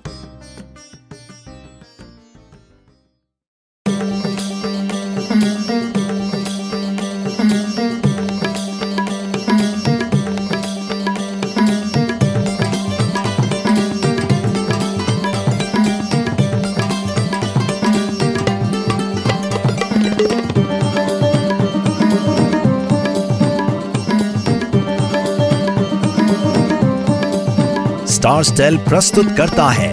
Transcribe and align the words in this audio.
Star 28.24 28.44
stele 28.44 28.78
प्रस्तुत 28.78 29.26
करता 29.38 29.68
है। 29.70 29.88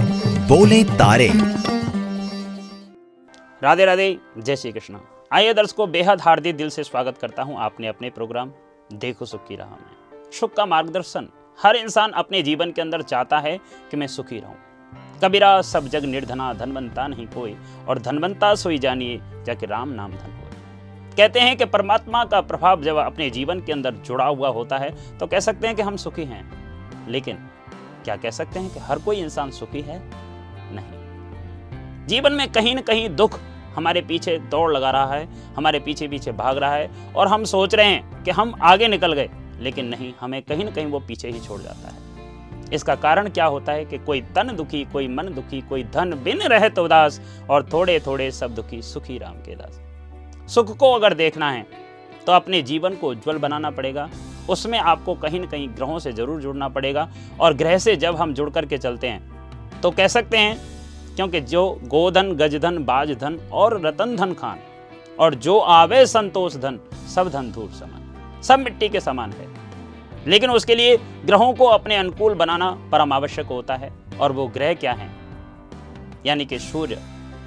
बोले 0.48 0.84
तारे। 0.84 1.28
राधे 3.62 3.84
राधे, 3.84 4.19
जय 4.39 4.56
श्री 4.56 4.72
कृष्ण। 4.72 4.98
आइए 5.33 5.55
दर्शकों, 5.55 5.91
बेहद 5.91 6.20
हार्दिक 6.20 6.56
दिल 6.56 6.69
से 6.69 6.84
स्वागत 6.84 7.19
करता 7.19 7.42
हूँ 7.42 7.56
आपने 7.59 7.87
अपने 7.87 8.11
प्रोग्राम 8.11 8.53
देखो 8.92 9.25
सुख 9.25 9.48
की 9.48 9.56
राह 9.56 9.69
में। 9.69 10.31
सुख 10.33 10.55
का 10.55 10.67
मार्गदर्शन। 10.67 11.28
हर 11.62 11.77
इंसान 11.77 12.11
अपने 12.11 12.42
जीवन 12.42 12.72
के 12.72 12.83
अंदर 12.83 13.03
चाहता 13.03 13.39
है 13.39 13.59
कि 13.91 13.97
मैं 13.97 14.06
सुखी 14.06 14.39
रहूँ। 14.39 14.56
कबीरा, 15.25 15.62
सब 15.62 15.89
जग 15.89 16.05
निर्धना, 16.05 16.53
धनवंता 16.53 17.06
नहीं 17.06 17.27
कोई, 17.27 17.56
और 17.89 17.98
धनवंता 17.98 18.55
सोई 18.55 18.78
जानिए, 18.78 19.20
जाके 19.47 19.67
राम 19.67 19.89
नाम 19.89 20.12
धन 20.12 20.41
कहते 21.19 21.41
हैं 21.41 21.56
कि 21.56 21.65
परमात्मा 21.65 22.25
का 22.25 22.41
प्रभाव 22.41 22.83
जब 22.83 22.97
अपने 22.97 23.31
जीवन 23.31 23.61
के 23.61 23.72
अंदर 23.72 23.94
जुड़ा 23.94 24.25
हुआ 24.25 24.48
होता 24.48 24.78
है 24.78 25.19
तो 25.19 25.27
कह 25.27 25.41
सकते 25.41 25.67
हैं 25.67 25.77
कि 25.77 25.83
हम 25.83 25.97
सुखी 25.97 26.25
हैं। 26.25 26.44
लेकिन 27.09 27.47
क्या 28.01 28.17
कह 28.17 28.31
सकते 28.31 28.61
हैं 28.61 28.73
कि 28.75 28.81
हर 28.81 28.98
कोई 28.98 29.17
इंसान 29.17 29.51
सुखी 29.51 29.81
है? 29.81 30.01
नहीं। 30.73 32.06
जीवन 32.06 32.33
में 32.33 32.51
कहीं 32.53 32.75
ना 32.75 32.81
कहीं 32.83 33.09
दुख 33.17 33.39
हमारे 33.75 34.01
पीछे 34.03 34.37
दौड़ 34.51 34.70
लगा 34.73 34.91
रहा 34.91 35.15
है, 35.15 35.29
हमारे 35.56 35.79
पीछे 35.81 36.09
पीछे 36.09 36.33
भाग 36.34 36.59
रहा 36.59 36.75
है 36.75 36.91
और 37.17 37.28
हम 37.28 37.45
सोच 37.47 37.75
रहे 37.75 37.87
हैं 37.87 38.23
कि 38.25 38.31
हम 38.31 38.55
आगे 38.62 38.89
निकल 38.89 39.12
गए, 39.12 39.28
लेकिन 39.59 39.87
नहीं, 39.87 40.12
हमें 40.21 40.41
कहीं 40.43 40.65
ना 40.65 40.71
कहीं 40.71 40.87
वो 40.87 41.01
पीछे 41.01 41.28
ही 41.28 41.41
छोड़ 41.41 41.61
जाता 41.61 41.89
है। 41.89 42.09
इसका 42.73 42.95
कारण 42.95 43.28
क्या 43.28 43.45
होता 43.47 43.73
है 43.73 43.84
कि 43.84 43.98
कोई 43.98 44.21
तन 44.34 44.55
दुखी, 44.56 44.84
कोई 44.84 45.09
मन 45.09 45.33
दुखी, 45.34 45.61
कोई 45.61 45.84
धन 45.84 46.15
बिन 46.25 46.43
रहे 46.43 46.69
तो 46.71 46.84
उदास 46.84 47.21
और 47.51 47.69
थोड़े 47.73 47.98
थोड़े 48.01 48.31
सब 48.31 48.55
दुखी 48.55 48.83
सुखी 48.83 49.19
राम 49.19 49.37
के 49.37 49.55
दास 49.56 49.81
सुख 50.48 50.77
को 50.77 50.93
अगर 50.93 51.15
देखना 51.15 51.51
है 51.51 51.67
तो 52.27 52.33
अपने 52.33 52.62
जीवन 52.62 52.95
को 52.95 53.09
उज्जवल 53.09 53.39
बनाना 53.39 53.71
पड़ेगा। 53.71 54.09
उसमें 54.51 54.79
आपको 54.81 55.15
कहीं 55.17 55.41
ना 55.41 55.47
कहीं 55.47 55.69
ग्रहों 55.69 55.98
से 55.98 56.12
ज़रूर 56.12 56.41
जुड़ना 56.41 56.69
पड़ेगा 56.70 57.09
और 57.41 57.55
ग्रह 57.55 57.79
से 57.79 57.97
जब 57.97 58.17
हम 58.17 58.34
जुड़ 58.34 58.48
करके 58.51 58.79
चलते 58.79 59.06
हैं 59.06 59.81
तो 59.81 59.91
कह 59.91 60.06
सकते 60.09 60.39
हैं, 60.39 60.56
क्योंकि 61.17 61.41
जो 61.43 61.62
गोधन, 61.84 62.33
गजधन, 62.33 62.78
बाजधन 62.84 63.39
और 63.53 63.81
रतन 63.81 64.16
धन 64.16 64.33
खान 64.34 64.59
और 65.19 65.34
जो 65.37 65.59
आवे 65.59 66.05
संतोष 66.06 66.56
धन, 66.56 66.78
सब 67.15 67.28
धन 67.28 67.50
धूल 67.53 67.69
समान, 67.71 68.43
सब 68.43 68.59
मिट्टी 68.59 68.89
के 68.89 69.00
समान 69.00 69.33
है। 69.33 69.49
लेकिन 70.27 70.50
उसके 70.50 70.75
लिए 70.75 70.97
ग्रहों 71.27 71.53
को 71.55 71.66
अपने 71.69 71.97
अनुकूल 71.97 72.34
बनाना 72.34 72.71
परम 72.93 73.12
आवश्यक 73.12 73.47
होता 73.47 73.75
है 73.75 73.93
और 74.21 74.33
वो 74.33 74.47
ग्रह 74.49 74.75
क्या 74.75 74.93
हैं? 74.93 75.10
यानी 76.27 76.44
कि 76.47 76.59
सूर्य, 76.60 76.99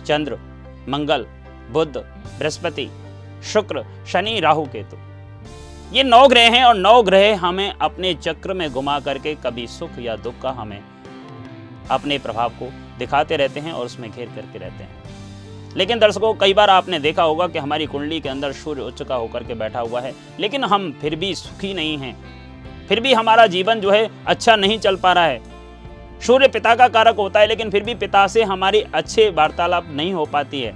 चंद्र, 0.05 0.37
मंगल 0.89 1.25
बुद्ध 1.71 1.95
बृहस्पति, 1.97 2.89
शुक्र, 3.43 3.85
शनि, 4.07 4.39
राहु, 4.39 4.65
केतु। 4.65 4.97
ये 5.93 6.03
नौ 6.03 6.27
ग्रह 6.27 6.49
हैं 6.49 6.63
और 6.63 6.75
नौ 6.75 7.01
ग्रह 7.03 7.39
हमें 7.39 7.73
अपने 7.81 8.13
चक्र 8.13 8.53
में 8.53 8.69
घुमा 8.71 8.99
करके 8.99 9.35
कभी 9.35 9.67
सुख 9.67 9.89
या 9.99 10.15
दुख 10.15 10.39
का 10.41 10.49
हमें 10.49 10.79
अपने 11.91 12.17
प्रभाव 12.17 12.49
को 12.49 12.69
दिखाते 12.99 13.35
रहते 13.35 13.59
हैं 13.59 13.71
और 13.71 13.85
उसमें 13.85 14.11
घेर 14.11 14.25
करके 14.25 14.59
रहते 14.59 14.83
हैं। 14.83 15.03
लेकिन 15.75 15.99
दर्शकों, 15.99 16.33
कई 16.33 16.53
बार 16.53 16.69
आपने 16.69 16.99
देखा 16.99 17.23
होगा 17.23 17.47
कि 17.47 17.59
हमारी 17.59 17.85
कुंडली 17.85 18.19
के 18.19 18.29
अंदर 18.29 18.51
सूर्य 18.51 18.81
उच्च 18.81 19.01
का 19.01 19.15
होकर 19.15 19.43
के 19.43 19.53
बैठा 19.53 19.79
हुआ 19.79 20.01
है, 20.01 20.13
लेकिन 20.39 20.63
हम 20.63 20.91
फिर 21.01 21.15
भी 21.15 21.35
सुखी 21.35 21.73
नहीं 21.73 21.97
हैं। 21.97 22.15
फिर 22.87 22.99
भी 22.99 23.13
हमारा 23.13 23.47
जीवन 23.47 23.79
जो 23.79 23.91
है 23.91 24.09
अच्छा 24.27 24.55
नहीं 24.55 24.79
चल 24.79 24.95
पा 24.95 25.13
रहा 25.13 25.25
है। 25.25 25.41
सूर्य 26.21 26.47
पिता 26.47 26.75
का 26.75 26.87
कारक 26.87 27.15
होता 27.15 27.39
है, 27.39 27.47
लेकिन 27.47 27.69
फिर 27.69 27.83
भी 27.83 27.95
पिता 27.95 28.27
से 28.27 28.43
हमारी 28.43 28.81
अच्छे 28.81 29.29
वार्तालाप 29.29 29.87
नहीं 29.89 30.13
हो 30.13 30.25
पाती 30.25 30.61
है। 30.61 30.75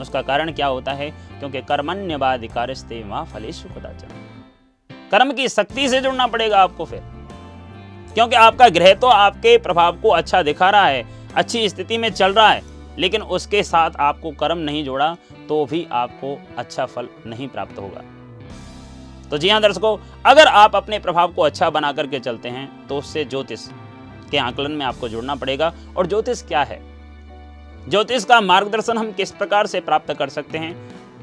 उसका 0.00 0.22
कारण 0.22 0.52
क्या 0.52 0.66
होता 0.66 0.92
है? 0.92 1.27
क्योंकि 1.38 1.60
कर्मण्यवाधिकारस्ते 1.62 3.02
वहाँ 3.02 3.24
फलेशु 3.24 3.68
कर्म 5.10 5.32
की 5.32 5.48
शक्ति 5.48 5.88
से 5.88 6.00
जुड़ना 6.00 6.26
पड़ेगा 6.26 6.58
आपको 6.58 6.84
फिर। 6.84 7.02
क्योंकि 8.14 8.36
आपका 8.36 8.68
ग्रह 8.68 8.94
तो 8.94 9.06
आपके 9.06 9.56
प्रभाव 9.58 10.00
को 10.00 10.08
अच्छा 10.10 10.42
दिखा 10.42 10.70
रहा 10.70 10.86
है, 10.86 11.04
अच्छी 11.34 11.68
स्थिति 11.68 11.98
में 11.98 12.10
चल 12.10 12.32
रहा 12.32 12.48
है, 12.48 12.62
लेकिन 12.98 13.22
उसके 13.22 13.62
साथ 13.62 13.96
आपको 14.00 14.30
कर्म 14.30 14.58
नहीं 14.58 14.84
जोड़ा 14.84 15.16
तो 15.48 15.64
भी 15.66 15.86
आपको 15.92 16.38
अच्छा 16.58 16.86
फल 16.86 17.08
नहीं 17.26 17.48
प्राप्त 17.48 17.78
होगा। 17.78 18.02
तो 19.30 19.38
जी 19.38 19.48
हाँ 19.48 19.60
दर्शकों, 19.60 19.96
अगर 20.26 20.46
आप 20.46 20.76
अपने 20.76 20.98
प्रभाव 20.98 21.32
को 21.32 21.42
अच्छा 21.42 21.70
बना 21.70 21.92
करके 21.92 22.18
चलते 22.20 22.48
हैं 22.48 22.68
तो 22.88 22.98
उससे 22.98 23.24
ज्योतिष 23.24 23.66
के 24.30 24.38
आकलन 24.38 24.72
में 24.72 24.84
आपको 24.86 25.08
जुड़ना 25.08 25.34
पड़ेगा। 25.34 25.72
और 25.96 26.06
ज्योतिष 26.06 26.42
क्या 26.42 26.62
है? 26.62 26.80
ज्योतिष 27.88 28.24
का 28.24 28.40
मार्गदर्शन 28.40 28.98
हम 28.98 29.12
किस 29.12 29.30
प्रकार 29.32 29.66
से 29.66 29.80
प्राप्त 29.80 30.12
कर 30.14 30.28
सकते 30.28 30.58
हैं? 30.58 30.74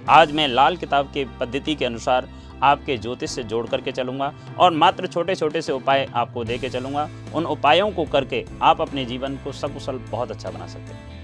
आज 0.09 0.31
मैं 0.31 0.47
लाल 0.47 0.75
किताब 0.77 1.05
के 1.13 1.23
पद्धति 1.39 1.73
के 1.75 1.85
अनुसार 1.85 2.27
आपके 2.63 2.97
ज्योतिष 2.97 3.31
से 3.31 3.43
जोड़ 3.43 3.65
करके 3.67 3.91
चलूँगा 3.91 4.33
और 4.59 4.73
मात्र 4.73 5.07
छोटे 5.07 5.35
छोटे 5.35 5.61
से 5.61 5.71
उपाय 5.71 6.07
आपको 6.15 6.43
दे 6.43 6.57
के 6.57 6.69
चलूँगा। 6.69 7.07
उन 7.35 7.45
उपायों 7.45 7.89
को 7.91 8.05
करके 8.05 8.43
आप 8.61 8.81
अपने 8.81 9.05
जीवन 9.05 9.35
को 9.37 9.51
सकुशल 9.51 9.99
बहुत 10.11 10.31
अच्छा 10.31 10.51
बना 10.51 10.67
सकते 10.67 10.93
हैं। 10.93 11.23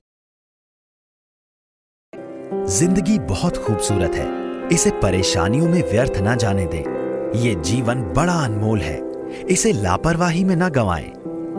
ज़िंदगी 2.70 3.20
बहुत 3.20 3.58
खूबसूरत 3.58 4.16
है। 4.16 4.68
इसे 4.70 4.92
परेशानियों 5.02 5.68
में 5.68 5.82
व्यर्थ 5.84 6.18
ना 6.18 6.36
जाने 6.36 6.66
दें। 6.66 7.40
ये 7.40 7.56
जीवन 7.64 8.02
बड़ा 8.14 8.44
अनमोल 8.46 8.80
है। 8.80 9.00
इसे 9.46 9.72
लापरवाही 9.74 10.44
में 10.44 10.56
ना 10.56 10.70
गंवाएँ। 10.72 11.10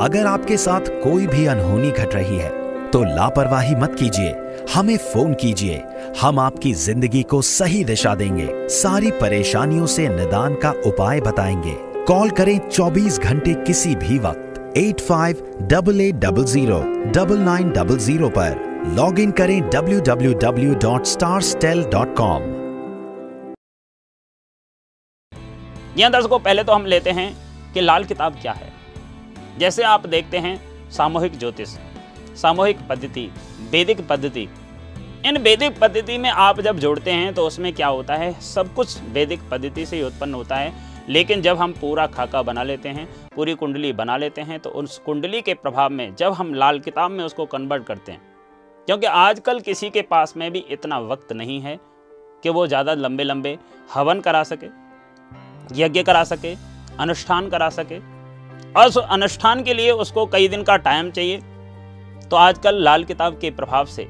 अगर 0.00 0.26
आपके 0.26 0.56
साथ 0.56 0.88
कोई 1.02 1.26
भी 1.26 1.46
अनहोनी 1.46 1.90
घट 1.90 2.14
रही 2.14 2.38
है 2.38 2.50
तो 2.90 3.02
लापरवाही 3.06 3.74
मत 3.74 3.96
कीजिए। 3.98 4.34
हमें 4.70 4.96
फ़ोन 4.96 5.34
कीजिए। 5.34 5.82
हम 6.20 6.38
आपकी 6.38 6.74
ज़िंदगी 6.74 7.22
को 7.22 7.42
सही 7.42 7.84
दिशा 7.84 8.14
देंगे। 8.14 8.68
सारी 8.70 9.10
परेशानियों 9.10 9.86
से 9.86 10.08
निदान 10.08 10.54
का 10.54 10.74
उपाय 10.86 11.20
बताएँगे। 11.20 11.76
कॉल 12.06 12.30
करें 12.30 12.68
24 12.68 13.18
घंटे 13.18 13.64
किसी 13.64 13.94
भी 13.94 14.18
वक्त। 14.18 14.74
Eight 14.76 15.00
five 15.00 15.58
double 15.62 16.00
eight 16.00 16.14
double 16.14 16.44
zero 16.44 16.82
double 17.12 17.38
nine 17.38 17.70
double 17.70 17.98
zero 17.98 18.28
पर 18.28 18.72
लॉग 18.96 19.20
इन 19.20 19.30
करें 19.30 19.70
www.starstel.com 19.70 22.62
यहाँ 25.98 26.12
दर्शकों, 26.12 26.38
पहले 26.38 26.64
तो 26.64 26.72
हम 26.72 26.86
लेते 26.86 27.10
हैं 27.10 27.36
कि 27.74 27.80
लाल 27.80 28.04
किताब 28.04 28.36
क्या 28.42 28.52
है। 28.52 28.72
जैसे 29.58 29.82
आप 29.82 30.06
देखते 30.06 30.38
हैं 30.38 30.60
सामूहिक 30.90 31.38
ज्योतिष। 31.38 31.68
सामूहिक 32.36 32.78
पद्धति, 32.88 33.28
वैदिक 33.72 34.06
पद्धति। 34.08 34.48
इन 35.26 35.36
वैदिक 35.38 35.78
पद्धति 35.80 36.16
में 36.18 36.30
आप 36.30 36.60
जब 36.60 36.78
जोड़ते 36.78 37.10
हैं 37.12 37.34
तो 37.34 37.46
उसमें 37.46 37.72
क्या 37.74 37.86
होता 37.88 38.14
है? 38.14 38.32
सब 38.42 38.72
कुछ 38.74 38.98
वैदिक 39.12 39.40
पद्धति 39.50 39.86
से 39.86 39.96
ही 39.96 40.02
उत्पन्न 40.02 40.34
होता 40.34 40.56
है। 40.56 40.90
लेकिन 41.08 41.42
जब 41.42 41.56
हम 41.58 41.72
पूरा 41.72 42.06
खाका 42.08 42.42
बना 42.42 42.62
लेते 42.62 42.88
हैं, 42.88 43.06
पूरी 43.34 43.54
कुंडली 43.54 43.92
बना 43.92 44.16
लेते 44.16 44.40
हैं 44.40 44.58
तो 44.60 44.70
उस 44.72 44.98
कुंडली 44.98 45.40
के 45.42 45.54
प्रभाव 45.54 45.90
में, 45.90 46.14
जब 46.16 46.32
हम 46.32 46.52
लाल 46.54 46.78
किताब 46.80 47.10
में 47.10 47.24
उसको 47.24 47.46
कन्वर्ट 47.46 47.84
करते 47.84 48.12
हैं, 48.12 48.20
क्योंकि 48.88 49.06
आजकल 49.06 49.60
किसी 49.60 49.90
के 49.90 50.02
पास 50.04 50.34
में 50.36 50.50
भी 50.52 50.64
इतना 50.70 50.98
वक्त 51.00 51.32
नहीं 51.34 51.60
है 51.60 51.78
कि 52.42 52.50
वो 52.50 52.66
ज़्यादा 52.66 52.94
लंबे 52.94 53.24
लंबे 53.24 53.56
हवन 53.94 54.20
करा 54.20 54.42
सके, 54.44 54.66
यज्ञ 55.74 56.02
करा 56.02 56.24
सके, 56.24 56.54
अनुष्ठान 56.98 57.48
करा 57.48 57.68
सके। 57.70 57.98
और 58.72 59.02
अनुष्ठान 59.02 59.62
के 59.62 59.74
लिए 59.74 59.90
उसको 59.92 60.26
कई 60.26 60.48
दिन 60.48 60.62
का 60.62 60.76
टाइम 60.78 61.10
चाहिए। 61.10 61.40
तो 62.32 62.36
आजकल 62.36 62.74
लाल 62.74 63.02
किताब 63.04 63.36
के 63.38 63.50
प्रभाव 63.50 63.86
से 63.86 64.08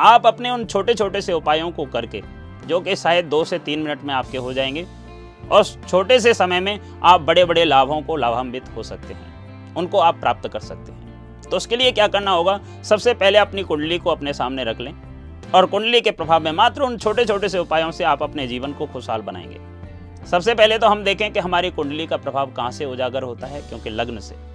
आप 0.00 0.26
अपने 0.26 0.50
उन 0.50 0.64
छोटे 0.64 0.94
छोटे 0.94 1.20
से 1.20 1.32
उपायों 1.32 1.70
को 1.70 1.84
करके, 1.84 2.22
जो 2.66 2.80
कि 2.80 2.96
शायद 2.96 3.24
दो 3.24 3.44
से 3.44 3.58
तीन 3.58 3.80
मिनट 3.80 4.02
में 4.04 4.14
आपके 4.14 4.38
हो 4.38 4.52
जाएँगे, 4.52 4.86
और 5.50 5.64
छोटे 5.64 6.20
से 6.20 6.34
समय 6.34 6.60
में 6.60 6.78
आप 7.02 7.20
बड़े 7.20 7.44
बड़े 7.44 7.64
लाभों 7.64 8.02
को 8.02 8.16
लाभान्वित 8.16 8.64
हो 8.76 8.82
सकते 8.82 9.14
हैं, 9.14 9.74
उनको 9.74 9.98
आप 9.98 10.20
प्राप्त 10.20 10.48
कर 10.48 10.60
सकते 10.60 10.92
हैं। 10.92 11.40
तो 11.42 11.56
उसके 11.56 11.76
लिए 11.76 11.92
क्या 11.92 12.08
करना 12.08 12.30
होगा, 12.30 12.60
सबसे 12.84 13.14
पहले 13.14 13.38
अपनी 13.38 13.62
कुंडली 13.62 13.98
को 13.98 14.10
अपने 14.10 14.32
सामने 14.32 14.64
रख 14.64 14.80
लें, 14.80 14.94
और 15.54 15.66
कुंडली 15.66 16.00
के 16.00 16.10
प्रभाव 16.10 16.42
में 16.42 16.52
मात्र 16.52 16.82
उन 16.82 16.98
छोटे 16.98 17.24
छोटे 17.24 17.48
से 17.48 17.58
उपायों 17.58 17.90
से 17.90 18.04
आप 18.04 18.22
अपने 18.22 18.46
जीवन 18.46 18.72
को 18.72 18.86
खुशहाल 18.86 19.22
बनाएँगे। 19.22 20.26
सबसे 20.26 20.54
पहले 20.54 20.78
तो 20.78 20.86
हम 20.86 21.04
देखें 21.04 21.32
कि 21.32 21.40
हमारी 21.40 21.70
कुंडली 21.70 22.06
का 22.06 22.16
प्रभाव 22.16 22.52
कहाँ 22.52 22.70
से 22.70 22.84
उजागर 22.84 23.22
होता 23.22 23.46
है, 23.46 23.60
क्योंकि 23.60 23.90
लग्न 23.90 24.18
से। 24.18 24.53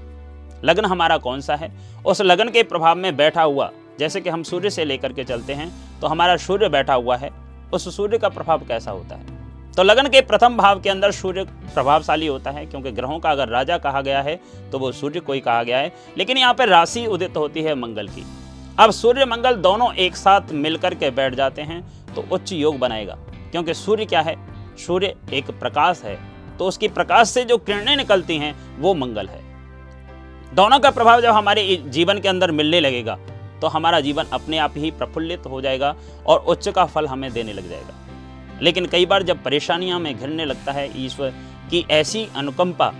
लग्न 0.63 0.85
हमारा 0.85 1.17
कौन 1.17 1.41
सा 1.41 1.55
है? 1.55 1.71
उस 2.05 2.21
लग्न 2.21 2.49
के 2.49 2.63
प्रभाव 2.63 2.97
में 2.97 3.15
बैठा 3.17 3.43
हुआ, 3.43 3.69
जैसे 3.99 4.21
कि 4.21 4.29
हम 4.29 4.43
सूर्य 4.43 4.69
से 4.69 4.85
लेकर 4.85 5.13
के 5.13 5.23
चलते 5.23 5.53
हैं 5.53 5.71
तो 6.01 6.07
हमारा 6.07 6.37
सूर्य 6.37 6.69
बैठा 6.69 6.93
हुआ 6.93 7.17
है, 7.17 7.31
उस 7.73 7.95
सूर्य 7.95 8.17
का 8.17 8.29
प्रभाव 8.29 8.65
कैसा 8.67 8.91
होता 8.91 9.15
है? 9.15 9.37
तो 9.73 9.83
लगन 9.83 10.07
के 10.07 10.21
प्रथम 10.21 10.57
भाव 10.57 10.79
के 10.81 10.89
अंदर 10.89 11.11
सूर्य 11.11 11.43
प्रभावशाली 11.73 12.27
होता 12.27 12.51
है, 12.51 12.65
क्योंकि 12.65 12.91
ग्रहों 12.91 13.19
का 13.19 13.31
अगर 13.31 13.47
राजा 13.47 13.77
कहा 13.77 14.01
गया 14.01 14.21
है 14.21 14.39
तो 14.71 14.79
वो 14.79 14.91
सूर्य 14.91 15.19
को 15.19 15.33
ही 15.33 15.39
कहा 15.39 15.63
गया 15.63 15.77
है, 15.77 15.91
लेकिन 16.17 16.37
यहाँ 16.37 16.53
पर 16.53 16.69
राशि 16.69 17.05
उदित 17.07 17.37
होती 17.37 17.61
है 17.61 17.75
मंगल 17.75 18.07
की। 18.07 18.25
अब 18.79 18.91
सूर्य 18.91 19.25
मंगल 19.25 19.55
दोनों 19.57 19.93
एक 19.95 20.15
साथ 20.15 20.51
मिलकर 20.53 20.93
के 20.93 21.09
बैठ 21.11 21.35
जाते 21.35 21.61
हैं 21.61 21.81
तो 22.15 22.25
उच्च 22.31 22.53
योग 22.53 22.79
बनाएगा, 22.79 23.17
क्योंकि 23.51 23.73
सूर्य 23.75 24.05
क्या 24.05 24.21
है? 24.21 24.35
सूर्य 24.77 25.15
एक 25.33 25.51
प्रकाश 25.51 26.01
है 26.03 26.17
तो 26.57 26.65
उसकी 26.65 26.87
प्रकाश 26.89 27.29
से 27.29 27.43
जो 27.45 27.57
किरणें 27.59 27.95
निकलती 27.97 28.37
हैं, 28.37 28.55
वो 28.79 28.93
मंगल 28.93 29.27
है। 29.27 29.41
दोनों 30.53 30.79
का 30.79 30.89
प्रभाव 30.91 31.21
जब 31.21 31.31
हमारे 31.31 31.75
जीवन 31.87 32.19
के 32.19 32.27
अंदर 32.27 32.51
मिलने 32.51 32.79
लगेगा 32.79 33.17
तो 33.61 33.67
हमारा 33.67 33.99
जीवन 33.99 34.25
अपने 34.33 34.57
आप 34.57 34.73
ही 34.77 34.91
प्रफुल्लित 34.91 35.45
हो 35.45 35.61
जाएगा 35.61 35.95
और 36.27 36.39
उच्च 36.39 36.67
का 36.69 36.85
फल 36.85 37.07
हमें 37.07 37.31
देने 37.33 37.53
लग 37.53 37.69
जाएगा। 37.69 38.59
लेकिन 38.61 38.85
कई 38.85 39.05
बार 39.05 39.23
जब 39.23 39.43
परेशानियाँ 39.43 39.99
में 39.99 40.17
घिरने 40.19 40.45
लगता 40.45 40.71
है 40.71 41.05
ईश्वर 41.05 41.33
की, 41.69 41.85
ऐसी 41.91 42.27
अनुकंपा 42.35 42.91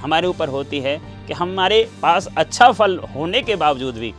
हमारे 0.00 0.26
ऊपर 0.26 0.48
होती 0.48 0.80
है 0.80 0.96
कि 1.26 1.32
हमारे 1.32 1.82
पास 2.02 2.28
अच्छा 2.36 2.70
फल 2.72 2.98
होने 3.14 3.42
के 3.42 3.56
बावजूद 3.56 3.94
भी 3.94 4.12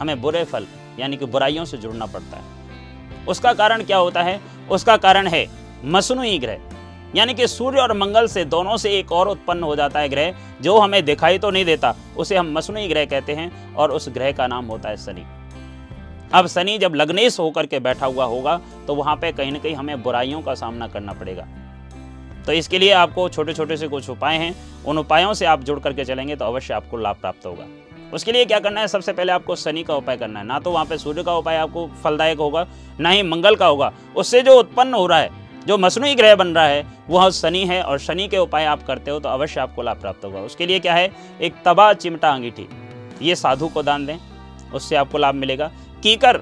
हमें 0.00 0.20
बुरे 0.20 0.44
फल, 0.44 0.66
यानी 0.98 1.16
कि 1.16 1.26
बुराइयों 1.26 1.64
से 1.64 1.76
जुड़ना 1.76 2.06
पड़ता 2.06 2.36
है। 2.36 3.24
उसका 3.28 3.52
कारण 3.52 3.84
क्या 3.84 3.96
होता 3.96 4.22
है? 4.22 4.40
उसका 4.70 4.96
कारण 4.96 5.26
है 5.26 5.46
मसनू 5.84 6.38
ग्रह। 6.38 6.60
यानी 7.14 7.34
कि 7.34 7.46
सूर्य 7.46 7.80
और 7.80 7.92
मंगल 7.92 8.26
से 8.26 8.44
दोनों 8.46 8.76
से 8.76 8.90
एक 8.98 9.12
और 9.12 9.28
उत्पन्न 9.28 9.62
हो 9.62 9.74
जाता 9.76 10.00
है 10.00 10.08
ग्रह, 10.08 10.34
जो 10.60 10.78
हमें 10.78 11.04
दिखाई 11.04 11.38
तो 11.38 11.50
नहीं 11.50 11.64
देता, 11.64 11.94
उसे 12.16 12.36
हम 12.36 12.52
मसनू 12.52 12.88
ग्रह 12.88 13.04
कहते 13.04 13.32
हैं 13.32 13.74
और 13.74 13.92
उस 13.92 14.08
ग्रह 14.08 14.32
का 14.32 14.46
नाम 14.46 14.66
होता 14.66 14.88
है 14.88 14.96
शनि। 14.96 15.24
अब 16.32 16.46
शनि 16.46 16.76
जब 16.78 16.94
लग्नेश 16.94 17.38
होकर 17.38 17.66
के 17.66 17.78
बैठा 17.80 18.06
हुआ 18.06 18.24
होगा 18.24 18.60
तो 18.86 18.94
वहाँ 18.94 19.16
पे 19.16 19.32
कहीं 19.32 19.52
ना 19.52 19.58
कहीं 19.58 19.74
हमें 19.74 20.02
बुराइयों 20.02 20.40
का 20.42 20.54
सामना 20.54 20.88
करना 20.88 21.12
पड़ेगा। 21.12 21.46
तो 22.46 22.52
इसके 22.52 22.78
लिए 22.78 22.92
आपको 22.92 23.28
छोटे 23.28 23.54
छोटे 23.54 23.76
से 23.76 23.88
कुछ 23.88 24.08
उपाय 24.10 24.36
हैं। 24.36 24.54
उन 24.84 24.98
उपायों 24.98 25.34
से 25.34 25.46
आप 25.46 25.62
जुड़ 25.62 25.78
करके 25.80 26.04
चलेंगे 26.04 26.36
तो 26.36 26.44
अवश्य 26.44 26.74
आपको 26.74 26.96
लाभ 26.96 27.16
प्राप्त 27.16 27.46
होगा। 27.46 27.66
उसके 28.14 28.32
लिए 28.32 28.44
क्या 28.44 28.58
करना 28.60 28.80
है? 28.80 28.88
सबसे 28.88 29.12
पहले 29.12 29.32
आपको 29.32 29.56
शनि 29.56 29.82
का 29.82 29.94
उपाय 29.96 30.16
करना 30.16 30.40
है। 30.40 30.46
ना 30.46 30.58
तो 30.58 30.70
वहाँ 30.70 30.84
पे 30.84 30.98
सूर्य 30.98 31.22
का 31.22 31.36
उपाय 31.36 31.56
आपको 31.56 31.86
फलदायक 32.02 32.38
होगा, 32.38 32.66
ना 33.00 33.10
ही 33.10 33.22
मंगल 33.22 33.56
का 33.56 33.66
होगा। 33.66 33.92
उससे 34.16 34.42
जो 34.42 34.58
उत्पन्न 34.58 34.94
हो 34.94 35.06
रहा 35.06 35.18
है 35.18 35.30
जो 35.66 35.78
मसनू 35.78 36.14
ग्रह 36.16 36.34
बन 36.36 36.48
रहा 36.48 36.64
है, 36.64 36.84
वह 37.10 37.28
शनि 37.30 37.64
है 37.66 37.82
और 37.82 37.98
शनि 37.98 38.28
के 38.28 38.38
उपाय 38.38 38.64
आप 38.64 38.82
करते 38.82 39.10
हो 39.10 39.18
तो 39.20 39.28
अवश्य 39.28 39.60
आपको 39.60 39.82
लाभ 39.82 40.00
प्राप्त 40.00 40.24
होगा। 40.24 40.40
उसके 40.40 40.66
लिए 40.66 40.78
क्या 40.78 40.94
है? 40.94 41.10
एक 41.40 41.54
तबाह 41.64 41.92
चिमटा 41.92 42.30
अंगीठी। 42.30 42.68
ये 43.22 43.34
साधु 43.34 43.68
को 43.68 43.82
दान 43.82 44.06
दें, 44.06 44.18
उससे 44.74 44.96
आपको 44.96 45.18
लाभ 45.18 45.34
मिलेगा। 45.34 45.70
कीकर 46.02 46.36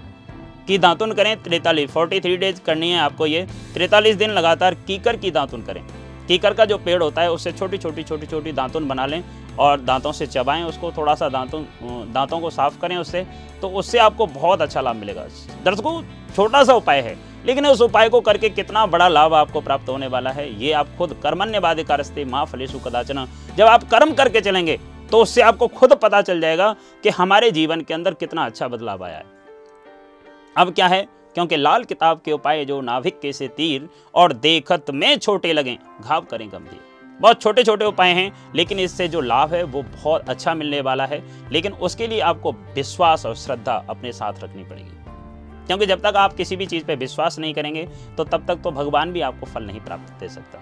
की 0.69 0.79
दांतुन 0.79 1.13
करें 1.13 1.37
तैतालीस 1.43 1.91
फोर्टी 1.91 2.21
थ्री 2.21 2.37
डेज़ 2.37 2.61
करनी 2.61 2.91
है 2.91 2.99
आपको 2.99 3.27
ये। 3.27 3.47
तैतालीस 3.75 4.17
दिन 4.17 4.31
लगातार 4.31 4.75
कीकर 4.87 5.17
की 5.17 5.31
दांतुन 5.31 5.63
करें। 5.63 5.83
कीकर 6.29 6.55
का 6.55 6.65
जो 6.65 6.79
पेड़ 6.79 7.03
होता 7.03 7.23
है, 7.23 7.31
उससे 7.31 7.53
छोटी 7.53 7.79
छोटी 7.79 8.03
छोटी 8.03 8.27
छोटी 8.27 8.53
दांतुन 8.53 8.89
बना 8.89 9.07
लें 9.07 9.23
और 9.59 9.81
दांतों 9.81 10.13
से 10.13 10.27
चबाएँ, 10.27 10.63
उसको 10.65 10.93
थोड़ा 10.93 11.15
सा 11.15 11.29
दांतों 11.29 11.63
दांतों 12.13 12.41
को 12.41 12.51
साफ़ 12.51 12.79
करें 12.81 12.97
उससे 12.97 13.27
तो 13.61 13.69
उससे 13.71 13.99
आपको 13.99 14.27
बहुत 14.29 14.63
अच्छा 14.63 14.81
लाभ 14.81 14.97
मिलेगा। 14.97 15.25
दर्शकों, 15.65 16.03
छोटा 16.37 16.63
सा 16.65 16.75
उपाय 16.75 17.01
है। 17.01 17.17
लेकिन 17.47 17.67
उस 17.67 17.81
उपाय 17.81 18.09
को 18.09 18.21
करके 18.21 18.49
कितना 18.51 18.85
बड़ा 18.87 19.09
लाभ 19.09 19.35
आपको 19.35 19.61
प्राप्त 19.61 19.89
होने 19.89 20.07
वाला 20.07 20.31
है, 20.31 20.49
ये 20.63 20.73
आप 20.73 20.89
खुद 20.99 21.19
कर्मण्यवादी 21.23 21.85
कारस्ते 21.85 22.25
माँ 22.25 22.45
फलेशु 22.47 22.79
कदाचना। 22.79 23.27
जब 23.57 23.67
आप 23.67 23.85
कर्म 23.85 24.15
करके 24.15 24.41
चलेंगे 24.41 24.79
तो 25.11 25.23
उससे 25.23 25.43
आपको 25.43 25.67
खुद 25.69 25.93
पता 25.93 26.21
चल 26.23 26.41
जाएगा 26.41 26.75
कि 27.03 27.09
हमारे 27.11 27.51
जीवन 27.51 27.81
के 27.81 27.95
अंदर 27.95 28.15
कितना 28.15 28.45
अच्छा 28.47 28.69
बदलाव 28.69 29.05
आया 29.05 29.17
है। 29.17 29.25
अब 30.57 30.73
क्या 30.75 30.87
है? 30.87 31.03
क्योंकि 31.35 31.57
लाल 31.57 31.85
किताब 31.85 32.21
के 32.25 32.33
उपाय 32.33 32.65
जो 32.65 32.81
नाभिक 32.81 33.19
के 33.21 33.33
से 33.33 33.49
तीर 33.49 33.89
और 34.15 34.33
देखत 34.33 34.91
में 34.91 35.17
छोटे 35.19 35.53
लगें, 35.53 35.77
घाव 36.01 36.21
करें 36.21 36.49
गंभीर। 36.49 36.81
बहुत 37.21 37.43
छोटे 37.43 37.63
छोटे 37.65 37.85
उपाय 37.85 38.13
हैं, 38.13 38.33
लेकिन 38.55 38.79
इससे 38.79 39.09
जो 39.09 39.21
लाभ 39.21 39.55
है, 39.55 39.63
वो 39.63 39.83
बहुत 39.85 40.29
अच्छा 40.29 40.55
मिलने 40.55 40.81
वाला 40.81 41.07
है। 41.07 41.23
लेकिन 41.53 41.73
उसके 41.73 42.07
लिए 42.07 42.21
आपको 42.21 42.53
विश्वास 42.75 43.27
और 43.27 43.35
श्रद्धा 43.37 43.85
अपने 43.91 44.13
साथ 44.13 44.45
रखनी 44.45 44.65
पड़ेगी। 44.65 45.00
क्योंकि 45.71 45.87
जब 45.87 46.01
तक 46.01 46.17
आप 46.17 46.33
किसी 46.33 46.57
भी 46.57 46.67
चीज़ 46.67 46.85
पर 46.85 46.97
विश्वास 46.97 47.39
नहीं 47.39 47.55
करेंगे 47.55 47.87
तो 48.17 48.25
तब 48.25 48.47
तक 48.47 48.57
तो 48.57 48.71
भगवान 48.73 49.13
भी 49.13 49.21
आपको 49.21 49.47
फल 49.47 49.63
नहीं 49.63 49.81
प्राप्त 49.81 50.13
दे 50.21 50.29
सकता। 50.29 50.59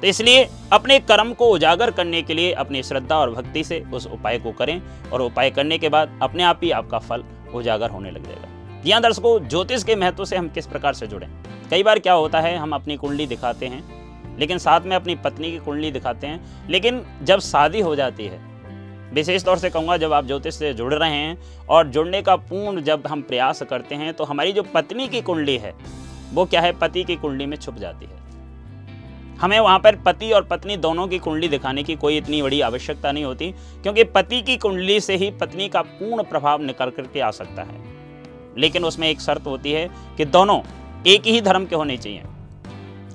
तो 0.00 0.06
इसलिए 0.06 0.48
अपने 0.72 0.98
कर्म 1.00 1.32
को 1.32 1.46
उजागर 1.46 1.90
करने 1.90 2.22
के 2.22 2.34
लिए 2.34 2.52
अपनी 2.54 2.82
श्रद्धा 2.82 3.16
और 3.16 3.30
भक्ति 3.30 3.64
से 3.64 3.82
उस 3.94 4.06
उपाय 4.06 4.38
को 4.38 4.52
करें, 4.52 4.80
और 5.12 5.22
उपाय 5.22 5.50
करने 5.50 5.78
के 5.78 5.88
बाद 5.88 6.18
अपने 6.22 6.42
आप 6.42 6.60
ही 6.62 6.70
आपका 6.70 6.98
फल 6.98 7.24
उजागर 7.54 7.90
होने 7.90 8.10
लग 8.10 8.24
जाएगा। 8.24 8.82
यहाँ 8.86 9.02
दर्शकों, 9.02 9.38
ज्योतिष 9.40 9.84
के 9.84 9.96
महत्व 9.96 10.24
से 10.24 10.36
हम 10.36 10.48
किस 10.48 10.66
प्रकार 10.66 10.94
से 10.94 11.06
जुड़ें? 11.06 11.28
कई 11.70 11.82
बार 11.82 11.98
क्या 11.98 12.12
होता 12.12 12.40
है, 12.40 12.56
हम 12.56 12.72
अपनी 12.72 12.96
कुंडली 12.96 13.26
दिखाते 13.26 13.66
हैं, 13.66 13.82
लेकिन 14.38 14.58
साथ 14.58 14.80
में 14.80 14.96
अपनी 14.96 15.14
पत्नी 15.16 15.50
की 15.50 15.58
कुंडली 15.58 15.90
दिखाते 15.90 16.26
हैं, 16.26 16.68
लेकिन 16.70 17.04
जब 17.22 17.40
शादी 17.42 17.80
हो 17.80 17.94
जाती 17.96 18.26
है 18.26 18.40
विशेष 19.12 19.44
तौर 19.44 19.58
से 19.58 19.70
कहूँगा, 19.70 19.96
जब 19.96 20.12
आप 20.12 20.26
ज्योतिष 20.26 20.54
से 20.54 20.72
जुड़ 20.74 20.92
रहे 20.94 21.10
हैं 21.10 21.66
और 21.68 21.86
जुड़ने 21.86 22.22
का 22.22 22.36
पूर्ण 22.36 22.82
जब 22.82 23.06
हम 23.06 23.22
प्रयास 23.22 23.62
करते 23.62 23.94
हैं 23.94 24.12
तो 24.14 24.24
हमारी 24.24 24.52
जो 24.52 24.62
पत्नी 24.64 25.08
की 25.08 25.20
कुंडली 25.20 25.56
है, 25.56 25.74
वो 26.32 26.44
क्या 26.44 26.60
है? 26.60 26.72
पति 26.72 27.04
की 27.04 27.16
कुंडली 27.16 27.46
में 27.46 27.56
छुप 27.56 27.74
जाती 27.74 28.06
है। 28.06 28.16
हमें 29.38 29.58
वहाँ 29.60 29.78
पर 29.78 29.96
पति 29.96 30.30
और 30.30 30.44
पत्नी 30.44 30.76
दोनों 30.76 31.06
की 31.08 31.18
कुंडली 31.18 31.48
दिखाने 31.48 31.82
की 31.82 31.94
कोई 31.96 32.16
इतनी 32.16 32.40
बड़ी 32.42 32.60
आवश्यकता 32.60 33.12
नहीं 33.12 33.24
होती, 33.24 33.50
क्योंकि 33.82 34.04
पति 34.04 34.40
की 34.42 34.56
कुंडली 34.56 35.00
से 35.00 35.16
ही 35.16 35.30
पत्नी 35.30 35.68
का 35.68 35.82
पूर्ण 35.82 36.22
प्रभाव 36.22 36.62
निकल 36.62 36.90
करके 36.90 37.20
आ 37.20 37.30
सकता 37.30 37.62
है। 37.62 37.86
लेकिन 38.58 38.84
उसमें 38.84 39.08
एक 39.08 39.20
शर्त 39.20 39.46
होती 39.46 39.72
है 39.72 39.88
कि 40.16 40.24
दोनों 40.24 40.60
एक 41.06 41.26
ही 41.26 41.40
धर्म 41.40 41.66
के 41.66 41.76
होने 41.76 41.96
चाहिए। 41.96 42.22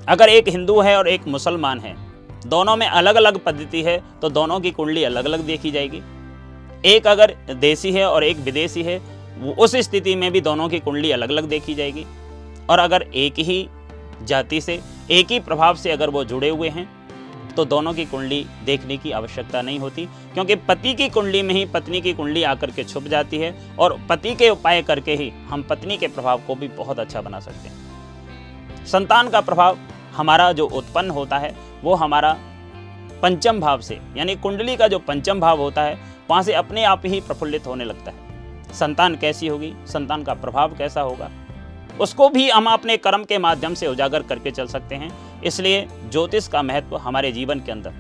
अगर 0.08 0.30
एक 0.30 0.48
हिंदू 0.48 0.80
है 0.82 0.98
और 0.98 1.08
एक 1.08 1.28
मुसलमान 1.28 1.80
है 1.80 1.96
दोनों 2.46 2.76
में 2.78 2.88
अलग 2.88 3.16
अलग 3.16 3.38
पद्धति 3.44 3.82
है 3.84 4.02
तो 4.22 4.30
दोनों 4.30 4.60
की 4.60 4.72
कुंडली 4.72 5.04
अलग 5.04 5.26
अलग 5.26 5.46
देखी 5.46 5.72
जाएगी। 5.72 6.02
एक 6.86 7.08
अगर 7.08 7.36
देसी 7.52 7.92
है 7.92 8.06
और 8.06 8.24
एक 8.24 8.38
विदेशी 8.40 8.84
है 8.84 9.02
उस 9.58 9.76
स्थिति 9.78 10.16
में 10.16 10.32
भी 10.32 10.42
दोनों 10.42 10.68
की 10.70 10.80
कुंडली 10.80 11.12
अलग 11.12 11.30
अलग 11.30 11.48
देखी 11.50 11.76
जाएगी। 11.76 12.06
और 12.70 12.80
अगर 12.80 13.02
एक 13.02 13.40
ही 13.40 13.68
जाति 14.24 14.60
से, 14.62 14.80
एक 15.12 15.32
ही 15.32 15.40
प्रभाव 15.40 15.76
से 15.76 15.92
अगर 15.92 16.10
वो 16.10 16.24
जुड़े 16.24 16.50
हुए 16.50 16.70
हैं 16.70 16.88
तो 17.56 17.64
दोनों 17.66 17.94
की 17.94 18.06
कुंडली 18.06 18.46
देखने 18.66 18.98
की 18.98 19.12
आवश्यकता 19.12 19.62
नहीं 19.62 19.80
होती, 19.80 20.06
क्योंकि 20.34 20.56
पति 20.58 20.94
की 20.94 21.08
कुंडली 21.10 21.42
में 21.42 21.54
ही 21.56 21.66
पत्नी 21.66 22.02
की 22.02 22.14
कुंडली 22.14 22.44
आकर 22.44 22.72
के 22.72 22.84
छुप 22.84 23.04
जाती 23.06 23.38
है 23.38 23.54
और 23.80 23.98
पति 24.10 24.34
के 24.36 24.50
उपाय 24.50 24.82
करके 24.82 25.16
ही 25.16 25.30
हम 25.50 25.64
पत्नी 25.64 25.98
के 25.98 26.08
प्रभाव 26.08 26.42
को 26.48 26.56
भी 26.56 26.68
बहुत 26.70 27.00
अच्छा 27.00 27.22
बना 27.22 27.40
सकते 27.40 27.70
हैं। 27.70 28.86
संतान 28.86 29.30
का 29.30 29.42
प्रभाव 29.42 29.78
हमारा 30.16 30.52
जो 30.52 30.68
उत्पन्न 30.68 31.10
होता 31.10 31.38
है, 31.38 31.56
वो 31.84 31.96
हमारा 31.96 32.38
पंचम 33.22 33.60
भाव 33.60 33.82
से, 33.82 34.00
यानी 34.18 34.36
कुंडली 34.36 34.76
का 34.76 34.88
जो 34.88 35.00
पंचम 35.00 35.40
भाव 35.40 35.62
होता 35.62 35.82
है, 35.82 35.98
वहाँ 36.30 36.44
से 36.44 36.54
अपने 36.54 36.84
आप 36.84 37.02
ही 37.06 37.22
प्रफुल्लित 37.22 37.68
होने 37.68 37.84
लगता 37.84 38.12
है। 38.12 38.74
संतान 38.74 39.16
कैसी 39.16 39.48
होगी? 39.48 39.74
संतान 39.86 40.24
का 40.24 40.34
प्रभाव 40.34 40.76
कैसा 40.78 41.02
होगा? 41.02 41.30
उसको 42.02 42.30
भी 42.30 42.50
हम 42.50 42.66
अपने 42.66 42.98
कर्म 42.98 43.24
के 43.24 43.38
माध्यम 43.38 43.74
से 43.74 43.88
उजागर 43.88 44.24
करके 44.24 44.52
चल 44.52 44.68
सकते 44.68 44.96
हैं। 44.96 45.42
इसलिए 45.42 45.88
ज्योतिष 46.12 46.48
का 46.48 46.62
महत्व 46.62 46.96
हमारे 46.98 47.32
जीवन 47.32 47.60
के 47.60 47.72
अंदर 47.72 47.94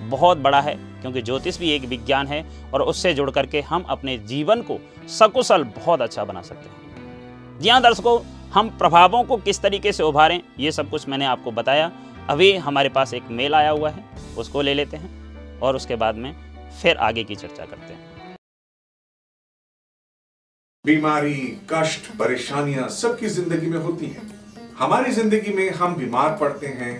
बहुत 0.00 0.38
बड़ा 0.38 0.60
है, 0.60 0.74
क्योंकि 0.74 1.22
ज्योतिष 1.22 1.58
भी 1.58 1.70
एक 1.70 1.84
विज्ञान 1.84 2.26
है 2.26 2.44
और 2.74 2.82
उससे 2.82 3.14
जुड़ 3.14 3.30
करके 3.30 3.60
हम 3.60 3.82
अपने 3.82 4.18
जीवन 4.18 4.62
को 4.62 4.78
सकुशल 5.08 5.64
बहुत 5.64 6.02
अच्छा 6.02 6.24
बना 6.24 6.42
सकते 6.42 6.68
हैं। 6.68 7.58
जी 7.60 7.68
हाँ 7.68 7.80
दर्शकों 7.82 8.18
हम 8.52 8.68
प्रभावों 8.78 9.22
को 9.24 9.36
किस 9.36 9.60
तरीके 9.62 9.92
से 9.92 10.02
उभारें, 10.02 10.40
ये 10.58 10.70
सब 10.72 10.88
कुछ 10.90 11.08
मैंने 11.08 11.24
आपको 11.24 11.50
बताया। 11.50 11.90
अभी 12.30 12.52
हमारे 12.58 12.88
पास 12.88 13.12
एक 13.14 13.28
मेल 13.30 13.54
आया 13.54 13.70
हुआ 13.70 13.90
है, 13.90 14.04
उसको 14.38 14.62
ले 14.62 14.74
लेते 14.74 14.96
हैं 14.96 15.58
और 15.60 15.76
उसके 15.76 15.96
बाद 15.96 16.14
में 16.14 16.32
फिर 16.82 16.96
आगे 16.98 17.24
की 17.24 17.34
चर्चा 17.36 17.64
करते 17.64 17.92
हैं। 17.92 18.36
बीमारी, 20.84 21.34
कष्ट, 21.70 22.10
परेशानियाँ 22.18 22.88
सबकी 22.88 23.26
ज़िंदगी 23.28 23.66
में 23.66 23.78
होती 23.78 24.06
हैं। 24.06 24.28
हमारी 24.78 25.10
ज़िंदगी 25.12 25.52
में 25.52 25.70
हम 25.70 25.94
बीमार 25.94 26.36
पड़ते 26.36 26.66
हैं 26.66 26.92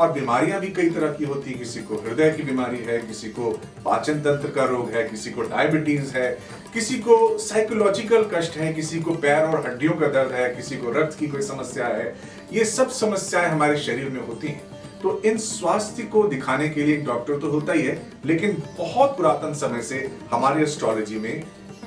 और 0.00 0.12
बीमारियाँ 0.12 0.60
भी 0.60 0.68
कई 0.68 0.90
तरह 0.90 1.12
की 1.12 1.24
होती 1.24 1.50
है। 1.50 1.58
किसी 1.58 1.80
को 1.80 1.94
हृदय 1.94 2.30
की 2.30 2.42
बीमारी 2.42 2.78
है, 2.78 2.98
किसी 2.98 3.28
को 3.28 3.50
पाचन 3.84 4.14
तंत्र 4.14 4.50
का 4.50 4.64
रोग 4.64 4.90
है, 4.90 5.08
किसी 5.08 5.30
को 5.30 5.42
डायबिटीज़ 5.42 6.16
है, 6.16 6.38
किसी 6.74 6.98
को 6.98 7.38
साइकोलॉजिकल 7.38 8.24
कष्ट 8.34 8.56
है, 8.56 8.72
किसी 8.72 9.00
को 9.00 9.14
पैर 9.14 9.44
और 9.44 9.66
हड्डियों 9.66 9.92
का 9.92 10.06
दर्द 10.06 10.32
है, 10.32 10.54
किसी 10.54 10.76
को 10.76 10.90
रक्त 10.90 11.18
की 11.18 11.28
कोई 11.28 11.42
समस्या 11.42 11.86
है। 11.86 12.16
ये 12.52 12.64
सब 12.64 12.90
समस्याएँ 12.90 13.48
हमारे 13.48 13.78
शरीर 13.78 14.08
में 14.10 14.26
होती 14.26 14.48
हैं। 14.48 14.62
तो 15.02 15.22
इन 15.22 15.38
स्वास्थ्य 15.38 16.02
को 16.02 16.22
दिखाने 16.28 16.68
के 16.68 16.82
लिए 16.82 16.96
डॉक्टर 16.96 17.38
तो 17.38 17.50
होता 17.50 17.72
ही 17.72 17.82
है, 17.82 18.06
लेकिन 18.24 18.62
बहुत 18.78 19.16
पुरातन 19.16 19.54
समय 19.54 19.82
से 19.82 20.10
हमारे 20.30 20.62
एस्ट्रोलॉजी 20.62 21.18
में 21.18 21.42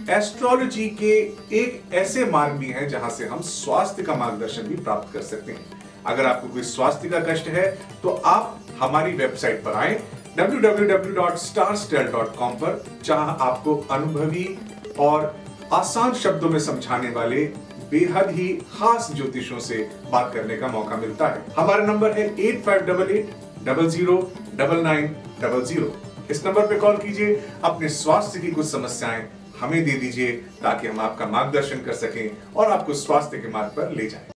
एस्ट्रोलॉजी 0.10 0.88
के 0.90 1.14
एक 1.58 1.94
ऐसे 1.94 2.26
मार्ग 2.26 2.54
भी 2.54 2.68
हैं 2.68 2.90
जहाँ 2.90 3.10
से 3.10 3.26
हम 3.26 3.42
स्वास्थ्य 3.42 4.04
का 4.04 4.16
मार्गदर्शन 4.16 4.62
भी 4.62 4.76
प्राप्त 4.76 5.14
कर 5.14 5.22
सकते 5.22 5.52
हैं। 5.52 5.77
अगर 6.08 6.26
आपको 6.26 6.48
कोई 6.48 6.62
स्वास्थ्य 6.66 7.10
का 7.10 7.20
कष्ट 7.24 7.48
है 7.50 7.78
तो 8.04 8.10
आप 8.26 8.60
हमारी 8.80 9.14
वेबसाइट 9.14 9.64
पर 9.64 9.74
आए, 9.74 10.00
www.starstell.com 10.40 12.52
पर, 12.62 12.84
जहाँ 13.04 13.38
आपको 13.42 13.76
अनुभवी 13.92 14.58
और 15.00 15.36
आसान 15.74 16.14
शब्दों 16.16 16.50
में 16.50 16.60
समझाने 16.60 17.10
वाले 17.12 17.46
बेहद 17.92 18.30
ही 18.32 18.48
खास 18.72 19.12
ज्योतिषों 19.16 19.60
से 19.60 19.90
बात 20.12 20.34
करने 20.34 20.58
का 20.58 20.68
मौका 20.68 20.98
मिलता 20.98 21.28
है। 21.28 21.44
हमारा 21.58 21.86
नंबर 21.86 22.12
है 22.20 22.36
eight 22.40 22.64
five 22.66 22.82
double 22.88 23.12
eight 23.12 23.30
double 23.66 23.88
zero 23.90 24.32
double 24.56 24.82
nine 24.84 25.16
double 25.42 25.64
zero 25.66 25.94
इस 26.32 26.46
नंबर 26.46 26.68
पे 26.68 26.76
कॉल 26.80 26.98
कीजिए, 26.98 27.44
अपने 27.64 27.90
स्वास्थ्य 27.90 28.40
की 28.40 28.52
कुछ 28.52 28.66
समस्याएँ 28.68 29.28
हमें 29.60 29.84
दे 29.86 29.92
दीजिए, 29.92 30.32
ताकि 30.64 30.88
हम 30.88 31.00
आपका 31.00 31.26
मार्गदर्शन 31.28 31.82
कर 31.86 31.94
सकें 31.96 32.30
और 32.56 32.72
आपको 32.72 32.94
स्वास्थ्य 32.96 33.38
के 33.38 33.48
मार्ग 33.50 33.70
पर 33.78 33.92
ले 33.92 34.08
जाएँ। 34.10 34.37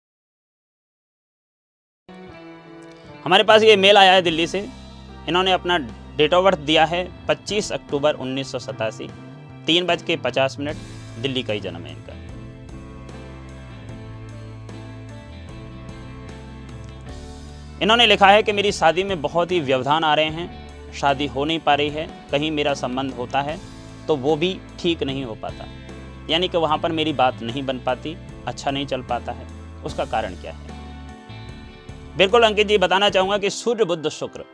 हमारे 3.25 3.45
पास 3.45 3.63
ये 3.63 3.77
मेल 3.77 3.97
आया 3.97 4.13
है 4.13 4.23
दिल्ली 4.23 4.47
से। 4.47 4.69
इन्होंने 5.29 5.53
अपना 5.53 5.77
डेट 6.17 6.35
ऑफ़ 6.35 6.45
बर्थ 6.45 6.59
दिया 6.61 6.85
है 6.85 7.09
25 7.27 7.71
अक्टूबर 7.73 8.15
उन्नीस 8.17 8.53
सौ 8.53 8.59
सतासी, 8.59 9.09
तीन 9.67 9.87
बज 9.87 10.03
के 10.03 10.17
पचास 10.19 10.57
मिनट, 10.59 10.77
दिल्ली 11.23 11.43
का 11.43 11.53
ही 11.53 11.61
जन्म 11.61 11.85
है 11.85 11.93
इनका। 11.93 12.15
इन्होंने 17.83 18.07
लिखा 18.07 18.29
है 18.29 18.43
कि 18.43 18.53
मेरी 18.53 18.73
शादी 18.73 19.05
में 19.05 19.21
बहुत 19.23 19.53
ही 19.53 19.61
व्यवधान 19.61 20.05
आ 20.05 20.15
रहे 20.15 20.31
हैं, 20.31 20.93
शादी 20.93 21.27
हो 21.27 21.45
नहीं 21.45 21.59
पा 21.61 21.75
रही 21.75 21.91
है, 21.91 22.09
कहीं 22.33 22.51
मेरा 22.51 22.75
संबंध 22.77 23.15
होता 23.15 23.41
है 23.43 23.59
तो 24.09 24.17
वो 24.17 24.37
भी 24.37 24.59
ठीक 24.81 25.03
नहीं 25.03 25.25
हो 25.25 25.35
पाता। 25.37 25.67
यानी 26.31 26.49
कि 26.49 26.59
वहाँ 26.59 26.79
पर 26.79 26.93
मेरी 26.93 27.13
बात 27.15 27.43
नहीं 27.43 27.63
बन 27.63 27.79
पाती 27.79 28.17
अच्छा 28.47 28.71
नहीं 28.71 28.87
चल 28.87 29.03
पाता 29.05 29.33
है, 29.33 29.47
उसका 29.85 30.05
कारण 30.07 30.35
क्या 30.35 30.53
है? 30.53 30.80
बिल्कुल 32.17 32.43
अंकित 32.43 32.67
जी, 32.67 32.79
बताना 32.79 33.09
चाहूँगा 33.11 33.37
कि 33.39 33.51
सूर्य, 33.51 33.85
बुद्ध, 33.85 34.09
शुक्र, 34.09 34.45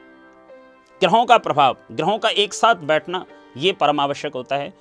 ग्रहों 1.01 1.25
का 1.25 1.39
प्रभाव, 1.39 1.77
ग्रहों 1.93 2.19
का 2.19 2.29
एक 2.29 2.55
साथ 2.55 2.75
बैठना, 2.75 3.25
ये 3.57 3.73
परम 3.73 4.01
आवश्यक 4.01 4.35
होता 4.35 4.57
है। 4.57 4.73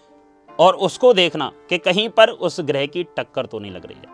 और 0.49 0.75
उसको 0.75 1.13
देखना 1.13 1.51
कि 1.69 1.77
कहीं 1.77 2.07
पर 2.09 2.29
उस 2.29 2.59
ग्रह 2.61 2.85
की 2.85 3.03
टक्कर 3.17 3.45
तो 3.45 3.59
नहीं 3.59 3.71
लग 3.71 3.85
रही 3.85 3.97
है। 3.97 4.13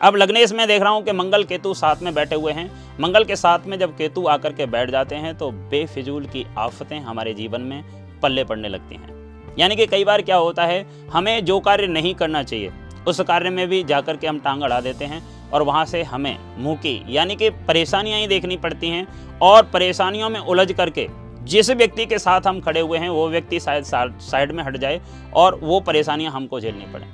अब 0.00 0.16
लगने 0.16 0.44
में 0.54 0.66
देख 0.68 0.82
रहा 0.82 0.92
हूँ 0.92 1.02
कि 1.02 1.12
मंगल 1.12 1.44
केतु 1.44 1.74
साथ 1.74 2.02
में 2.02 2.12
बैठे 2.14 2.34
हुए 2.34 2.52
हैं। 2.52 2.70
मंगल 3.00 3.24
के 3.24 3.36
साथ 3.36 3.66
में 3.66 3.78
जब 3.78 3.96
केतु 3.96 4.26
आकर 4.26 4.52
के 4.52 4.66
बैठ 4.66 4.90
जाते 4.90 5.14
हैं 5.16 5.36
तो 5.38 5.50
बेफिजूल 5.70 6.26
की 6.26 6.46
आफतें 6.58 6.98
हमारे 7.00 7.34
जीवन 7.34 7.60
में 7.60 7.82
पल्ले 8.20 8.44
पड़ने 8.44 8.68
लगती 8.68 8.94
हैं। 8.94 9.56
यानी 9.58 9.76
कि 9.76 9.86
कई 9.86 10.04
बार 10.04 10.22
क्या 10.22 10.36
होता 10.36 10.64
है, 10.66 10.86
हमें 11.10 11.44
जो 11.44 11.60
कार्य 11.60 11.86
नहीं 11.86 12.14
करना 12.14 12.42
चाहिए, 12.42 12.72
उस 13.08 13.20
कार्य 13.20 13.50
में 13.50 13.66
भी 13.68 13.82
जाकर 13.84 14.16
के 14.16 14.26
हम 14.26 14.38
टांग 14.38 14.62
अड़ा 14.62 14.80
देते 14.80 15.04
हैं। 15.04 15.43
और 15.54 15.62
वहाँ 15.62 15.84
से 15.84 16.02
हमें 16.02 16.36
मुँह 16.58 16.76
की, 16.76 17.02
यानी 17.08 17.36
कि 17.36 17.50
परेशानियाँ 17.50 18.18
ही 18.20 18.26
देखनी 18.26 18.56
पड़ती 18.56 18.88
हैं 18.88 19.06
और 19.42 19.62
परेशानियों 19.64 20.30
में 20.30 20.40
उलझ 20.40 20.72
करके 20.72 21.06
जिस 21.44 21.70
व्यक्ति 21.70 22.06
के 22.06 22.18
साथ 22.18 22.46
हम 22.46 22.60
खड़े 22.60 22.80
हुए 22.80 22.98
हैं, 22.98 23.08
वो 23.08 23.28
व्यक्ति 23.28 23.60
शायद 23.60 23.84
साइड 23.84 24.52
में 24.52 24.62
हट 24.64 24.76
जाए 24.76 25.00
और 25.34 25.58
वो 25.62 25.80
परेशानियाँ 25.80 26.32
हमको 26.32 26.60
झेलनी 26.60 26.92
पड़े। 26.92 27.06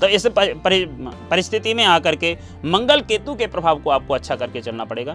तो 0.00 0.06
इस 0.06 0.26
परिस्थिति 0.36 1.72
में 1.74 1.84
आकर 1.84 2.16
के 2.16 2.36
मंगल 2.64 3.00
केतु 3.02 3.34
के 3.34 3.46
प्रभाव 3.46 3.78
को 3.78 3.90
आपको 3.90 4.14
अच्छा 4.14 4.36
करके 4.36 4.60
चलना 4.60 4.84
पड़ेगा। 4.84 5.14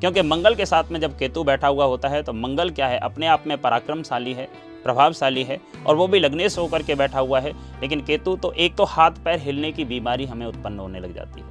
क्योंकि 0.00 0.22
मंगल 0.22 0.54
के 0.54 0.66
साथ 0.66 0.90
में 0.90 0.98
जब 1.00 1.16
केतु 1.18 1.44
बैठा 1.44 1.68
हुआ 1.68 1.84
होता 1.84 2.08
है 2.08 2.22
तो 2.22 2.32
मंगल 2.32 2.70
क्या 2.70 2.86
है? 2.86 2.98
अपने 2.98 3.26
आप 3.26 3.44
में 3.46 3.56
पराक्रमशाली 3.58 4.32
है, 4.32 4.48
प्रभावशाली 4.84 5.42
है 5.42 5.60
और 5.86 5.96
वो 5.96 6.06
भी 6.08 6.18
लग्नेश 6.18 6.58
होकर 6.58 6.82
के 6.82 6.94
बैठा 6.94 7.20
हुआ 7.20 7.40
है। 7.40 7.52
लेकिन 7.80 8.00
केतु 8.00 8.36
तो 8.36 8.52
एक 8.54 8.76
तो 8.76 8.84
हाथ 8.86 9.24
पैर 9.24 9.38
हिलने 9.38 9.72
की 9.72 9.84
बीमारी 9.84 10.26
हमें 10.26 10.46
उत्पन्न 10.46 10.78
होने 10.78 11.00
लग 11.00 11.14
जाती 11.14 11.40
है। 11.40 11.49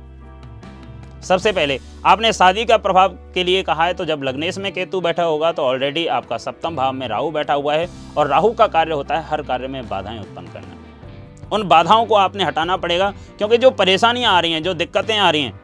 सबसे 1.21 1.51
पहले, 1.51 1.79
आपने 2.05 2.31
शादी 2.33 2.63
का 2.65 2.77
प्रभाव 2.77 3.17
के 3.33 3.43
लिए 3.43 3.61
कहा 3.63 3.85
है 3.85 3.93
तो 3.93 4.05
जब 4.05 4.23
लग्नेश 4.23 4.57
में 4.57 4.71
केतु 4.73 5.01
बैठा 5.01 5.23
होगा 5.23 5.51
तो 5.51 5.63
ऑलरेडी 5.63 6.05
आपका 6.07 6.37
सप्तम 6.37 6.75
भाव 6.75 6.93
में 6.93 7.07
राहु 7.07 7.31
बैठा 7.31 7.53
हुआ 7.53 7.73
है, 7.73 7.89
और 8.17 8.27
राहु 8.27 8.51
का 8.51 8.67
कार्य 8.67 8.93
होता 8.93 9.17
है 9.17 9.27
हर 9.27 9.41
कार्य 9.41 9.67
में 9.67 9.87
बाधाएँ 9.89 10.19
उत्पन्न 10.19 10.47
करना। 10.47 11.47
उन 11.51 11.67
बाधाओं 11.67 12.05
को 12.05 12.15
आपने 12.15 12.43
हटाना 12.43 12.77
पड़ेगा, 12.77 13.09
क्योंकि 13.37 13.57
जो 13.57 13.71
परेशानियाँ 13.71 14.33
आ 14.33 14.39
रही 14.39 14.51
हैं, 14.51 14.63
जो 14.63 14.73
दिक्कतें 14.73 15.17
आ 15.17 15.29
रही 15.29 15.41
हैं, 15.41 15.59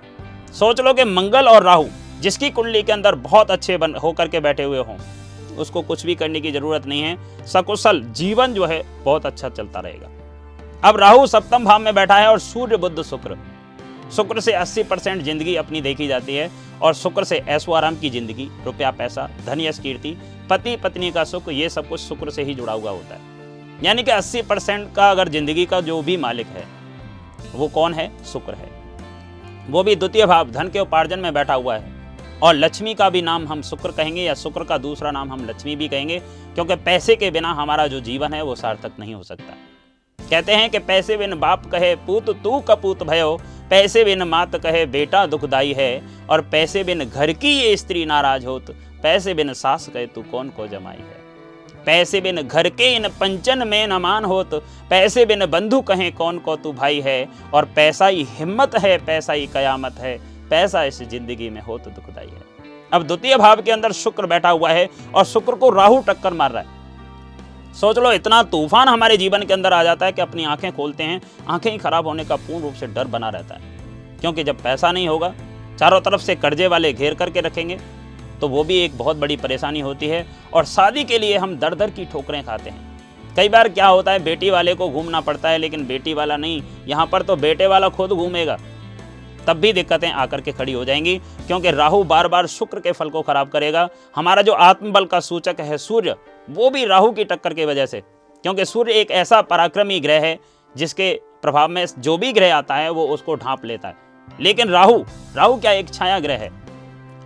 सोच 0.54 0.82
लो 0.82 0.94
कि 0.94 1.04
मंगल 1.06 1.48
और 1.48 1.64
राहु, 1.64 1.86
जिसकी 2.22 2.50
कुंडली 2.50 2.84
के 2.84 2.92
अंदर 2.92 3.16
बहुत 3.22 3.52
अच्छे 3.52 3.78
बन, 3.78 3.96
होकर 3.96 4.28
के 4.28 4.40
बैठे 4.40 4.64
हुए 4.64 4.80
हों, 4.80 4.98
उसको 5.58 5.82
कुछ 5.82 6.06
भी 6.06 6.16
करने 6.16 6.42
की 6.42 6.52
ज़रूरत 6.52 6.86
नहीं 6.86 7.02
है, 7.02 7.18
सकुशल 7.48 8.02
जीवन 8.14 8.54
जो 8.54 8.66
है, 8.66 8.82
बहुत 9.04 9.26
अच्छा 9.26 9.50
चलता 9.50 9.80
रहेगा। 9.80 10.10
अब 10.84 10.98
राहु 10.98 11.28
सप्तम 11.28 11.66
भाव 11.66 11.80
में 11.80 11.94
बैठा 11.96 12.16
है 12.16 12.28
और 12.28 12.40
सूर्य 12.42 12.78
बुद्ध 12.78 13.02
शुक्र 13.02 13.38
शुक्र 14.12 14.40
से 14.40 14.52
80 14.54 14.84
परसेंट 14.84 15.22
ज़िंदगी 15.24 15.56
अपनी 15.56 15.82
देखी 15.82 16.08
जाती 16.08 16.36
है 16.36 16.50
और 16.82 16.94
शुक्र 16.94 17.24
से 17.24 17.38
ऐसो 17.38 17.72
आराम 17.72 17.96
की 17.96 18.10
ज़िंदगी, 18.10 18.50
रुपया, 18.66 18.92
पैसा, 18.92 19.30
धन 19.46 19.62
यश, 19.62 19.80
कीर्ति, 19.80 20.18
पति, 20.50 20.76
पत्नी 20.76 21.12
का 21.12 21.24
सुख, 21.24 21.50
ये 21.50 21.70
सब 21.70 21.90
कुछ 21.90 22.00
शुक्र 22.00 22.30
से 22.30 22.44
ही 22.44 22.56
जुड़ा 22.56 22.74
हुआ 22.74 22.92
होता 22.92 23.16
है। 23.16 23.84
यानी 23.84 24.04
कि 24.04 24.12
80 24.12 24.42
परसेंट 24.42 24.94
का 24.96 25.10
अगर 25.12 25.30
ज़िंदगी 25.30 25.66
का 25.66 25.82
जो 25.82 26.02
भी 26.02 26.18
मालिक 26.18 26.48
है, 26.48 26.64
वो 27.56 27.68
कौन 27.68 27.94
है? 27.94 28.12
शुक्र 28.26 28.54
है। 28.54 28.70
वो 29.70 29.84
भी 29.84 29.96
द्वितीय 29.96 30.26
भाव, 30.26 30.52
धन 30.52 30.68
के 30.68 30.80
उपार्जन 30.80 31.20
में 31.20 31.34
बैठा 31.34 31.54
हुआ 31.54 31.78
है। 31.78 31.94
और 32.44 32.56
लक्ष्मी 32.56 32.94
का 32.94 33.10
भी 33.10 33.22
नाम 33.22 33.48
हम 33.48 33.62
शुक्र 33.62 33.92
कहेंगे 33.92 34.22
या 34.22 34.34
शुक्र 34.34 34.64
का 34.64 34.78
दूसरा 34.78 35.12
नाम 35.12 35.32
हम 35.32 35.46
लक्ष्मी 35.46 35.76
भी 35.76 35.88
कहेंगे, 35.88 36.20
क्योंकि 36.56 36.76
पैसे 36.76 37.16
के 37.16 37.32
बिना 37.32 37.52
हमारा 37.54 37.88
जो 37.88 38.00
जीवन 38.00 38.34
है, 38.34 38.42
वो 38.42 38.56
सार्थक 38.56 38.92
नहीं 39.00 39.14
हो 39.14 39.24
सकता। 39.24 39.54
कहते 40.30 40.52
हैं 40.52 40.70
कि 40.70 40.80
पैसे 40.80 41.18
बिन 41.18 41.40
बाप 41.40 41.66
कहे 41.66 41.96
पूत, 41.96 42.30
तू 42.44 42.60
कपूत 42.60 43.04
भयो। 43.04 43.36
पैसे 43.70 44.04
बिन 44.04 44.24
मात 44.24 44.56
कहे 44.56 44.86
बेटा 44.86 45.26
दुखदाई 45.26 45.74
है। 45.74 46.02
और 46.30 46.42
पैसे 46.42 46.84
बिन 46.84 47.04
घर 47.06 47.32
की 47.32 47.50
ये 47.50 47.76
स्त्री 47.78 48.06
नाराज़ 48.06 48.46
होत, 48.46 48.72
पैसे 49.04 49.34
बिन 49.34 49.54
सास 49.54 49.88
कहे 49.88 50.06
तू 50.06 50.22
कौन 50.22 50.50
को 50.50 50.68
जमाई 50.68 50.98
है? 50.98 51.24
पैसे 51.86 52.22
बिन 52.22 52.42
घर 52.42 52.70
के 52.70 52.96
इन 52.96 53.08
पंचन 53.10 53.68
में 53.68 53.88
न 53.88 53.94
मान 53.94 54.26
होत, 54.26 54.54
पैसे 54.90 55.26
बिन 55.26 55.46
बंधु 55.46 55.82
कहें 55.82 56.12
कौन 56.14 56.40
को 56.40 56.56
तू 56.56 56.72
भाई 56.74 57.02
है? 57.02 57.28
और 57.54 57.66
पैसा 57.66 58.08
ही 58.08 58.28
हिम्मत 58.30 58.76
है, 58.76 58.98
पैसा 58.98 59.34
ही 59.34 59.48
कयामत 59.48 60.00
है, 60.00 60.18
पैसा 60.50 60.84
इस 60.84 61.02
ज़िंदगी 61.04 61.50
में 61.50 61.62
हो 61.62 61.78
तो 61.78 61.90
दुखदाई 61.90 62.28
है। 62.28 62.42
अब 62.94 63.04
द्वितीय 63.04 63.36
भाव 63.38 63.62
के 63.62 63.72
अंदर 63.72 63.92
शुक्र 63.92 64.26
बैठा 64.26 64.50
हुआ 64.50 64.72
है 64.72 64.90
और 65.16 65.26
शुक्र 65.26 65.56
को 65.56 65.70
राहु 65.70 66.04
टक्कर 66.08 66.34
मार 66.34 66.52
रहा 66.52 66.62
है। 66.62 66.75
सोच 67.76 67.98
लो, 67.98 68.12
इतना 68.12 68.42
तूफ़ान 68.44 68.88
हमारे 68.88 69.18
जीवन 69.18 69.44
के 69.44 69.54
अंदर 69.54 69.74
आ 69.74 69.84
जाता 69.84 70.06
है 70.06 70.12
कि 70.12 70.22
अपनी 70.22 70.44
आँखें 70.44 70.72
खोलते 70.72 71.04
हैं, 71.04 71.22
आँखें 71.48 71.72
ही 71.72 71.78
खराब 71.78 72.08
होने 72.08 72.26
का 72.26 72.36
पूर्ण 72.38 72.64
रूप 72.64 72.74
से 72.74 72.88
डर 72.88 73.08
बना 73.08 73.30
रहता 73.30 73.56
है। 73.56 73.74
क्योंकि 74.22 74.44
जब 74.44 74.62
पैसा 74.64 74.92
नहीं 74.92 75.08
होगा, 75.08 75.34
चारों 75.80 76.00
तरफ़ 76.02 76.22
से 76.22 76.36
कर्जे 76.36 76.68
वाले 76.68 76.92
घेर 76.94 77.14
करके 77.14 77.42
रखेंगे 77.42 77.80
तो 78.42 78.48
वो 78.48 78.64
भी 78.64 78.78
एक 78.78 78.98
बहुत 78.98 79.18
बड़ी 79.18 79.36
परेशानी 79.38 79.80
होती 79.80 80.08
है 80.08 80.26
और 80.54 80.66
शादी 80.66 81.04
के 81.04 81.20
लिए 81.20 81.38
हम 81.38 81.56
दर 81.58 81.76
दर 81.76 81.90
की 81.90 82.06
ठोकरें 82.06 82.44
खाते 82.44 82.70
हैं। 82.70 83.34
कई 83.36 83.50
बार 83.50 83.70
क्या 83.70 83.88
होता 83.88 84.12
है, 84.12 84.20
बेटी 84.20 84.50
वाले 84.50 84.74
को 84.76 84.90
घूमना 84.90 85.22
पड़ता 85.22 85.50
है, 85.50 85.58
लेकिन 85.58 85.86
बेटी 85.88 86.14
वाला 86.14 86.38
नहीं। 86.38 86.62
यहाँ 86.88 87.06
पर 87.06 87.22
तो 87.22 87.36
बेटे 87.36 87.68
वाला 87.68 87.90
खुद 87.90 88.10
घूमेगा। 88.10 88.58
तब 89.48 89.58
भी 89.58 89.72
दिक्कतें 89.74 90.10
आकर 90.10 90.42
के 90.42 90.52
खड़ी 90.52 90.74
हो 90.74 90.84
जाएँगी, 90.86 91.18
क्योंकि 91.48 91.72
राहु 91.72 92.04
बार 92.04 92.28
बार 92.28 92.48
शुक्र 92.48 92.80
के 92.80 92.92
फल 92.92 93.10
को 93.10 93.22
खराब 93.22 93.50
करेगा। 93.50 93.88
हमारा 94.16 94.42
जो 94.42 94.54
आत्मबल 94.54 95.06
का 95.06 95.20
सूचक 95.20 95.56
है, 95.60 95.78
सूर्य 95.78 96.16
वो 96.50 96.70
भी 96.70 96.86
राहु 96.86 97.12
की 97.12 97.24
टक्कर 97.24 97.54
की 97.54 97.66
वजह 97.66 97.86
से, 97.86 98.02
क्योंकि 98.44 98.66
सूर्य 98.66 98.94
एक 98.94 99.12
ऐसा 99.12 99.42
पराक्रमी 99.42 100.00
ग्रह 100.00 100.22
है, 100.22 100.38
जिसके 100.76 101.12
प्रभाव 101.42 101.70
में 101.70 101.86
जो 102.00 102.18
भी 102.18 102.32
ग्रह 102.34 102.56
आता 102.56 102.76
है, 102.76 102.90
वो 102.90 103.06
उसको 103.08 103.36
ढांप 103.36 103.66
लेता 103.66 103.88
है। 103.88 103.96
लेकिन 104.40 104.70
राहु 104.70 105.04
राहु 105.36 105.56
क्या 105.56 105.72
एक 105.72 105.94
छाया 105.94 106.20
ग्रह 106.20 106.38
है? 106.38 106.50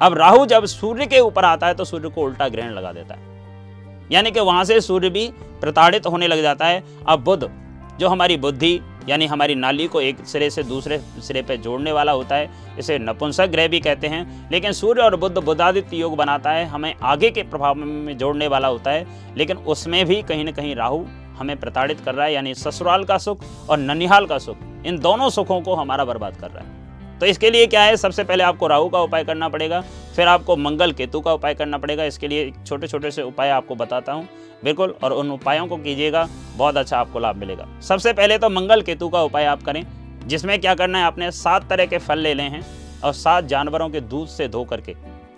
अब 0.02 0.14
राहु 0.14 0.46
जब 0.46 0.66
सूर्य 0.66 1.06
के 1.06 1.20
ऊपर 1.20 1.46
आता 1.46 1.68
है 1.68 1.74
तो 1.74 1.86
सूर्य 1.86 2.10
को 2.10 2.22
उल्टा 2.22 2.48
ग्रहण 2.48 2.72
लगा 2.72 2.92
देता 2.92 3.16
है। 3.16 4.08
यानी 4.12 4.32
कि 4.32 4.40
वहाँ 4.40 4.64
से 4.64 4.80
सूर्य 4.82 5.10
भी 5.10 5.28
प्रताड़ित 5.62 6.06
होने 6.06 6.28
लग 6.28 6.42
जाता 6.42 6.66
है। 6.66 6.84
अब 7.08 7.24
बुद्ध 7.24 7.50
जो 8.00 8.08
हमारी 8.08 8.38
बुद्धि 8.38 8.80
यानी 9.10 9.26
हमारी 9.26 9.56
नाली 9.56 9.88
को 9.88 10.02
एक 10.02 10.26
सिरे 10.26 10.50
से 10.50 10.64
दूसरे 10.64 10.98
सिरे 10.98 11.42
पर 11.42 11.56
जोड़ने 11.56 11.92
वाला 11.92 12.12
होता 12.12 12.36
है, 12.36 12.50
इसे 12.80 12.98
नपुंसक 13.00 13.48
ग्रह 13.48 13.68
भी 13.68 13.80
कहते 13.80 14.08
हैं। 14.08 14.50
लेकिन 14.52 14.72
सूर्य 14.72 15.02
और 15.02 15.16
बुद्ध 15.16 15.38
बुद्धादित्य 15.38 15.98
योग 15.98 16.16
बनाता 16.16 16.52
है, 16.52 16.66
हमें 16.66 16.94
आगे 17.04 17.32
के 17.32 17.44
प्रभाव 17.44 17.76
में 17.76 18.18
जोड़ने 18.18 18.48
वाला 18.48 18.68
होता 18.68 18.92
है। 18.92 19.06
लेकिन 19.38 19.58
उसमें 19.58 20.06
भी 20.06 20.22
कहीं 20.22 20.46
ना 20.46 20.52
कहीं 20.52 20.76
राहु 20.76 21.04
हमें 21.38 21.58
प्रताड़ित 21.58 22.00
कर 22.00 22.16
रहा 22.16 22.26
है, 22.26 22.34
यानी 22.34 22.54
ससुराल 22.54 23.04
का 23.04 23.18
सुख 23.18 23.44
और 23.70 23.78
ननिहाल 23.78 24.26
का 24.26 24.38
सुख, 24.38 24.58
इन 24.86 25.00
दोनों 25.00 25.30
सुखों 25.30 25.62
को 25.62 25.76
हमारा 25.76 26.06
बर्बाद 26.06 26.36
कर 26.36 26.52
रहा 26.52 26.64
है। 26.64 26.79
तो 27.20 27.26
इसके 27.26 27.50
लिए 27.50 27.68
क्या 27.68 27.82
है? 27.84 27.96
सबसे 27.98 28.24
पहले 28.24 28.44
आपको 28.44 28.68
राहु 28.68 28.90
का 28.90 29.00
उपाय 29.02 29.24
करना 29.24 29.50
पड़ेगा, 29.50 29.82
फिर 30.16 30.28
आपको 30.28 30.56
मंगल 30.58 30.92
केतु 30.92 31.20
का 31.22 31.34
उपाय 31.34 31.54
करना 31.56 31.78
पड़ेगा। 31.78 32.04
इसके 32.04 32.28
लिए 32.28 32.52
छोटे 32.68 32.88
छोटे 32.88 33.12
से 33.12 33.22
उपाय 33.24 33.50
आपको 33.50 33.76
बताता 33.76 34.14
हूँ। 34.14 34.28
बिल्कुल, 34.64 34.96
और 35.04 35.14
उन 35.14 35.32
उपायों 35.32 35.68
को 35.68 35.78
कीजिएगा, 35.78 36.28
बहुत 36.58 36.78
अच्छा 36.78 36.98
आपको 36.98 37.20
लाभ 37.20 37.36
मिलेगा। 37.36 37.68
सबसे 37.82 38.14
पहले 38.14 38.38
तो 38.38 38.50
मंगल 38.50 38.82
केतु 38.82 39.10
का 39.10 39.24
उपाय 39.24 39.46
आप 39.46 39.64
करें, 39.64 39.86
जिसमें 40.28 40.60
क्या 40.62 40.76
करना 40.76 41.00
है, 41.00 41.06
आपने 41.06 41.32
सात 41.34 41.70
तरह 41.70 41.86
के 41.86 41.98
फल 41.98 42.20
ले 42.20 42.34
लें 42.34 42.50
हैं 42.50 42.66
और 43.04 43.14
सात 43.14 43.46
जानवरों 43.46 43.90
के 43.90 44.02
दूध 44.02 44.28
से 44.28 44.48
धो 44.48 44.64
करके, 44.64 44.94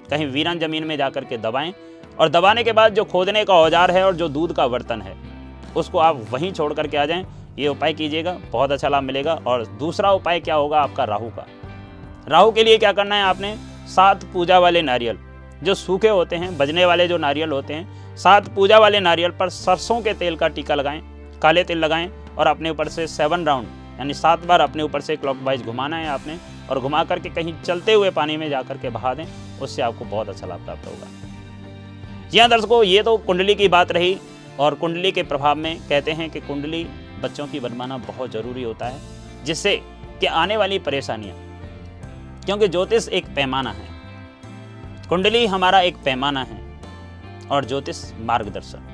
कहीं 0.09 0.27
वीरान 0.27 0.59
ज़मीन 0.59 0.83
में 0.83 0.97
जाकर 0.97 1.25
के 1.25 1.38
दबाएँ 1.39 1.73
और 2.19 2.29
दबाने 2.29 2.63
के 2.63 2.71
बाद 2.71 2.93
जो 2.93 3.03
खोदने 3.03 3.43
का 3.45 3.53
औज़ार 3.55 3.91
है 3.91 4.03
और 4.05 4.15
जो 4.15 4.27
दूध 4.29 4.53
का 4.53 4.67
बर्तन 4.67 5.01
है, 5.01 5.15
उसको 5.75 6.00
आप 6.00 6.25
वहीं 6.31 6.51
छोड़ 6.53 6.73
करके 6.73 6.97
आ 6.97 7.05
जाएँ। 7.05 7.25
ये 7.59 7.67
उपाय 7.67 7.93
कीजिएगा, 7.93 8.38
बहुत 8.51 8.71
अच्छा 8.71 8.89
लाभ 8.89 9.03
मिलेगा। 9.03 9.33
और 9.38 9.65
दूसरा 9.79 10.11
उपाय 10.11 10.39
क्या 10.39 10.55
होगा 10.55 10.79
आपका? 10.79 11.03
राहु 11.03 11.29
का। 11.29 11.45
राहु 12.28 12.51
के 12.51 12.63
लिए 12.63 12.78
क्या 12.78 12.92
करना 12.92 13.16
है 13.16 13.24
आपने? 13.24 13.56
सात 13.88 14.24
पूजा 14.24 14.60
वाले 14.60 14.82
नारियल, 14.82 15.18
जो 15.63 15.74
सूखे 15.74 16.10
होते 16.10 16.36
हैं, 16.36 16.58
बजने 16.58 16.86
वाले 16.86 17.08
जो 17.08 17.18
नारियल 17.18 17.51
होते 17.51 17.74
हैं, 17.74 18.16
सात 18.18 18.48
पूजा 18.56 18.80
वाले 18.80 19.00
नारियल 19.00 19.32
पर 19.32 19.50
सरसों 19.50 20.01
के 20.01 20.13
तेल 20.13 20.36
का 20.36 20.48
टीका 20.48 20.75
लगाएँ, 20.75 21.01
काले 21.42 21.63
तेल 21.63 21.78
लगाएँ 21.78 22.10
और 22.38 22.48
अपने 22.48 22.70
ऊपर 22.70 22.88
से 22.88 23.08
सेवन 23.08 23.46
राउंड 23.46 23.68
यानी 24.00 24.13
सात 24.13 24.46
बार 24.46 24.62
अपने 24.62 24.84
ऊपर 24.84 25.01
से 25.01 25.16
क्लॉकवाइज 25.16 25.66
घुमाना 25.66 25.98
है 25.98 26.08
आपने 26.08 26.38
और 26.70 26.80
घुमा 26.80 27.04
करके 27.04 27.30
कहीं 27.30 27.54
चलते 27.63 27.94
हुए 27.94 28.10
पानी 28.10 28.38
में 28.38 28.50
जा 28.50 28.62
करके 28.62 28.90
बहा 28.90 29.13
दें, 29.13 29.25
उससे 29.62 29.82
आपको 29.82 30.06
बहुत 30.06 30.30
अच्छा 30.30 30.48
लाभ 30.48 30.66
प्राप्त 30.66 30.88
होगा। 30.88 32.30
जी 32.30 32.40
हाँ 32.40 32.50
दर्शकों, 32.50 32.84
ये 32.84 33.04
तो 33.04 33.18
कुंडली 33.18 33.56
की 33.56 33.68
बात 33.68 33.92
रही 33.92 34.18
और 34.60 34.75
कुंडली 34.75 35.12
के 35.12 35.24
प्रभाव 35.24 35.56
में 35.56 35.78
कहते 35.80 36.12
हैं 36.12 36.30
कि 36.30 36.40
कुंडली 36.40 36.84
बच्चों 37.24 37.48
की 37.48 37.60
बनवाना 37.60 37.98
बहुत 38.00 38.32
ज़रूरी 38.32 38.63
होता 38.63 38.86
है, 38.86 39.00
जिससे 39.46 39.75
कि 40.20 40.25
आने 40.25 40.58
वाली 40.58 40.80
परेशानियाँ 40.80 41.36
क्योंकि 42.45 42.67
ज्योतिष 42.67 43.07
एक 43.10 43.25
पैमाना 43.36 43.71
है। 43.71 43.89
कुंडली 45.10 45.45
हमारा 45.45 45.81
एक 45.81 45.95
पैमाना 46.05 46.43
है 46.43 46.60
और 47.51 47.65
ज्योतिष 47.65 48.03
मार्गदर्शन 48.19 48.88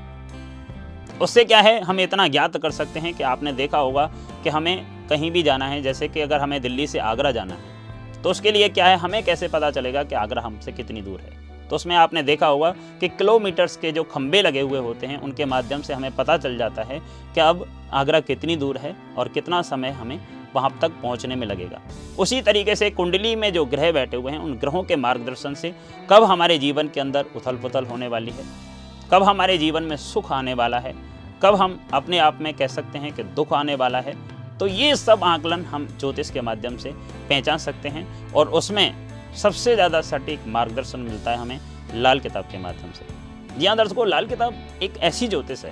उससे 1.21 1.43
क्या 1.45 1.59
है, 1.59 1.79
हम 1.81 1.99
इतना 1.99 2.27
ज्ञात 2.27 2.57
कर 2.57 2.71
सकते 2.71 2.99
हैं 2.99 3.13
कि 3.13 3.23
आपने 3.23 3.53
देखा 3.53 3.77
होगा 3.77 4.05
कि 4.43 4.49
हमें 4.49 5.07
कहीं 5.09 5.31
भी 5.31 5.43
जाना 5.43 5.67
है, 5.67 5.81
जैसे 5.81 6.07
कि 6.07 6.21
अगर 6.21 6.39
हमें 6.39 6.61
दिल्ली 6.61 6.87
से 6.87 6.99
आगरा 6.99 7.31
जाना 7.31 7.53
है 7.53 8.21
तो 8.23 8.29
उसके 8.29 8.51
लिए 8.51 8.69
क्या 8.69 8.87
है, 8.87 8.97
हमें 8.97 9.23
कैसे 9.23 9.47
पता 9.47 9.71
चलेगा 9.71 10.03
कि 10.03 10.15
आगरा 10.15 10.41
हमसे 10.41 10.71
कितनी 10.71 11.01
दूर 11.01 11.19
है? 11.19 11.67
तो 11.69 11.75
उसमें 11.75 11.95
आपने 11.95 12.23
देखा 12.23 12.47
होगा 12.47 12.69
कि 12.99 13.07
किलोमीटर्स 13.09 13.75
के 13.77 13.91
जो 13.91 14.03
खंबे 14.03 14.41
लगे 14.41 14.61
हुए 14.61 14.79
होते 14.79 15.07
हैं, 15.07 15.17
उनके 15.17 15.45
माध्यम 15.45 15.81
से 15.81 15.93
हमें 15.93 16.15
पता 16.15 16.37
चल 16.37 16.57
जाता 16.57 16.83
है 16.83 16.99
कि 17.35 17.39
अब 17.39 17.65
आगरा 17.93 18.19
कितनी 18.19 18.55
दूर 18.55 18.77
है 18.77 18.95
और 19.17 19.27
कितना 19.27 19.61
समय 19.61 19.89
हमें 19.91 20.19
वहाँ 20.55 20.77
तक 20.81 20.91
पहुँचने 21.01 21.35
में 21.35 21.45
लगेगा। 21.47 21.81
उसी 22.19 22.41
तरीके 22.41 22.75
से 22.75 22.89
कुंडली 22.89 23.35
में 23.35 23.51
जो 23.53 23.65
ग्रह 23.65 23.91
बैठे 23.91 24.17
हुए 24.17 24.31
हैं, 24.31 24.39
उन 24.39 24.53
ग्रहों 24.53 24.83
के 24.83 24.95
मार्गदर्शन 24.95 25.53
से 25.53 25.73
कब 26.09 26.23
हमारे 26.23 26.57
जीवन 26.57 26.87
के 26.87 26.99
अंदर 26.99 27.25
उथल 27.35 27.55
पुथल 27.55 27.85
होने 27.85 28.07
वाली 28.07 28.31
है? 28.31 28.45
कब 29.11 29.23
हमारे 29.23 29.57
जीवन 29.57 29.83
में 29.83 29.95
सुख 29.97 30.31
आने 30.31 30.53
वाला 30.53 30.79
है? 30.79 30.93
कब 31.43 31.55
हम 31.55 31.79
अपने 31.93 32.17
आप 32.17 32.39
में 32.41 32.53
कह 32.53 32.67
सकते 32.67 32.99
हैं 32.99 33.11
कि 33.13 33.23
दुख 33.23 33.53
आने 33.53 33.75
वाला 33.75 33.99
है? 33.99 34.15
तो 34.59 34.67
ये 34.67 34.95
सब 34.95 35.23
आकलन 35.23 35.65
हम 35.65 35.85
ज्योतिष 35.99 36.29
के 36.29 36.41
माध्यम 36.41 36.77
से 36.77 36.91
पहचान 37.29 37.57
सकते 37.57 37.89
हैं 37.89 38.31
और 38.33 38.49
उसमें 38.49 38.93
सबसे 39.35 39.75
ज़्यादा 39.75 40.01
सटीक 40.01 40.47
मार्गदर्शन 40.47 40.99
मिलता 40.99 41.31
है 41.31 41.37
हमें 41.37 41.59
लाल 41.93 42.19
किताब 42.19 42.45
के 42.51 42.57
माध्यम 42.57 42.91
से। 42.91 43.59
जी 43.59 43.65
हाँ 43.65 43.75
दर्शकों, 43.77 44.07
लाल 44.07 44.25
किताब 44.25 44.53
एक 44.83 44.97
ऐसी 44.97 45.27
ज्योतिष 45.27 45.63
है। 45.65 45.71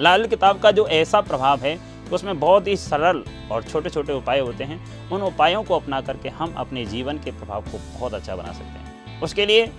लाल 0.00 0.26
किताब 0.26 0.58
का 0.60 0.70
जो 0.70 0.86
ऐसा 0.88 1.20
प्रभाव 1.20 1.60
है 1.60 1.78
उसमें 2.14 2.40
बहुत 2.40 2.66
ही 2.66 2.76
सरल 2.76 3.24
और 3.52 3.62
छोटे 3.62 3.90
छोटे 3.90 4.12
उपाय 4.12 4.40
होते 4.40 4.64
हैं। 4.64 5.10
उन 5.10 5.22
उपायों 5.22 5.64
को 5.64 5.74
अपना 5.74 6.00
करके 6.00 6.28
हम 6.28 6.54
अपने 6.56 6.84
जीवन 6.84 7.18
के 7.18 7.30
प्रभाव 7.30 7.62
को 7.62 7.98
बहुत 7.98 8.14
अच्छा 8.14 8.36
बना 8.36 8.52
सकते 8.52 8.64
हैं। 8.64 9.22
उसके 9.22 9.46
लिए 9.46 9.72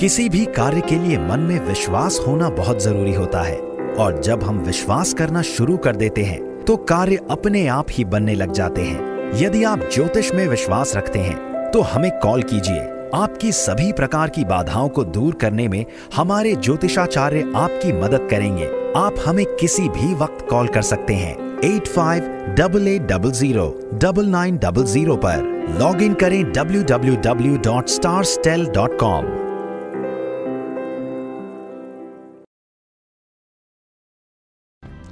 किसी 0.00 0.28
भी 0.28 0.46
कार्य 0.46 0.80
के 0.80 0.98
लिए 0.98 1.18
मन 1.18 1.40
में 1.40 1.60
विश्वास 1.60 2.20
होना 2.26 2.50
बहुत 2.50 2.78
ज़रूरी 2.78 3.12
होता 3.12 3.42
है 3.42 3.60
और 3.96 4.20
जब 4.20 4.42
हम 4.42 4.58
विश्वास 4.58 5.14
करना 5.14 5.42
शुरू 5.42 5.76
कर 5.76 5.96
देते 5.96 6.22
हैं 6.22 6.51
तो 6.62 6.76
कार्य 6.88 7.18
अपने 7.30 7.66
आप 7.68 7.86
ही 7.90 8.04
बनने 8.04 8.34
लग 8.34 8.52
जाते 8.52 8.82
हैं। 8.82 9.10
यदि 9.34 9.62
आप 9.64 9.88
ज्योतिष 9.92 10.32
में 10.34 10.46
विश्वास 10.48 10.96
रखते 10.96 11.18
हैं 11.18 11.70
तो 11.70 11.80
हमें 11.82 12.10
कॉल 12.18 12.42
कीजिए। 12.42 12.88
आपकी 13.14 13.52
सभी 13.52 13.92
प्रकार 13.92 14.28
की 14.28 14.44
बाधाओं 14.44 14.88
को 14.88 15.04
दूर 15.06 15.34
करने 15.34 15.66
में 15.68 15.84
हमारे 16.16 16.54
ज्योतिषाचार्य 16.56 17.52
आपकी 17.56 17.92
मदद 17.92 18.28
करेंगे। 18.30 18.66
आप 18.96 19.14
हमें 19.26 19.44
किसी 19.60 19.88
भी 19.88 20.14
वक्त 20.14 20.46
कॉल 20.50 20.68
कर 20.68 20.82
सकते 20.82 21.14
हैं। 21.14 21.36
Eight 21.64 21.88
five 21.88 22.54
double 22.58 22.88
eight 22.88 23.02
double 23.02 23.30
zero 23.32 23.68
double 24.02 24.26
nine 24.28 24.56
double 24.58 24.84
zero 24.86 25.16
पर 25.16 25.50
लॉग 25.80 26.02
इन 26.02 26.14
करें 26.14 26.42
W 26.52 26.82
W 26.84 27.16
W 27.24 27.56
dot 27.64 27.88
star 27.88 28.24
stel 28.24 28.66
dot 28.66 28.98
com. 29.00 29.24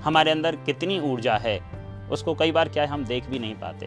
हमारे 0.04 0.30
अंदर 0.30 0.56
कितनी 0.56 0.98
ऊर्जा 1.00 1.36
है, 1.36 1.60
उसको 2.10 2.34
कई 2.34 2.52
बार 2.52 2.68
क्या 2.68 2.82
है, 2.82 2.88
हम 2.88 3.04
देख 3.04 3.30
भी 3.30 3.38
नहीं 3.38 3.54
पाते। 3.54 3.86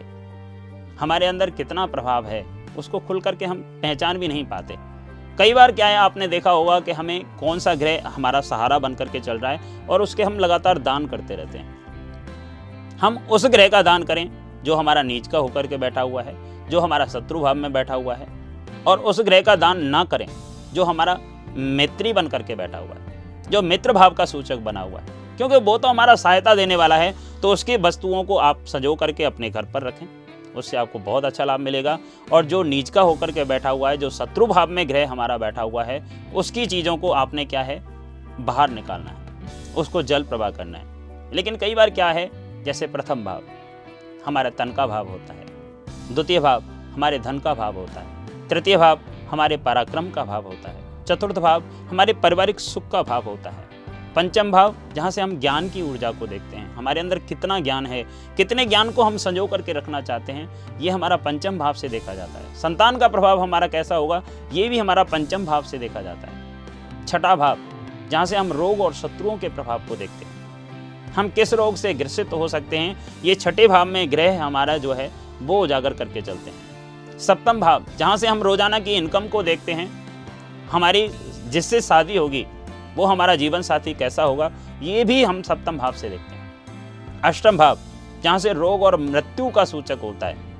हमारे 1.00 1.26
अंदर 1.26 1.50
कितना 1.50 1.86
प्रभाव 1.86 2.26
है, 2.26 2.44
उसको 2.78 2.98
खुल 2.98 3.20
करके 3.20 3.44
हम 3.44 3.60
पहचान 3.82 4.18
भी 4.18 4.28
नहीं 4.28 4.44
पाते। 4.44 4.76
कई 5.38 5.54
बार 5.54 5.72
क्या 5.72 5.86
है, 5.86 5.96
आपने 5.96 6.28
देखा 6.28 6.50
होगा 6.50 6.80
कि 6.80 6.92
हमें 6.92 7.36
कौन 7.36 7.58
सा 7.58 7.74
ग्रह 7.74 8.08
हमारा 8.08 8.40
सहारा 8.40 8.78
बन 8.78 8.94
करके 8.94 9.20
चल 9.20 9.38
रहा 9.38 9.52
है 9.52 9.86
और 9.90 10.02
उसके 10.02 10.22
हम 10.22 10.38
लगातार 10.38 10.78
दान 10.78 11.06
करते 11.06 11.34
रहते 11.34 11.58
हैं। 11.58 12.98
हम 12.98 13.18
उस 13.30 13.46
ग्रह 13.46 13.68
का 13.68 13.82
दान 13.82 14.02
करें, 14.02 14.30
जो 14.64 14.74
हमारा 14.74 15.02
नीच 15.02 15.26
का 15.26 15.38
होकर 15.38 15.66
के 15.66 15.76
बैठा 15.76 16.00
हुआ 16.00 16.22
है, 16.22 16.68
जो 16.68 16.80
हमारा 16.80 17.06
शत्रु 17.06 17.40
भाव 17.40 17.54
में 17.54 17.72
बैठा 17.72 17.94
हुआ 17.94 18.14
है, 18.14 18.26
और 18.86 18.98
उस 18.98 19.20
ग्रह 19.20 19.40
का 19.40 19.56
दान 19.56 19.84
ना 19.84 20.04
करें, 20.04 20.26
जो 20.72 20.84
हमारा 20.84 21.18
मैत्री 21.56 22.12
बन 22.12 22.26
करके 22.26 22.54
बैठा 22.54 22.78
हुआ 22.78 22.94
है, 22.94 23.42
जो 23.50 23.62
मित्र 23.62 23.92
भाव 23.92 24.14
का 24.14 24.24
सूचक 24.24 24.56
बना 24.56 24.80
हुआ 24.80 25.00
है। 25.00 25.23
क्योंकि 25.36 25.56
वो 25.56 25.78
तो 25.78 25.88
हमारा 25.88 26.14
सहायता 26.14 26.54
देने 26.54 26.76
वाला 26.76 26.96
है 26.96 27.14
तो 27.42 27.52
उसकी 27.52 27.76
वस्तुओं 27.76 28.24
को 28.24 28.36
आप 28.36 28.64
सजो 28.64 28.94
करके 28.94 29.24
अपने 29.24 29.50
घर 29.50 29.62
पर 29.62 29.82
रखें। 29.82 30.06
उससे 30.56 30.76
आपको 30.76 30.98
बहुत 30.98 31.24
अच्छा 31.24 31.44
लाभ 31.44 31.60
मिलेगा। 31.60 31.98
और 32.32 32.44
जो 32.44 32.62
नीच 32.62 32.90
का 32.90 33.00
होकर 33.00 33.30
के 33.30 33.44
बैठा 33.44 33.70
हुआ 33.70 33.90
है, 33.90 33.96
जो 33.96 34.10
शत्रु 34.10 34.46
भाव 34.46 34.70
में 34.70 34.88
ग्रह 34.88 35.10
हमारा 35.10 35.38
बैठा 35.38 35.62
हुआ 35.62 35.84
है, 35.84 36.06
उसकी 36.34 36.66
चीज़ों 36.66 36.96
को 36.96 37.10
आपने 37.10 37.44
क्या 37.44 37.62
है? 37.62 37.84
बाहर 38.40 38.70
निकालना 38.70 39.10
है। 39.10 39.16
उसको 39.74 40.02
जल 40.02 40.22
प्रवाह 40.22 40.50
करना 40.50 40.78
है। 40.78 40.84
लेकिन 41.34 41.56
कई 41.56 41.74
बार 41.74 41.90
क्या 41.90 42.08
है? 42.08 42.30
जैसे 42.64 42.86
प्रथम 42.86 43.24
भाव, 43.24 43.42
हमारा 44.26 44.50
तन 44.50 44.72
का 44.72 44.86
भाव 44.86 45.08
होता 45.08 45.32
है। 45.32 45.46
द्वितीय 46.14 46.40
भाव, 46.40 46.62
हमारे 46.94 47.18
धन 47.18 47.38
का 47.38 47.54
भाव 47.54 47.74
होता 47.74 48.00
है। 48.00 48.06
तृतीय 48.48 48.76
भाव, 48.76 49.00
हमारे 49.30 49.56
पराक्रम 49.56 50.10
का 50.10 50.24
भाव 50.24 50.44
होता 50.44 50.70
है। 50.70 51.04
चतुर्थ 51.04 51.38
भाव, 51.38 51.62
हमारे 51.90 52.12
पारिवारिक 52.12 52.60
सुख 52.60 52.90
का 52.90 53.02
भाव 53.02 53.22
होता 53.24 53.50
है। 53.50 53.73
पंचम 54.16 54.50
भाव, 54.50 54.74
जहाँ 54.94 55.10
से 55.10 55.20
हम 55.20 55.38
ज्ञान 55.40 55.68
की 55.68 55.82
ऊर्जा 55.82 56.10
को 56.10 56.26
देखते 56.26 56.56
हैं। 56.56 56.74
हमारे 56.74 57.00
अंदर 57.00 57.18
कितना 57.18 57.58
ज्ञान 57.60 57.86
है, 57.86 58.02
कितने 58.36 58.66
ज्ञान 58.66 58.90
को 58.90 59.02
हम 59.02 59.16
संजो 59.16 59.46
करके 59.46 59.72
रखना 59.72 60.00
चाहते 60.00 60.32
हैं, 60.32 60.78
ये 60.80 60.90
हमारा 60.90 61.16
पंचम 61.16 61.58
भाव 61.58 61.72
से 61.72 61.88
देखा 61.88 62.14
जाता 62.14 62.38
है। 62.38 62.54
संतान 62.54 62.96
का 62.96 63.08
प्रभाव 63.08 63.40
हमारा 63.40 63.66
कैसा 63.66 63.94
होगा, 63.94 64.22
ये 64.52 64.68
भी 64.68 64.78
हमारा 64.78 65.04
पंचम 65.04 65.46
भाव 65.46 65.62
से 65.62 65.78
देखा 65.78 66.02
जाता 66.02 66.28
है। 66.28 67.06
छठा 67.06 67.34
भाव, 67.36 67.58
जहाँ 68.10 68.24
से 68.26 68.36
हम 68.36 68.52
रोग 68.52 68.80
और 68.80 68.94
शत्रुओं 68.94 69.36
के 69.36 69.48
प्रभाव 69.48 69.82
को 69.88 69.96
देखते 69.96 70.24
हैं। 70.24 71.12
हम 71.12 71.28
किस 71.28 71.54
रोग 71.54 71.76
से 71.76 71.94
ग्रसित 71.94 72.32
हो 72.32 72.48
सकते 72.48 72.78
हैं, 72.78 72.96
ये 73.24 73.34
छठे 73.34 73.68
भाव 73.68 73.86
में 73.86 74.10
ग्रह 74.12 74.42
हमारा 74.42 74.76
जो 74.76 74.92
है, 74.92 75.10
वो 75.42 75.62
उजागर 75.62 75.92
करके 75.92 76.22
चलते 76.22 76.50
हैं। 76.50 77.18
सप्तम 77.18 77.60
भाव, 77.60 77.84
जहाँ 77.98 78.16
से 78.16 78.26
हम 78.26 78.42
रोज़ाना 78.42 78.78
की 78.78 78.94
इनकम 78.94 79.28
को 79.28 79.42
देखते 79.42 79.72
हैं, 79.72 79.90
हमारी 80.70 81.08
जिससे 81.48 81.80
शादी 81.80 82.16
होगी 82.16 82.46
वो 82.96 83.04
हमारा 83.04 83.34
जीवन 83.36 83.62
साथी 83.62 83.94
कैसा 83.94 84.22
होगा, 84.22 84.50
ये 84.82 85.04
भी 85.04 85.22
हम 85.24 85.42
सप्तम 85.42 85.78
भाव 85.78 85.92
से 85.92 86.10
देखते 86.10 86.34
हैं। 86.34 87.20
अष्टम 87.22 87.56
भाव, 87.56 87.78
जहाँ 88.22 88.38
से 88.38 88.52
रोग 88.52 88.82
और 88.82 88.96
मृत्यु 88.96 89.48
का 89.50 89.64
सूचक 89.64 89.98
होता 90.02 90.26
है। 90.26 90.52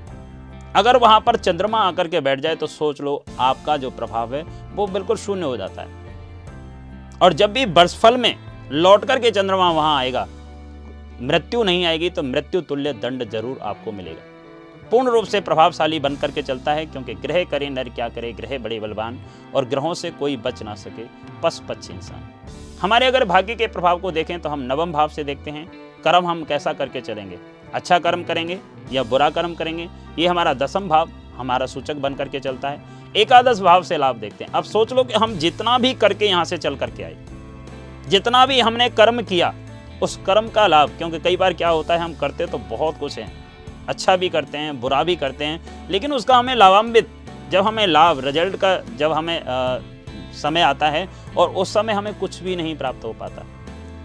अगर 0.77 0.97
वहाँ 0.97 1.21
पर 1.21 1.37
चंद्रमा 1.37 1.79
आकर 1.79 2.09
के 2.09 2.21
बैठ 2.21 2.41
जाए 2.41 2.55
तो 2.55 2.67
सोच 2.67 3.01
लो, 3.01 3.25
आपका 3.41 3.77
जो 3.77 3.91
प्रभाव 3.91 4.35
है, 4.35 4.43
वो 4.75 4.87
बिल्कुल 4.87 5.17
शून्य 5.17 5.45
हो 5.45 5.57
जाता 5.57 5.83
है। 5.83 6.03
और 7.23 7.33
जब 7.33 7.53
भी 7.53 7.65
वर्षफल 7.67 8.17
में 8.17 8.35
लौट 8.73 9.05
करके 9.05 9.31
चंद्रमा 9.31 9.71
वहाँ 9.71 9.97
आएगा, 9.99 10.27
मृत्यु 11.23 11.63
नहीं 11.63 11.85
आएगी 11.85 12.11
तो 12.11 12.23
मृत्यु 12.23 12.61
तुल्य 12.61 12.93
दंड 12.93 13.29
ज़रूर 13.31 13.59
आपको 13.63 13.93
मिलेगा। 13.93 14.34
पूर्ण 14.95 15.11
रूप 15.11 15.25
से 15.25 15.41
प्रभावशाली 15.41 15.99
बन 16.01 16.17
करके 16.17 16.43
चलता 16.43 16.73
है, 16.73 16.85
क्योंकि 16.87 17.15
ग्रह 17.17 17.43
करे, 17.45 17.69
नर 17.71 17.89
क्या 17.89 18.09
करे, 18.09 18.33
ग्रह 18.33 18.59
बड़े 18.59 18.79
बलवान 18.81 19.19
और 19.55 19.65
ग्रहों 19.65 19.95
से 19.95 20.11
कोई 20.11 20.37
बच 20.37 20.63
ना 20.63 20.75
सके 20.75 21.07
पश 21.43 21.61
पच्छ 21.69 21.91
इंसान। 21.91 22.23
हमारे 22.83 23.07
अगर 23.07 23.25
भाग्य 23.25 23.55
के 23.55 23.67
प्रभाव 23.67 24.01
को 24.01 24.11
देखें 24.13 24.39
तो 24.41 24.49
हम 24.49 24.61
नवम 24.63 24.93
भाव 24.93 25.09
से 25.09 25.25
देखते 25.25 25.51
हैं, 25.51 25.67
कर्म 26.05 26.27
हम 26.27 26.45
कैसा 26.45 26.73
करके 26.73 27.01
चलेंगे? 27.01 27.39
अच्छा 27.75 27.99
कर्म 27.99 28.23
करेंगे 28.25 28.59
या 28.93 29.03
बुरा 29.05 29.31
कर्म 29.31 29.55
करेंगे? 29.55 29.89
ये 30.19 30.27
हमारा 30.27 30.55
दसम 30.55 30.89
भाव, 30.89 31.11
हमारा 31.37 31.67
सूचक 31.67 31.97
बन 31.99 32.15
करके 32.15 32.41
चलता 32.41 32.69
है। 32.69 32.81
एकादश 33.17 33.61
भाव 33.61 33.83
से 33.83 33.99
लाभ 33.99 34.17
देखते 34.17 34.45
हैं। 34.45 34.53
अब 34.53 34.65
सोच 34.65 34.93
लो 34.93 35.05
कि 35.05 35.15
हम 35.15 35.39
जितना 35.39 35.79
भी 35.79 35.95
करके 35.97 36.27
यहाँ 36.27 36.45
से 36.45 36.59
चल 36.59 36.77
करके 36.77 37.03
आए, 37.03 37.17
जितना 38.09 38.47
भी 38.47 38.61
हमने 38.61 38.91
कर्म 38.93 39.23
किया, 39.25 39.55
उस 40.03 40.17
कर्म 40.27 40.49
का 40.51 40.67
लाभ, 40.67 40.99
क्योंकि 40.99 41.19
कई 41.21 41.37
बार 41.37 41.53
क्या 41.55 41.69
होता 41.71 41.95
है, 41.95 42.01
हम 42.01 42.15
करते 42.17 42.47
तो 42.47 42.59
बहुत 42.61 42.99
कुछ 43.01 43.19
है 43.19 43.33
अच्छा 43.89 44.17
भी 44.17 44.29
करते 44.29 44.59
हैं 44.59 44.81
बुरा 44.81 45.03
भी 45.05 45.17
करते 45.17 45.45
हैं 45.45 45.89
लेकिन 45.91 46.13
उसका 46.13 46.37
हमें 46.37 46.55
लाभान्वित 46.55 47.09
जब 47.51 47.63
हमें 47.63 47.87
लाभ 47.87 48.25
रिज़ल्ट 48.25 48.57
का 48.57 48.77
जब 48.97 49.13
हमें 49.13 49.41
आ, 49.41 49.79
समय 50.35 50.61
आता 50.63 50.89
है 50.89 51.09
और 51.37 51.51
उस 51.51 51.75
समय 51.75 51.93
हमें 51.93 52.15
कुछ 52.19 52.43
भी 52.43 52.57
नहीं 52.57 52.77
प्राप्त 52.77 53.05
हो 53.05 53.13
पाता। 53.13 53.45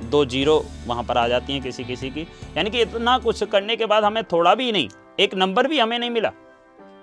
दो 0.01 0.23
ज़ीरो 0.25 0.63
वहाँ 0.87 1.03
पर 1.03 1.17
आ 1.17 1.27
जाती 1.27 1.53
हैं 1.53 1.61
किसी 1.61 1.83
किसी 1.83 2.09
की 2.09 2.21
यानी 2.57 2.69
कि 2.69 2.81
इतना 2.81 3.17
कुछ 3.19 3.43
करने 3.43 3.75
के 3.75 3.85
बाद 3.85 4.03
हमें 4.03 4.23
थोड़ा 4.23 4.53
भी 4.55 4.71
नहीं 4.71 4.89
एक 5.19 5.33
नंबर 5.35 5.67
भी 5.67 5.79
हमें 5.79 5.97
नहीं 5.99 6.09
मिला। 6.09 6.31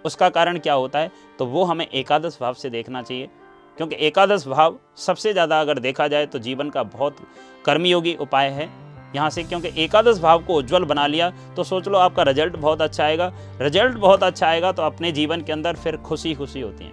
उसका 0.04 0.28
कारण 0.28 0.58
क्या 0.58 0.74
होता 0.74 0.98
है? 0.98 1.10
तो 1.38 1.46
वो 1.46 1.64
हमें 1.64 1.86
एकादश 1.86 2.38
भाव 2.40 2.54
से 2.54 2.70
देखना 2.70 3.02
चाहिए 3.02 3.28
क्योंकि 3.76 3.96
एकादश 4.06 4.46
भाव 4.48 4.78
सबसे 4.96 5.32
ज़्यादा 5.32 5.60
अगर 5.60 5.78
देखा 5.78 6.08
जाए 6.08 6.26
तो 6.26 6.38
जीवन 6.38 6.70
का 6.70 6.82
बहुत 6.84 7.16
कर्मयोगी 7.64 8.14
उपाय 8.20 8.48
है। 8.50 8.68
यहाँ 9.14 9.28
से 9.30 9.42
क्योंकि 9.44 9.70
एकादश 9.82 10.18
भाव 10.18 10.42
को 10.44 10.54
उज्जवल 10.54 10.84
बना 10.84 11.06
लिया 11.06 11.30
तो 11.56 11.64
सोच 11.64 11.88
लो 11.88 11.98
आपका 11.98 12.22
रिज़ल्ट 12.22 12.56
बहुत 12.56 12.82
अच्छा 12.82 13.04
आएगा। 13.04 13.32
रिज़ल्ट 13.60 13.96
बहुत 13.96 14.22
अच्छा 14.22 14.46
आएगा 14.46 14.72
तो 14.72 14.82
अपने 14.82 15.12
जीवन 15.12 15.42
के 15.42 15.52
अंदर 15.52 15.76
फिर 15.76 15.96
खुशी 15.98 16.34
खुशी 16.34 16.60
होती 16.60 16.84
है। 16.84 16.92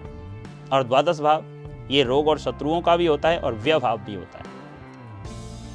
और 0.72 0.82
द्वादश 0.82 1.20
भाव, 1.20 1.44
ये 1.90 2.02
रोग 2.02 2.28
और 2.28 2.38
शत्रुओं 2.38 2.80
का 2.80 2.96
भी 2.96 3.06
होता 3.06 3.28
है 3.28 3.38
और 3.38 3.54
व्यभाव 3.54 3.98
भी 3.98 4.14
होता 4.14 4.38
है। 4.38 4.52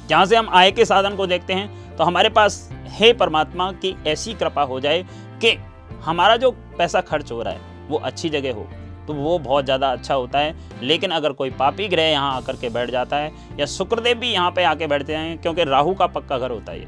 जहाँ 0.08 0.24
से 0.26 0.36
हम 0.36 0.48
आय 0.50 0.70
के 0.72 0.84
साधन 0.84 1.16
को 1.16 1.26
देखते 1.26 1.52
हैं 1.52 1.96
तो 1.96 2.04
हमारे 2.04 2.28
पास 2.28 2.68
हे 2.90 3.12
परमात्मा 3.12 3.70
की 3.74 3.96
ऐसी 4.06 4.34
कृपा 4.34 4.62
हो 4.62 4.80
जाए 4.80 5.02
कि 5.42 5.56
हमारा 6.02 6.36
जो 6.36 6.50
पैसा 6.78 7.00
खर्च 7.00 7.32
हो 7.32 7.42
रहा 7.42 7.52
है, 7.52 7.60
वो 7.88 7.98
अच्छी 7.98 8.28
जगह 8.28 8.54
हो। 8.54 8.66
तो 9.10 9.14
वो 9.14 9.38
बहुत 9.40 9.64
ज़्यादा 9.64 9.88
अच्छा 9.88 10.14
होता 10.14 10.38
है। 10.38 10.54
लेकिन 10.82 11.10
अगर 11.10 11.32
कोई 11.32 11.50
पापी 11.52 11.86
ग्रह 11.88 12.02
यहाँ 12.04 12.34
आकर 12.34 12.56
के 12.56 12.68
बैठ 12.70 12.90
जाता 12.90 13.16
है 13.16 13.32
या 13.58 13.66
शुक्रदेव 13.68 14.18
भी 14.18 14.28
यहाँ 14.28 14.50
पे 14.50 14.64
आके 14.64 14.86
बैठते 14.86 15.14
हैं, 15.14 15.36
क्योंकि 15.38 15.64
राहु 15.64 15.94
का 15.94 16.06
पक्का 16.08 16.38
घर 16.38 16.50
होता 16.50 16.72
है 16.72 16.86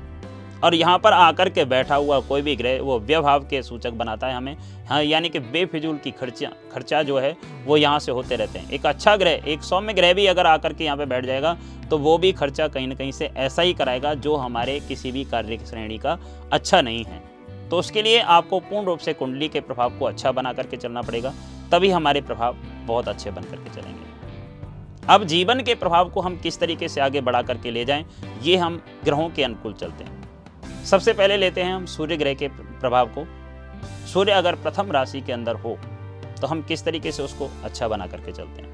और 0.62 0.74
यहाँ 0.74 0.98
पर 0.98 1.12
आकर 1.12 1.48
के 1.48 1.64
बैठा 1.64 1.94
हुआ 1.94 2.18
कोई 2.20 2.42
भी 2.42 2.54
ग्रह, 2.56 2.80
वो 2.80 2.98
व्यभाव 3.00 3.46
के 3.46 3.62
सूचक 3.62 3.92
बनाता 3.92 4.26
है 4.26 4.34
हमें। 4.34 4.56
हाँ 4.88 5.02
यानी 5.02 5.28
कि 5.28 5.38
बेफिजूल 5.40 5.96
की 5.98 6.10
खर्चा 6.12 6.50
खर्चा 6.72 7.02
जो 7.02 7.18
है, 7.18 7.36
वो 7.64 7.76
यहाँ 7.76 7.98
से 7.98 8.12
होते 8.12 8.36
रहते 8.36 8.58
हैं। 8.58 8.70
एक 8.70 8.86
अच्छा 8.86 9.16
ग्रह, 9.16 9.42
एक 9.46 9.62
सौम्य 9.64 9.94
ग्रह 9.94 10.14
भी 10.14 10.26
अगर 10.26 10.46
आकर 10.46 10.72
के 10.72 10.84
यहाँ 10.84 10.96
पे 10.96 11.06
बैठ 11.06 11.26
जाएगा 11.26 11.56
तो 11.90 11.98
वो 11.98 12.16
भी 12.18 12.32
खर्चा 12.34 12.68
कहीं 12.68 12.88
ना 12.88 12.94
कहीं 12.94 13.12
से 13.12 13.30
ऐसा 13.36 13.62
ही 13.62 13.74
कराएगा, 13.74 14.14
जो 14.14 14.36
हमारे 14.36 14.78
किसी 14.82 15.12
भी 15.12 15.24
कार्य 15.26 15.58
श्रेणी 15.66 15.98
का 15.98 16.18
अच्छा 16.52 16.80
नहीं 16.82 17.04
है। 17.04 17.20
तो 17.70 17.78
उसके 17.78 18.02
लिए 18.02 18.18
आपको 18.20 18.58
पूर्ण 18.60 18.86
रूप 18.86 18.98
से 18.98 19.12
कुंडली 19.14 19.48
के 19.48 19.60
प्रभाव 19.62 19.98
को 19.98 20.04
अच्छा 20.04 20.32
बना 20.32 20.52
करके 20.52 20.76
चलना 20.76 21.02
पड़ेगा। 21.02 21.32
तभी 21.72 21.90
हमारे 21.90 22.20
प्रभाव 22.20 22.56
बहुत 22.86 23.08
अच्छे 23.08 23.30
बन 23.30 23.42
करके 23.42 23.70
चलेंगे। 23.70 24.00
अब 25.08 25.24
जीवन 25.24 25.60
के 25.60 25.74
प्रभाव 25.74 26.10
को 26.10 26.20
हम 26.20 26.36
किस 26.36 26.58
तरीके 26.60 26.88
से 26.88 27.00
आगे 27.00 27.20
बढ़ा 27.20 27.42
करके 27.42 27.70
ले 27.70 27.84
जाएँ, 27.84 28.04
ये 28.42 28.56
हम 28.56 28.82
ग्रहों 29.04 29.28
के 29.30 29.44
अनुकूल 29.44 29.72
चलते 29.72 30.04
हैं। 30.04 30.84
सबसे 30.84 31.12
पहले 31.12 31.36
लेते 31.36 31.62
हैं 31.62 31.74
हम 31.74 31.86
सूर्य 31.86 32.16
ग्रह 32.16 32.34
के 32.34 32.48
प्रभाव 32.48 33.08
को। 33.08 33.24
सूर्य 34.12 34.32
अगर 34.32 34.54
प्रथम 34.56 34.92
राशि 34.92 35.20
के 35.20 35.32
अंदर 35.32 35.54
हो 35.56 35.76
तो 36.40 36.46
हम 36.46 36.62
किस 36.62 36.84
तरीके 36.84 37.12
से 37.12 37.22
उसको 37.22 37.48
अच्छा 37.64 37.88
बना 37.88 38.06
करके 38.06 38.32
चलते 38.32 38.62
हैं? 38.62 38.70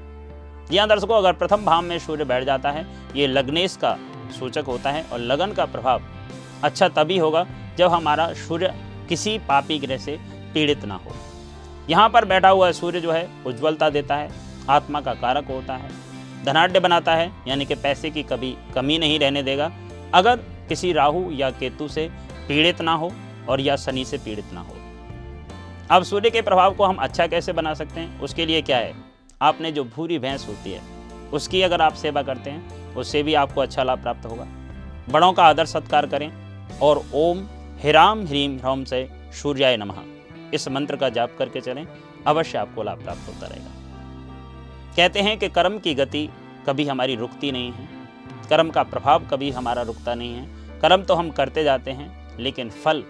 यहाँ 0.71 0.87
दर्शकों 0.87 1.17
अगर 1.17 1.33
प्रथम 1.33 1.65
भाव 1.65 1.81
में 1.81 1.97
सूर्य 1.99 2.25
बैठ 2.25 2.43
जाता 2.43 2.71
है, 2.71 2.85
ये 3.15 3.27
लग्नेश 3.27 3.75
का 3.75 3.97
सूचक 4.39 4.63
होता 4.67 4.91
है 4.91 5.03
और 5.03 5.19
लगन 5.19 5.51
का 5.51 5.65
प्रभाव 5.65 6.01
अच्छा 6.63 6.87
तभी 6.89 7.17
होगा 7.17 7.45
जब 7.77 7.91
हमारा 7.91 8.31
सूर्य 8.37 8.73
किसी 9.09 9.37
पापी 9.39 9.79
ग्रह 9.79 9.97
से 9.97 10.17
पीड़ित 10.53 10.85
ना 10.85 10.95
हो। 10.95 11.15
यहाँ 11.89 12.09
पर 12.09 12.25
बैठा 12.25 12.49
हुआ 12.49 12.71
सूर्य 12.71 12.99
जो 12.99 13.11
है, 13.11 13.29
उज्ज्वलता 13.45 13.89
देता 13.89 14.15
है, 14.15 14.31
आत्मा 14.69 15.01
का 15.01 15.13
कारक 15.13 15.47
होता 15.47 15.73
है 15.73 15.89
धनाढ़ 16.45 16.79
बनाता 16.79 17.15
है, 17.15 17.31
यानी 17.47 17.65
कि 17.65 17.75
पैसे 17.75 18.09
की 18.09 18.23
कभी 18.23 18.55
कमी 18.75 18.97
नहीं 18.97 19.19
रहने 19.19 19.43
देगा। 19.43 19.71
अगर 20.13 20.35
किसी 20.69 20.93
राहु 20.93 21.31
या 21.31 21.49
केतु 21.51 21.87
से 21.87 22.09
पीड़ित 22.47 22.81
ना 22.81 22.93
हो 22.93 23.11
और 23.49 23.61
या 23.61 23.75
शनि 23.75 24.05
से 24.05 24.17
पीड़ित 24.17 24.45
ना 24.53 24.61
हो। 24.61 24.75
अब 25.91 26.03
सूर्य 26.03 26.29
के 26.29 26.41
प्रभाव 26.41 26.75
को 26.75 26.83
हम 26.83 26.95
अच्छा 26.95 27.27
कैसे 27.27 27.53
बना 27.53 27.73
सकते 27.73 27.99
हैं? 27.99 28.19
उसके 28.19 28.45
लिए 28.45 28.61
क्या 28.61 28.77
है? 28.77 28.93
आपने 29.41 29.71
जो 29.71 29.83
भूरी 29.83 30.19
भैंस 30.19 30.47
होती 30.47 30.71
है, 30.71 30.81
उसकी 31.33 31.61
अगर 31.61 31.81
आप 31.81 31.93
सेवा 31.93 32.21
करते 32.21 32.49
हैं, 32.49 32.93
उससे 32.95 33.23
भी 33.23 33.33
आपको 33.33 33.61
अच्छा 33.61 33.83
लाभ 33.83 34.01
प्राप्त 34.01 34.25
होगा। 34.25 34.47
बड़ों 35.09 35.33
का 35.33 35.43
आदर 35.43 35.65
सत्कार 35.65 36.05
करें 36.05 36.31
और 36.79 37.05
ओम 37.13 37.47
हिराम 37.79 38.25
ह्रीम 38.25 38.57
ह्रोम 38.57 38.83
से 38.83 39.09
सूर्याय 39.31 39.77
नमः। 39.77 40.18
इस 40.53 40.67
मंत्र 40.67 40.95
का 40.95 41.09
जाप 41.09 41.35
करके 41.39 41.61
चलें। 41.61 41.85
अवश्य 42.27 42.57
आपको 42.57 42.83
लाभ 42.83 43.03
प्राप्त 43.03 43.27
होता 43.27 43.47
रहेगा। 43.47 43.71
कहते 44.95 45.21
हैं 45.21 45.37
कि 45.39 45.49
कर्म 45.49 45.77
की 45.79 45.93
गति 45.95 46.27
कभी 46.67 46.85
हमारी 46.85 47.15
रुकती 47.15 47.51
नहीं 47.51 47.71
है। 47.71 47.87
कर्म 48.49 48.69
का 48.69 48.83
प्रभाव 48.83 49.27
कभी 49.27 49.51
हमारा 49.51 49.81
रुकता 49.81 50.15
नहीं 50.15 50.33
है। 50.33 50.79
कर्म 50.81 51.03
तो 51.03 51.13
हम 51.13 51.29
करते 51.31 51.63
जाते 51.63 51.91
हैं, 51.91 52.37
लेकिन 52.39 52.69
फल 52.83 53.03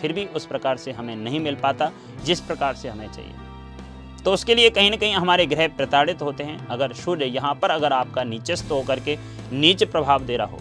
फिर 0.00 0.12
भी 0.12 0.24
उस 0.26 0.46
प्रकार 0.46 0.76
से 0.76 0.92
हमें 0.92 1.14
नहीं 1.16 1.40
मिल 1.40 1.54
पाता, 1.54 1.90
जिस 2.24 2.40
प्रकार 2.40 2.74
से 2.74 2.88
हमें 2.88 3.08
चाहिए। 3.08 3.32
तो 4.24 4.32
उसके 4.32 4.54
लिए 4.54 4.70
कहीं 4.70 4.90
ना 4.90 4.96
कहीं 4.96 5.14
हमारे 5.14 5.46
ग्रह 5.46 5.68
प्रताड़ित 5.68 6.22
होते 6.22 6.44
हैं। 6.44 6.66
अगर 6.68 6.92
सूर्य 6.94 7.24
यहाँ 7.26 7.54
पर 7.54 7.70
अगर 7.70 7.92
आपका 7.92 8.24
नीचस्थ 8.24 8.70
होकर 8.70 9.00
के 9.00 9.16
नीच 9.52 9.84
प्रभाव 9.84 10.24
दे 10.24 10.36
रहा 10.36 10.46
हो, 10.46 10.58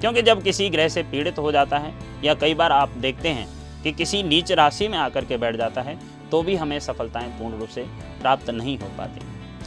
क्योंकि 0.00 0.22
जब 0.22 0.42
किसी 0.42 0.68
ग्रह 0.70 0.88
से 0.88 1.02
पीड़ित 1.02 1.38
हो 1.38 1.52
जाता 1.52 1.78
है 1.78 1.92
या 2.24 2.34
कई 2.34 2.54
बार 2.54 2.72
आप 2.72 2.88
देखते 2.98 3.28
हैं 3.28 3.46
कि 3.82 3.92
किसी 3.92 4.22
नीच 4.22 4.52
राशि 4.52 4.88
में 4.88 4.98
आकर 4.98 5.24
के 5.24 5.36
बैठ 5.36 5.56
जाता 5.56 5.82
है 5.82 5.98
तो 6.30 6.42
भी 6.42 6.56
हमें 6.56 6.78
सफलताएँ 6.80 7.28
पूर्ण 7.38 7.58
रूप 7.58 7.68
से 7.68 7.82
प्राप्त 8.20 8.50
नहीं 8.50 8.78
हो 8.78 8.88
पाती। 8.98 9.20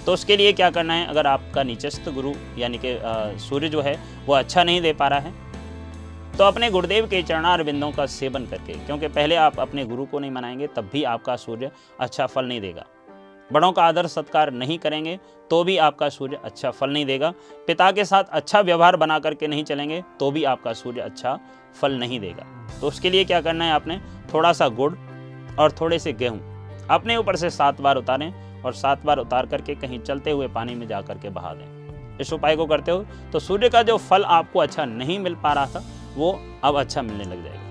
तो 0.06 0.14
उसके 0.14 0.38
लिए 0.38 0.54
क्या 0.54 0.70
करना 0.70 0.94
है, 0.94 1.06
अगर 1.08 1.28
आपका 1.28 1.64
नीचस्थ 1.64 2.10
गुरु 2.10 2.34
यानी 2.58 2.80
कि 2.86 2.98
सूर्य 3.40 3.70
जो 3.70 3.82
है, 3.82 3.98
वो 4.26 4.34
अच्छा 4.34 4.64
नहीं 4.64 4.82
दे 4.82 4.94
पा 4.94 5.08
रहा 5.08 5.20
है 5.20 5.42
तो 6.34 6.44
अपने 6.44 6.70
गुरुदेव 6.72 7.08
के 7.08 7.22
चरणार 7.24 7.64
बिंदों 7.64 7.92
का 7.92 8.06
सेवन 8.08 8.46
करके, 8.46 8.74
क्योंकि 8.76 9.08
पहले 9.10 9.36
आप 9.36 9.60
अपने 9.60 9.86
गुरु 9.86 10.06
को 10.06 10.20
नहीं 10.20 10.32
मनाएँगे, 10.32 10.68
तब 10.68 10.90
भी 10.94 11.04
आपका 11.06 11.36
सूर्य 11.36 11.72
अच्छा 12.00 12.26
फल 12.28 12.46
नहीं 12.46 12.62
देगा। 12.62 12.86
बड़ों 13.50 13.72
का 13.72 13.84
आदर 13.84 14.08
सत्कार 14.08 14.52
नहीं 14.54 14.78
करेंगे 14.80 15.20
तो 15.50 15.64
भी 15.64 15.78
आपका 15.78 16.10
सूर्य 16.10 16.40
अच्छा 16.44 16.72
फल 16.72 16.90
नहीं 16.90 17.06
देगा। 17.06 17.34
पिता 17.68 17.92
के 17.92 18.06
साथ 18.06 18.24
अच्छा 18.32 18.62
व्यवहार 18.62 18.96
बना 18.96 19.20
करके 19.20 19.48
नहीं 19.48 19.64
चलेंगे 19.64 20.04
तो 20.20 20.32
भी 20.32 20.44
आपका 20.44 20.74
सूर्य 20.74 21.02
अच्छा 21.02 21.38
फल 21.82 21.98
नहीं 22.00 22.20
देगा। 22.20 22.46
तो 22.82 22.88
उसके 22.88 23.10
लिए 23.10 23.26
क्या 23.26 23.42
करना 23.42 23.66
है 23.66 23.72
आपने? 23.72 24.00
थोड़ा 24.34 24.54
सा 24.54 24.68
गुड़ 24.70 24.94
और 25.60 25.72
थोड़े 25.72 26.00
से 26.00 26.14
गेहूँ 26.14 26.88
अपने 26.88 27.16
ऊपर 27.18 27.36
से 27.36 27.50
सात 27.50 27.82
बार 27.82 27.98
उतारें 27.98 28.62
और 28.64 28.74
सात 28.74 29.06
बार 29.06 29.18
उतार 29.18 29.46
करके 29.46 29.76
कहीं 29.76 30.00
चलते 30.00 30.32
हुए 30.32 30.48
पानी 30.50 30.76
में 30.76 30.88
जा 30.88 31.02
करके 31.02 31.30
बहा 31.30 31.54
दें। 31.54 32.18
इस 32.22 32.34
उपाय 32.34 32.56
को 32.56 32.66
करते 32.66 32.92
हो 32.92 33.06
तो 33.34 33.40
सूर्य 33.40 33.70
का 33.70 33.82
जो 33.84 33.98
फल 34.00 34.24
आपको 34.24 34.60
अच्छा 34.60 34.86
नहीं 34.86 35.20
मिल 35.20 35.36
पा 35.36 35.54
रहा 35.54 35.66
था, 35.66 35.84
वो 36.16 36.40
अब 36.64 36.80
अच्छा 36.80 37.02
मिलने 37.02 37.24
लग 37.24 37.44
जाएगा। 37.44 37.63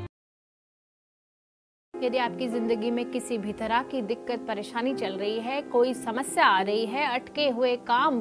यदि 2.03 2.19
आपकी 2.19 2.47
ज़िंदगी 2.49 2.91
में 2.91 3.05
किसी 3.11 3.39
भी 3.39 3.53
तरह 3.53 3.83
की 3.83 4.01
दिक्कत, 4.03 4.45
परेशानी 4.49 4.95
चल 4.95 5.13
रही 5.13 5.39
है, 5.41 5.61
कोई 5.63 5.93
समस्या 5.95 6.47
आ 6.47 6.61
रही 6.61 6.87
है, 6.87 7.07
अटके 7.15 7.49
हुए 7.49 7.77
काम 7.77 8.21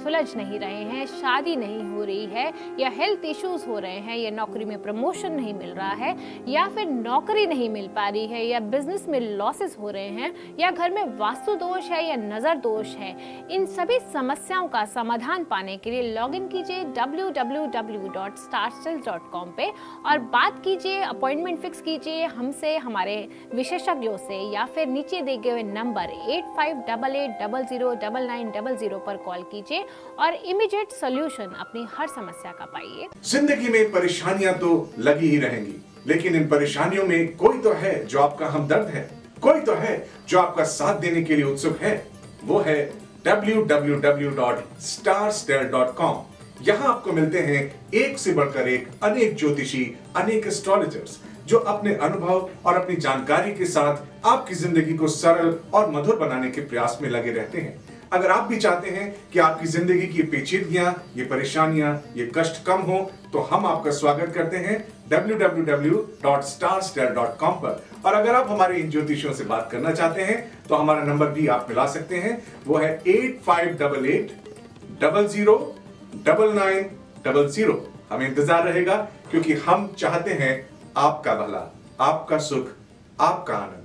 सुलझ 0.00 0.36
नहीं 0.36 0.58
रहे 0.58 0.82
हैं, 0.82 1.06
शादी 1.06 1.56
नहीं 1.56 1.84
हो 1.84 2.04
रही 2.04 2.26
है, 2.26 2.52
या 2.80 2.88
हेल्थ 2.88 3.24
इश्यूज़ 3.24 3.66
हो 3.66 3.78
रहे 3.78 3.98
हैं, 3.98 4.16
या 4.16 4.30
नौकरी 4.30 4.64
में 4.64 4.82
प्रमोशन 4.82 5.32
नहीं 5.32 5.54
मिल 5.54 5.70
रहा 5.70 5.90
है, 5.90 6.16
या 6.48 6.68
फिर 6.68 6.86
नौकरी 6.86 7.46
नहीं 7.46 7.70
मिल 7.70 7.88
पा 7.88 8.08
रही 8.08 8.26
है, 8.26 8.46
या 8.46 8.60
बिज़नेस 8.60 9.08
में 9.08 9.20
लॉसेस 9.20 9.76
हो 9.80 9.90
रहे 9.90 10.08
हैं, 10.08 10.34
या 10.58 10.70
घर 10.70 10.90
में 10.90 11.18
वास्तु 11.18 11.54
दोष 11.54 11.90
है, 11.90 12.08
या 12.08 12.16
नज़र 12.16 12.58
दोष 12.58 12.96
है, 12.96 13.16
इन 13.50 13.66
सभी 13.66 13.98
समस्याओं 14.12 14.68
का 14.68 14.84
समाधान 14.84 15.44
पाने 15.44 15.76
के 15.76 15.90
लिए 15.90 16.12
लॉग 16.12 16.34
इन 16.34 16.48
कीजिए 16.48 16.84
www.starstyle.com 16.98 19.48
पे 19.56 19.72
और 20.06 20.18
बात 20.32 20.64
कीजिए 20.64 21.02
अपॉइंटमेंट 21.02 21.58
फिक्स 21.58 21.80
कीजिए 21.80 22.26
हमसे, 22.26 22.76
हमारे 22.76 23.28
विशेषज्ञों 23.54 24.16
से, 24.16 24.52
या 24.52 24.64
फिर 24.64 24.86
नीचे 24.86 25.22
दिए 25.22 25.36
गए 25.36 25.62
number 25.62 26.30
eight 26.30 26.44
five 26.56 26.76
double 26.88 27.16
eight 27.16 27.30
double 27.42 27.64
zero 27.64 27.94
double 28.02 28.26
nine 28.26 28.50
double 28.50 28.76
zero 28.76 28.98
पर 28.98 29.16
कॉल 29.16 29.42
कीजिए। 29.52 29.81
और 30.18 30.34
इमीडिएट 30.34 30.92
सोल्यूशन 30.92 31.54
अपनी 31.60 31.86
हर 31.94 32.08
समस्या 32.08 32.52
का 32.52 32.64
पाइए। 32.66 33.08
ज़िंदगी 33.24 33.68
में 33.68 33.90
परेशानियाँ 33.92 34.54
तो 34.58 34.90
लगी 35.00 35.28
ही 35.28 35.38
रहेंगी, 35.38 35.74
लेकिन 36.06 36.36
इन 36.36 36.48
परेशानियों 36.48 37.04
में 37.06 37.36
कोई 37.36 37.58
तो 37.58 37.72
है 37.74 38.06
जो 38.06 38.20
आपका 38.20 38.46
हमदर्द 38.48 38.88
है, 38.88 39.10
कोई 39.42 39.60
तो 39.60 39.74
है 39.74 40.08
जो 40.28 40.38
आपका 40.38 40.64
साथ 40.66 41.00
देने 41.00 41.22
के 41.22 41.36
लिए 41.36 41.44
उत्सुक 41.44 41.78
है। 41.82 42.06
वो 42.44 42.58
है 42.60 42.92
www.starstare.com 43.26 46.16
यहाँ 46.62 46.88
आपको 46.88 47.12
मिलते 47.12 47.38
हैं 47.40 47.90
एक 47.94 48.18
से 48.18 48.32
बढ़कर 48.32 48.68
एक 48.68 48.88
अनेक 49.02 49.36
ज्योतिषी, 49.36 49.96
अनेक 50.16 50.46
एस्ट्रोलॉजर्स 50.46 51.18
जो 51.46 51.58
अपने 51.58 51.94
अनुभव 51.96 52.50
और 52.66 52.74
अपनी 52.76 52.96
जानकारी 52.96 53.52
के 53.54 53.64
साथ 53.66 53.96
आपकी 54.26 54.54
ज़िंदगी 54.54 54.94
को 54.94 55.08
सरल 55.10 55.58
और 55.74 55.90
मधुर 55.90 56.16
बनाने 56.16 56.50
के 56.50 56.60
प्रयास 56.62 56.98
में 57.02 57.08
लगे 57.10 57.32
रहते 57.32 57.60
हैं। 57.60 57.80
अगर 58.12 58.30
आप 58.30 58.44
भी 58.48 58.56
चाहते 58.58 58.90
हैं 58.90 59.14
कि 59.32 59.38
आपकी 59.40 59.66
ज़िंदगी 59.68 60.06
की 60.06 60.22
पेचीदगियाँ, 60.24 61.04
ये 61.16 61.24
परेशानियाँ, 61.24 62.02
ये 62.16 62.30
कष्ट 62.36 62.64
कम 62.66 62.80
हो 62.82 63.10
तो 63.32 63.38
हम 63.42 63.66
आपका 63.66 63.90
स्वागत 63.92 64.32
करते 64.34 64.56
हैं 64.58 64.84
www.starstar.com 65.10 67.52
पर। 67.62 67.82
और 68.04 68.14
अगर 68.14 68.34
आप 68.34 68.50
हमारे 68.50 68.76
इन 68.78 68.90
ज्योतिषियों 68.90 69.32
से 69.32 69.44
बात 69.44 69.68
करना 69.72 69.92
चाहते 69.92 70.22
हैं 70.22 70.66
तो 70.68 70.74
हमारा 70.74 71.02
नंबर 71.04 71.26
भी 71.30 71.46
आप 71.48 71.66
मिला 71.68 71.86
सकते 71.88 72.16
हैं। 72.16 72.42
वो 72.66 72.76
है 72.78 73.02
eight 73.08 73.40
five 73.46 73.76
double 73.80 74.06
eight 74.06 74.32
double 75.00 75.26
zero 75.28 75.76
double 76.26 76.52
nine 76.54 76.90
double 77.24 77.48
zero 77.48 77.88
हमें 78.10 78.26
इंतज़ार 78.28 78.64
रहेगा, 78.64 78.96
क्योंकि 79.30 79.52
हम 79.66 79.86
चाहते 79.98 80.30
हैं 80.32 80.68
आपका 80.98 81.34
भला, 81.34 81.72
आपका 82.00 82.38
सुख, 82.40 82.68
आपका 83.20 83.54
आनंद। 83.54 83.81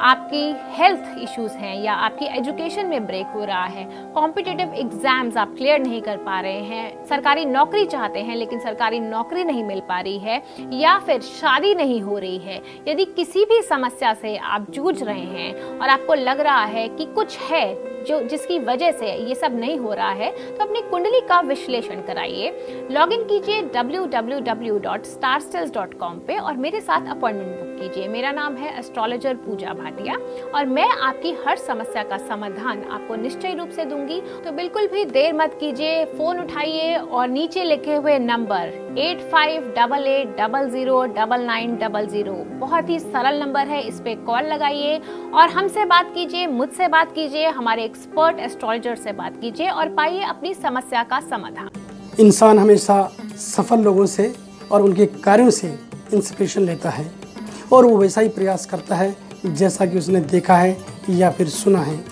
आपकी 0.00 0.54
हेल्थ 0.72 1.02
इश्यूज़ 1.22 1.52
हैं 1.52 1.82
या 1.82 1.94
आपकी 1.94 2.38
एजुकेशन 2.38 2.86
में 2.86 3.06
ब्रेक 3.06 3.26
हो 3.26 3.44
रहा 3.44 3.64
है 3.64 4.12
कॉम्पिटेटिव 4.14 4.74
एग्ज़ाम्स 4.74 5.36
आप 5.36 5.54
क्लियर 5.56 5.80
नहीं 5.80 6.02
कर 6.02 6.16
पा 6.16 6.40
रहे 6.40 6.62
हैं, 6.62 7.04
सरकारी 7.04 7.44
नौकरी 7.44 7.86
चाहते 7.86 8.20
हैं 8.20 8.36
लेकिन 8.36 8.60
सरकारी 8.60 9.00
नौकरी 9.00 9.44
नहीं 9.44 9.64
मिल 9.64 9.80
पा 9.88 10.00
रही 10.00 10.18
है 10.18 10.42
या 10.72 10.98
फिर 10.98 11.20
शादी 11.22 11.74
नहीं 11.74 12.02
हो 12.02 12.18
रही 12.18 12.38
है, 12.38 12.62
यदि 12.88 13.06
किसी 13.06 13.44
भी 13.44 13.62
समस्या 13.62 14.14
से 14.14 14.36
आप 14.36 14.70
जूझ 14.70 15.02
रहे 15.02 15.18
हैं 15.18 15.78
और 15.78 15.88
आपको 15.88 16.14
लग 16.14 16.40
रहा 16.40 16.66
है 16.66 16.88
कि 16.88 17.04
कुछ 17.14 17.40
है 17.40 17.88
जो, 18.04 18.20
जिसकी 18.20 18.58
वजह 18.58 18.92
से 18.92 19.28
ये 19.28 19.34
सब 19.34 19.54
नहीं 19.54 19.78
हो 19.78 19.94
रहा 19.94 20.10
है 20.10 20.48
तो 20.48 20.64
अपनी 20.64 20.80
कुंडली 20.90 21.20
का 21.20 21.40
विश्लेषण 21.40 22.02
कराइए। 22.02 22.50
लॉग 22.90 23.12
इन 23.12 23.24
कीजिए 23.24 23.62
www.starstels.com 23.74 26.18
पे 26.26 26.38
और 26.38 26.56
मेरे 26.56 26.80
साथ 26.80 27.06
अपॉइंटमेंट 27.10 27.50
बुक 27.50 27.80
कीजिए। 27.80 28.08
मेरा 28.08 28.32
नाम 28.32 28.56
है 28.56 28.78
एस्ट्रोलॉजर 28.78 29.34
पूजा 29.38 29.72
भाटिया 29.88 30.16
और 30.54 30.66
मैं 30.68 30.88
आपकी 31.02 31.32
हर 31.46 31.56
समस्या 31.58 32.02
का 32.02 32.16
समाधान 32.18 32.82
आपको 32.92 33.16
निश्चय 33.16 33.54
रूप 33.54 33.70
से 33.70 33.84
दूँगी। 33.84 34.20
तो 34.44 34.52
बिल्कुल 34.52 34.86
भी 34.86 35.04
देर 35.06 35.32
मत 35.34 35.56
कीजिए, 35.60 36.04
फ़ोन 36.06 36.40
उठाइए 36.40 36.94
और 36.96 37.28
नीचे 37.28 37.64
लिखे 37.64 37.94
हुए 37.94 38.18
number 38.20 38.96
eight 38.98 39.20
five 39.30 39.72
double 39.76 40.06
eight 40.06 40.36
double 40.36 40.68
zero 40.70 41.02
double 41.16 41.40
nine 41.42 41.76
double 41.78 42.06
zero. 42.06 42.32
बहुत 42.58 42.88
ही 42.88 42.98
सरल 43.00 43.40
नंबर 43.40 43.66
है, 43.66 43.80
इस 43.82 44.00
पे 44.00 44.14
कॉल 44.26 44.46
लगाइए 44.46 45.00
और 45.34 45.48
हमसे 45.50 45.84
बात 45.84 46.12
कीजिए, 46.14 46.46
मुझसे 46.48 46.88
बात 46.88 47.12
कीजिए, 47.14 47.46
हमारे 47.48 47.84
एक्सपर्ट 47.84 48.38
एस्ट्रोलॉजर 48.40 48.96
से 48.96 49.12
बात 49.12 49.40
कीजिए 49.40 49.68
और 49.68 49.88
पाइए 49.94 50.22
अपनी 50.24 50.54
समस्या 50.54 51.02
का 51.04 51.20
समाधान। 51.20 51.70
इंसान 52.20 52.58
हमेशा 52.58 53.02
सफल 53.36 53.80
लोगों 53.80 54.06
से 54.06 54.32
और 54.72 54.82
उनके 54.82 55.06
कार्यों 55.22 55.50
से 55.50 55.68
इंस्पिरेशन 56.14 56.62
लेता 56.62 56.90
है 56.90 57.10
और 57.72 57.86
वो 57.86 57.96
वैसा 57.98 58.20
ही 58.20 58.28
प्रयास 58.30 58.66
करता 58.66 58.94
है 58.94 59.16
जैसा 59.46 59.86
कि 59.86 59.98
उसने 59.98 60.20
देखा 60.20 60.56
है 60.56 60.78
या 61.10 61.30
फिर 61.30 61.48
सुना 61.48 61.78
है। 61.78 62.04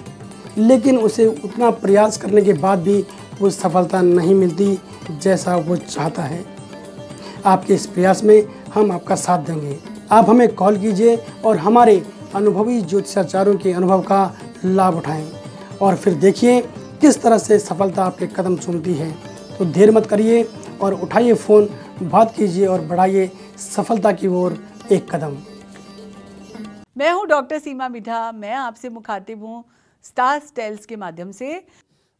लेकिन 0.59 0.99
उसे 0.99 1.27
उतना 1.27 1.71
प्रयास 1.71 2.17
करने 2.17 2.43
के 2.43 2.53
बाद 2.53 2.79
भी 2.79 3.07
वो 3.41 3.51
सफलता 3.51 4.03
नहीं 4.03 4.35
मिलती 4.35 4.79
जैसा 5.23 5.57
वो 5.57 5.77
चाहता 5.77 6.23
है। 6.23 6.45
आपके 7.47 7.75
इस 7.75 7.87
प्रयास 7.87 8.25
में 8.25 8.49
हम 8.75 8.93
आपका 8.93 9.15
साथ 9.15 9.39
देंगे। 9.39 9.79
आप 10.11 10.31
हमें 10.31 10.55
कॉल 10.55 10.79
कीजिए 10.79 11.25
और 11.45 11.57
हमारे 11.57 12.07
अनुभवी 12.35 12.83
ज्योतिषाचार्यों 12.83 13.57
के 13.57 13.73
अनुभव 13.73 14.01
का 14.03 14.37
लाभ 14.65 14.97
उठाएँ। 14.97 15.33
और 15.83 15.97
फिर 15.97 16.15
देखिए 16.15 16.61
किस 17.01 17.23
तरह 17.23 17.39
से 17.39 17.59
सफलता 17.59 18.05
आपके 18.05 18.27
कदम 18.27 18.57
चूमती 18.57 18.95
है। 18.95 19.17
तो 19.59 19.65
देर 19.65 19.91
मत 19.91 20.07
करिए 20.07 20.49
और 20.81 20.95
उठाइए 20.95 21.35
फ़ोन, 21.35 21.69
बात 22.03 22.35
कीजिए 22.37 22.67
और 22.67 22.81
बढ़ाइए 22.81 23.31
सफलता 23.77 24.12
की 24.12 24.27
ओर 24.27 24.59
एक 24.93 25.15
कदम। 25.15 25.37
मैं 26.97 27.11
हूँ 27.13 27.27
डॉक्टर 27.29 27.59
सीमा 27.59 27.89
मिठा 27.89 28.21
मैं 28.33 28.53
आपसे 28.55 28.89
मुखातिब 28.89 29.43
हूँ 29.45 29.65
स्टार 30.05 30.39
स्टेल्स 30.41 30.87
के 30.87 30.97
माध्यम 30.97 31.31
से 31.33 31.61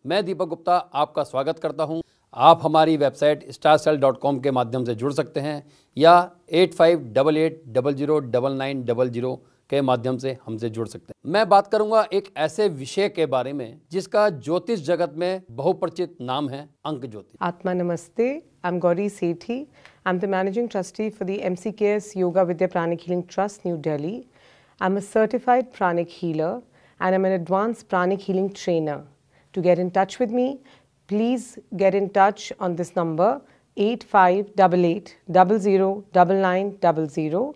मैं 0.05 0.25
दीपक 0.25 0.49
गुप्ता 0.49 0.77
आपका 0.95 1.23
स्वागत 1.25 1.59
करता 1.59 1.85
हूँ 1.85 2.03
आप 2.35 2.61
हमारी 2.63 2.97
website 2.97 3.51
star 3.53 3.77
sell 3.79 3.97
dot 3.99 4.19
com 4.21 4.41
के 4.41 4.51
माध्यम 4.51 4.85
से 4.85 4.95
जुड़ 4.95 5.13
सकते 5.13 5.41
हैं 5.41 5.63
या 5.97 6.15
eight 6.63 6.75
five 6.75 7.09
double 7.15 7.37
eight 7.39 7.63
double 7.69 7.95
zero 7.95 8.19
double 8.29 8.57
nine 8.59 8.85
double 8.85 9.11
zero 9.11 9.35
के 9.71 9.81
माध्यम 9.83 10.19
से 10.19 10.37
हमसे 10.47 10.69
जुड़ 10.71 10.87
सकते 10.89 11.13
हैं 11.13 11.33
मैं 11.33 11.49
बात 11.49 11.71
करूँगा 11.73 12.07
एक 12.13 12.33
ऐसे 12.39 12.69
विषय 12.77 13.09
के 13.09 13.27
बारे 13.29 13.53
में 13.53 13.81
जिसका 13.93 14.29
ज्योतिष 14.31 14.81
जगत 14.87 15.15
में 15.17 15.43
बहुपरिचित 15.53 16.17
नाम 16.23 16.49
है 16.49 16.69
अंक 16.87 17.07
ज्योतिष 17.07 17.39
Atma 17.43 17.73
Namaste. 17.73 18.43
I'm 18.63 18.79
Gauri 18.79 19.09
Sethi. 19.11 19.67
I'm 20.05 20.19
the 20.19 20.29
managing 20.29 20.69
trustee 20.69 21.11
for 21.11 21.25
the 21.25 21.39
MCKS 21.47 22.15
Yoga 22.17 22.45
Vidya 22.45 22.69
Pranic 22.69 23.01
Healing 23.01 23.27
Trust, 23.27 23.65
New 23.65 23.77
Delhi. 23.79 24.17
I'm 24.81 24.97
a 24.99 25.01
certified 25.01 25.73
pranic 25.73 26.11
healer 26.11 26.61
and 27.01 27.15
I'm 27.15 27.25
an 27.25 27.33
advanced 27.33 27.89
pranic 27.89 28.21
healing 28.21 28.53
trainer. 28.53 29.05
To 29.55 29.63
get 29.63 29.79
in 29.79 29.91
touch 29.91 30.19
with 30.19 30.31
me, 30.31 30.61
please 31.09 31.59
get 31.77 31.95
in 31.95 32.11
touch 32.11 32.53
on 32.61 32.77
this 32.77 32.95
number 32.95 33.41
8588 33.77 35.17
009900. 35.33 37.55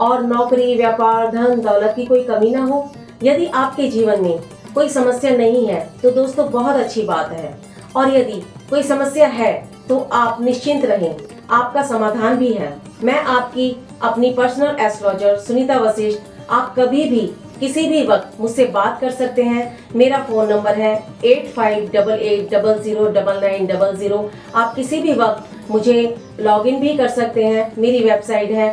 और 0.00 0.22
नौकरी, 0.22 0.74
व्यापार, 0.76 1.30
धन, 1.32 1.60
दौलत 1.60 1.92
की 1.96 2.06
कोई 2.06 2.24
कमी 2.24 2.50
ना 2.50 2.64
हो? 2.64 2.90
यदि 3.22 3.46
आपके 3.46 3.88
जीवन 3.88 4.22
में 4.22 4.38
कोई 4.74 4.88
समस्या 4.88 5.36
नहीं 5.36 5.66
है 5.66 5.80
तो 6.02 6.10
दोस्तों, 6.10 6.50
बहुत 6.50 6.76
अच्छी 6.76 7.02
बात 7.02 7.32
है। 7.32 7.58
और 7.96 8.14
यदि 8.14 8.40
कोई 8.70 8.82
समस्या 8.82 9.28
है 9.28 9.52
तो 9.88 9.98
आप 9.98 10.40
निश्चिंत 10.42 10.84
रहें। 10.84 11.16
आपका 11.50 11.82
समाधान 11.84 12.36
भी 12.36 12.52
है। 12.52 12.76
मैं 13.02 13.20
आपकी 13.20 13.74
अपनी 14.02 14.30
पर्सनल 14.30 14.76
एस्ट्रोलॉजर 14.80 15.38
सुनीता 15.38 15.78
वशिष्ठ, 15.80 16.20
आप 16.50 16.74
कभी 16.78 17.04
भी 17.04 17.30
किसी 17.60 17.86
भी 17.88 18.02
वक्त 18.06 18.40
मुझसे 18.40 18.64
बात 18.64 19.00
कर 19.00 19.10
सकते 19.10 19.42
हैं। 19.42 19.64
मेरा 19.96 20.18
फ़ोन 20.24 20.48
नंबर 20.48 20.74
है 20.74 20.92
eight 21.24 21.48
five 21.48 21.90
double 21.94 22.18
eight 22.22 22.50
double 22.50 22.78
zero 22.82 23.06
double 23.10 23.40
nine 23.40 23.66
double 23.66 23.96
zero. 23.96 24.30
आप 24.54 24.74
किसी 24.74 25.00
भी 25.00 25.12
वक्त 25.14 25.70
मुझे 25.70 26.16
लॉग 26.40 26.66
इन 26.66 26.80
भी 26.80 26.96
कर 26.96 27.08
सकते 27.10 27.44
हैं। 27.44 27.72
मेरी 27.78 28.00
वेबसाइट 28.00 28.50
है 28.50 28.68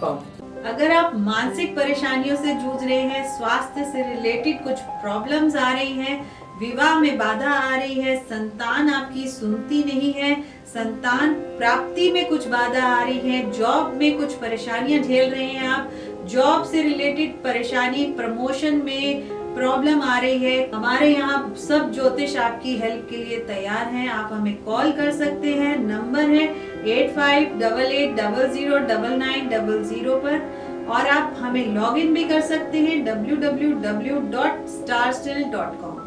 कॉम। 0.00 0.18
अगर 0.66 0.92
आप 0.92 1.12
मानसिक 1.16 1.74
परेशानियों 1.76 2.36
से 2.36 2.54
जूझ 2.54 2.82
रहे 2.82 2.98
हैं, 2.98 3.24
स्वास्थ्य 3.38 3.84
से 3.84 4.02
रिलेटेड 4.08 4.62
कुछ 4.64 4.80
प्रॉब्लम्स 5.02 5.56
आ 5.56 5.72
रही 5.72 5.92
हैं, 5.92 6.20
विवाह 6.60 6.98
में 7.00 7.16
बाधा 7.18 7.50
आ 7.50 7.76
रही 7.76 7.94
है, 7.94 8.16
संतान 8.16 8.90
आपकी 8.90 9.26
सुनती 9.28 9.82
नहीं 9.84 10.12
है, 10.12 10.34
संतान 10.68 11.32
प्राप्ति 11.58 12.10
में 12.12 12.28
कुछ 12.28 12.46
बाधा 12.48 12.82
आ 12.86 13.02
रही 13.02 13.30
है, 13.30 13.50
जॉब 13.52 13.92
में 13.94 14.18
कुछ 14.18 14.34
परेशानियाँ 14.34 15.02
झेल 15.02 15.30
रहे 15.30 15.44
हैं 15.44 15.68
आप 15.68 15.90
जॉब 16.24 16.64
से 16.64 16.82
रिलेटेड 16.82 17.32
परेशानी, 17.44 18.04
प्रमोशन 18.12 18.76
में 18.84 19.54
प्रॉब्लम 19.54 20.02
आ 20.02 20.18
रही 20.18 20.38
है। 20.38 20.70
हमारे 20.70 21.08
यहाँ 21.08 21.54
सब 21.58 21.90
ज्योतिष 21.92 22.36
आपकी 22.38 22.76
हेल्प 22.78 23.06
के 23.10 23.16
लिए 23.16 23.38
तैयार 23.46 23.86
हैं। 23.86 24.08
आप 24.08 24.32
हमें 24.32 24.54
कॉल 24.64 24.92
कर 24.92 25.10
सकते 25.12 25.54
हैं। 25.54 25.76
नंबर 25.78 26.30
है 26.30 26.44
eight 26.90 27.14
five 27.16 27.58
double 27.60 27.92
eight 27.92 28.14
double 28.16 28.48
zero 28.50 28.78
double 28.86 29.16
nine 29.18 29.48
double 29.48 29.82
zero 29.84 30.16
पर। 30.18 30.86
और 30.90 31.06
आप 31.08 31.36
हमें 31.38 31.66
लॉग 31.74 31.98
इन 31.98 32.14
भी 32.14 32.24
कर 32.24 32.40
सकते 32.42 32.78
हैं 32.78 33.04
W 33.04 33.36
W 33.38 33.72
W 33.82 34.20
dot 34.30 34.66
star 34.68 35.12
still 35.12 35.42
dot 35.52 35.80
com 35.80 36.00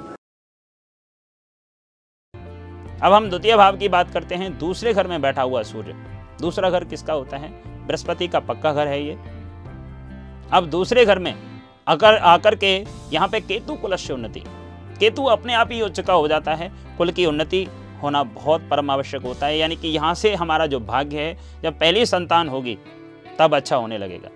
अब 3.04 3.14
हम 3.14 3.30
द्वितीय 3.30 3.56
भाव 3.58 3.78
की 3.78 3.88
बात 3.90 4.12
करते 4.12 4.36
हैं। 4.36 4.58
दूसरे 4.58 4.94
घर 4.94 5.08
में 5.08 5.22
बैठा 5.22 5.42
हुआ 5.42 5.62
सूर्य। 5.64 5.94
दूसरा 6.42 6.70
घर 6.70 6.84
किसका 6.84 7.14
होता 7.14 7.38
है? 7.38 7.50
बृहस्पति 7.88 8.28
का 8.28 8.40
पक्का 8.42 8.74
घर 8.74 8.88
है 8.88 9.02
ये। 9.04 9.18
अब 10.54 10.66
दूसरे 10.66 11.06
घर 11.06 11.20
में 11.20 11.34
अगर 11.88 12.16
आकर 12.16 12.56
के 12.56 12.76
यहाँ 13.14 13.28
पे 13.28 13.40
केतु 13.42 13.74
कुलस्य 13.74 14.14
उन्नति। 14.14 14.44
केतु 15.00 15.24
अपने 15.26 15.54
आप 15.54 15.72
ही 15.72 15.82
उच्च 15.82 16.00
का 16.00 16.14
हो 16.14 16.28
जाता 16.28 16.54
है, 16.54 16.72
कुल 16.98 17.12
की 17.12 17.26
उन्नति 17.26 17.68
होना 18.04 18.24
बहुत 18.26 18.68
परम 18.70 18.92
आवश्यक 18.92 19.22
होता 19.22 19.46
है, 19.48 19.58
यानी 19.58 19.76
कि 19.76 19.88
यहाँ 19.88 20.14
से 20.14 20.34
हमारा 20.36 20.66
जो 20.68 20.80
भाग्य 20.80 21.20
है, 21.20 21.38
जब 21.64 21.80
पहली 21.80 22.06
संतान 22.06 22.50
होगी, 22.50 22.78
तब 23.40 23.56
अच्छा 23.56 23.76
होने 23.76 23.98
लगेगा। 23.98 24.30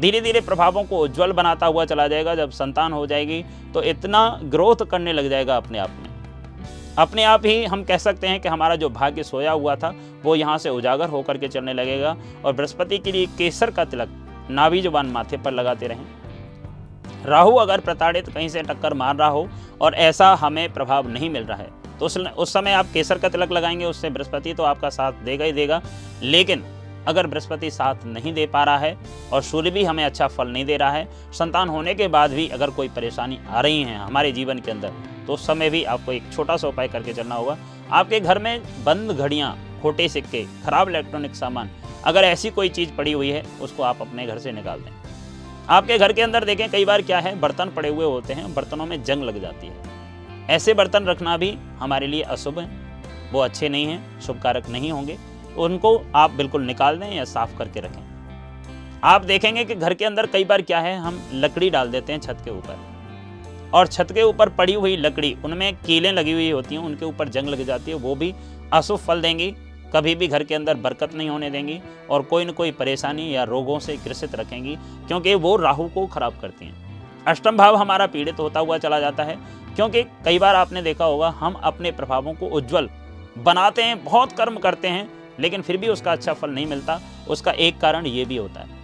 धीरे 0.00 0.20
धीरे 0.20 0.40
प्रभावों 0.40 0.82
को 0.84 0.98
उज्जवल 0.98 1.32
बनाता 1.32 1.66
हुआ 1.66 1.84
चला 1.84 2.06
जाएगा, 2.08 2.34
जब 2.34 2.50
संतान 2.52 2.92
हो 2.92 3.06
जाएगी 3.06 3.44
तो 3.74 3.82
इतना 3.82 4.28
ग्रोथ 4.44 4.84
करने 4.86 5.12
लग 5.12 5.28
जाएगा 5.30 5.56
अपने 5.56 5.78
आप 5.78 5.90
में। 5.92 6.12
अपने 6.98 7.22
आप 7.24 7.46
ही 7.46 7.64
हम 7.64 7.84
कह 7.84 7.98
सकते 7.98 8.26
हैं 8.26 8.40
कि 8.40 8.48
हमारा 8.48 8.76
जो 8.76 8.88
भाग्य 8.90 9.22
सोया 9.22 9.52
हुआ 9.52 9.76
था, 9.76 9.94
वो 10.24 10.34
यहाँ 10.36 10.58
से 10.58 10.70
उजागर 10.70 11.08
होकर 11.08 11.38
के 11.38 11.48
चलने 11.48 11.72
लगेगा, 11.72 12.16
और 12.44 12.52
बृहस्पति 12.52 12.98
के 12.98 13.12
लिए 13.12 13.26
केसर 13.38 13.70
का 13.70 13.84
तिलक 13.84 14.08
नाभि 14.50 14.80
ज़ुबान 14.82 15.06
माथे 15.06 15.36
पर 15.36 15.52
लगाते 15.52 15.86
रहें। 15.86 16.04
राहु 17.26 17.54
अगर 17.56 17.80
प्रताड़ित 17.80 18.28
कहीं 18.28 18.48
से 18.48 18.62
टक्कर 18.62 18.94
मार 18.94 19.16
रहा 19.16 19.28
हो 19.28 19.48
और 19.80 19.94
ऐसा 19.94 20.34
हमें 20.34 20.72
प्रभाव 20.72 21.08
नहीं 21.08 21.30
मिल 21.30 21.44
रहा 21.44 21.58
है 21.58 21.70
तो 22.00 22.06
उस 22.06 22.16
उस 22.18 22.52
समय 22.52 22.72
आप 22.72 22.86
केसर 22.92 23.18
का 23.18 23.28
तिलक 23.28 23.52
लगाएँगे, 23.52 23.84
उससे 23.84 24.10
बृहस्पति 24.10 24.54
तो 24.54 24.62
आपका 24.62 24.88
साथ 24.90 25.12
देगा 25.24 25.44
ही 25.44 25.52
देगा। 25.52 25.80
लेकिन 26.22 26.64
अगर 27.08 27.26
बृहस्पति 27.26 27.70
साथ 27.70 28.04
नहीं 28.06 28.32
दे 28.34 28.46
पा 28.46 28.62
रहा 28.64 28.78
है 28.78 28.96
और 29.32 29.42
सूर्य 29.42 29.70
भी 29.70 29.84
हमें 29.84 30.04
अच्छा 30.04 30.26
फल 30.28 30.48
नहीं 30.48 30.64
दे 30.64 30.76
रहा 30.76 30.90
है, 30.90 31.08
संतान 31.32 31.68
होने 31.68 31.94
के 31.94 32.08
बाद 32.08 32.30
भी 32.30 32.48
अगर 32.48 32.70
कोई 32.70 32.88
परेशानी 32.88 33.38
आ 33.48 33.60
रही 33.60 33.82
है 33.82 33.96
हमारे 33.96 34.32
जीवन 34.32 34.58
के 34.58 34.70
अंदर 34.70 34.92
तो 35.26 35.32
उस 35.32 35.46
समय 35.46 35.70
भी 35.70 35.84
आपको 35.84 36.12
एक 36.12 36.32
छोटा 36.32 36.56
सा 36.56 36.68
उपाय 36.68 36.88
करके 36.88 37.12
चलना 37.12 37.34
होगा। 37.34 37.56
आपके 37.92 38.20
घर 38.20 38.38
में 38.38 38.84
बंद 38.84 39.10
घड़ियाँ 39.10 39.56
खोटे 39.84 40.08
सिक्के, 40.08 40.46
खराब 40.64 40.88
इलेक्ट्रॉनिक 40.88 41.34
सामान, 41.34 41.70
अगर 42.04 42.24
ऐसी 42.24 42.50
कोई 42.50 42.68
चीज़ 42.68 42.92
पड़ी 42.92 43.12
हुई 43.12 43.30
है, 43.30 43.46
उसको 43.60 43.82
आप 43.82 44.00
अपने 44.00 44.26
घर 44.26 44.38
से 44.38 44.52
निकाल 44.52 44.80
दें। 44.80 44.90
आपके 45.68 45.98
घर 45.98 46.12
के 46.12 46.22
अंदर 46.22 46.44
देखें, 46.44 46.70
कई 46.70 46.84
बार 46.84 47.02
क्या 47.02 47.20
है, 47.20 47.40
बर्तन 47.40 47.66
पड़े 47.66 47.88
हुए 47.88 48.04
होते 48.04 48.32
हैं, 48.32 48.54
बर्तनों 48.54 48.86
में 48.86 49.04
जंग 49.04 49.22
लग 49.22 49.40
जाती 49.40 49.66
है। 49.66 49.74
ऐसे 50.50 50.74
बर्तन 50.74 51.04
रखना 51.04 51.36
भी 51.36 51.58
हमारे 51.78 52.06
लिए 52.06 52.22
अशुभ 52.22 52.58
है। 52.58 52.66
वो 53.32 53.40
अच्छे 53.40 53.68
नहीं 53.68 53.86
हैं 53.86 54.20
शुभ 54.20 54.42
कारक 54.42 54.68
नहीं 54.68 54.92
होंगे। 54.92 55.18
उनको 55.58 56.06
आप 56.14 56.30
बिल्कुल 56.30 56.62
निकाल 56.62 56.98
दें 56.98 57.14
या 57.14 57.24
साफ़ 57.24 57.58
करके 57.58 57.80
रखें। 57.80 58.02
आप 59.04 59.24
देखेंगे 59.24 59.64
कि 59.64 59.74
घर 59.74 59.94
के 59.94 60.04
अंदर 60.04 60.26
कई 60.26 60.44
बार 60.44 60.62
क्या 60.62 60.80
है, 60.80 60.98
हम 60.98 61.30
लकड़ी 61.32 61.70
डाल 61.70 61.88
देते 61.88 62.12
हैं 62.12 62.20
छत 62.20 62.38
के 62.44 62.50
ऊपर। 62.50 62.78
और 63.74 63.86
छत 63.86 64.12
के 64.12 64.22
ऊपर 64.22 64.48
पड़ी 64.48 64.74
हुई 64.74 64.96
लकड़ी, 64.96 65.36
उनमें 65.44 65.76
कीलें 65.76 66.12
लगी 66.12 66.32
हुई 66.32 66.50
होती 66.50 66.74
हैं, 66.74 66.82
उनके 66.82 67.04
ऊपर 67.04 67.28
जंग 67.28 67.48
लग 67.48 67.64
जाती 67.64 67.90
है, 67.90 67.96
वो 67.96 68.14
भी 68.14 68.34
अशुभ 68.72 68.98
फल 68.98 69.20
देंगी। 69.20 69.56
कभी 69.94 70.14
भी 70.14 70.26
घर 70.28 70.44
के 70.44 70.54
अंदर 70.54 70.76
बरकत 70.76 71.14
नहीं 71.14 71.28
होने 71.28 71.50
देंगी 71.50 71.80
और 72.10 72.22
कोई 72.22 72.44
न 72.44 72.50
कोई 72.50 72.70
परेशानी 72.72 73.34
या 73.34 73.44
रोगों 73.44 73.78
से 73.78 73.96
ग्रसित 73.96 74.34
रखेंगी, 74.34 74.76
क्योंकि 75.08 75.34
वो 75.34 75.56
राहु 75.56 75.88
को 75.88 76.06
खराब 76.06 76.38
करती 76.42 76.66
हैं। 76.66 77.24
अष्टम 77.26 77.56
भाव 77.56 77.76
हमारा 77.76 78.06
पीड़ित 78.06 78.40
होता 78.40 78.60
हुआ 78.60 78.78
चला 78.78 79.00
जाता 79.00 79.24
है, 79.24 79.36
क्योंकि 79.76 80.02
कई 80.24 80.38
बार 80.38 80.56
आपने 80.56 80.82
देखा 80.82 81.04
होगा, 81.04 81.28
हम 81.30 81.54
अपने 81.54 81.90
प्रभावों 81.90 82.34
को 82.34 82.46
उज्जवल 82.48 82.88
बनाते 83.38 83.82
हैं, 83.82 84.04
बहुत 84.04 84.32
कर्म 84.32 84.56
करते 84.56 84.88
हैं, 84.88 85.08
लेकिन 85.40 85.62
फिर 85.62 85.76
भी 85.76 85.88
उसका 85.88 86.12
अच्छा 86.12 86.32
फल 86.32 86.50
नहीं 86.50 86.66
मिलता, 86.66 87.00
उसका 87.28 87.52
एक 87.52 87.78
कारण 87.80 88.06
ये 88.06 88.24
भी 88.24 88.36
होता 88.36 88.60
है। 88.60 88.82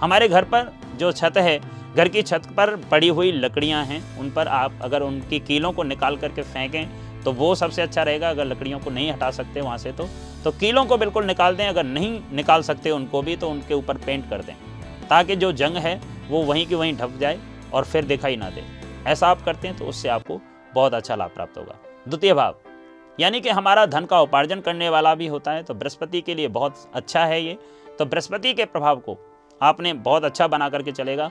हमारे 0.00 0.28
घर 0.28 0.44
पर 0.44 0.72
जो 0.98 1.12
छत 1.12 1.36
है, 1.36 1.60
घर 1.96 2.08
की 2.08 2.22
छत 2.22 2.46
पर 2.56 2.74
पड़ी 2.90 3.08
हुई 3.08 3.32
लकड़ियाँ 3.32 3.84
हैं, 3.84 4.18
उन 4.18 4.30
पर 4.30 4.48
आप 4.48 4.78
अगर 4.82 5.02
उनकी 5.02 5.40
कीलों 5.40 5.72
को 5.72 5.82
निकाल 5.82 6.16
करके 6.16 6.42
फेंकें 6.42 7.01
तो 7.24 7.32
वो 7.32 7.54
सबसे 7.54 7.82
अच्छा 7.82 8.02
रहेगा, 8.02 8.30
अगर 8.30 8.44
लकड़ियों 8.44 8.78
को 8.80 8.90
नहीं 8.90 9.10
हटा 9.12 9.30
सकते 9.30 9.60
वहाँ 9.60 9.78
से 9.78 9.92
तो। 9.92 10.08
तो 10.44 10.50
कीलों 10.52 10.84
को 10.84 10.96
बिल्कुल 10.98 11.24
निकाल 11.24 11.56
दें, 11.56 11.66
अगर 11.66 11.84
नहीं 11.84 12.20
निकाल 12.32 12.62
सकते 12.62 12.90
उनको 12.90 13.22
भी 13.22 13.36
तो 13.36 13.50
उनके 13.50 13.74
ऊपर 13.74 13.96
पेंट 13.96 14.28
कर 14.30 14.42
दें, 14.42 14.54
ताकि 15.10 15.36
जो 15.36 15.52
जंग 15.54 15.76
है 15.76 16.00
वो 16.28 16.42
वहीं 16.42 16.66
की 16.66 16.74
वहीं 16.74 16.96
ढप 16.96 17.16
जाए 17.20 17.38
और 17.72 17.84
फिर 17.84 18.04
दिखाई 18.04 18.36
ना 18.36 18.50
दे। 18.50 18.64
ऐसा 19.06 19.28
आप 19.28 19.42
करते 19.42 19.68
हैं 19.68 19.76
तो 19.76 19.84
उससे 19.84 20.08
आपको 20.08 20.40
बहुत 20.74 20.94
अच्छा 20.94 21.14
लाभ 21.14 21.30
प्राप्त 21.30 21.58
होगा। 21.58 21.74
द्वितीय 22.08 22.34
भाव, 22.34 22.56
यानी 23.18 23.40
कि 23.40 23.48
हमारा 23.50 23.86
धन 23.86 24.04
का 24.04 24.20
उपार्जन 24.20 24.60
करने 24.60 24.88
वाला 24.88 25.14
भी 25.14 25.26
होता 25.26 25.52
है 25.52 25.62
तो 25.62 25.74
बृहस्पति 25.74 26.20
के 26.20 26.34
लिए 26.34 26.48
बहुत 26.50 26.90
अच्छा 26.94 27.24
है 27.24 27.42
ये। 27.42 27.58
तो 27.98 28.04
बृहस्पति 28.04 28.52
के 28.54 28.64
प्रभाव 28.66 28.98
को 28.98 29.16
आपने 29.60 29.92
बहुत 29.94 30.24
अच्छा 30.24 30.46
बना 30.48 30.68
करके 30.68 30.92
चलेगा, 30.92 31.30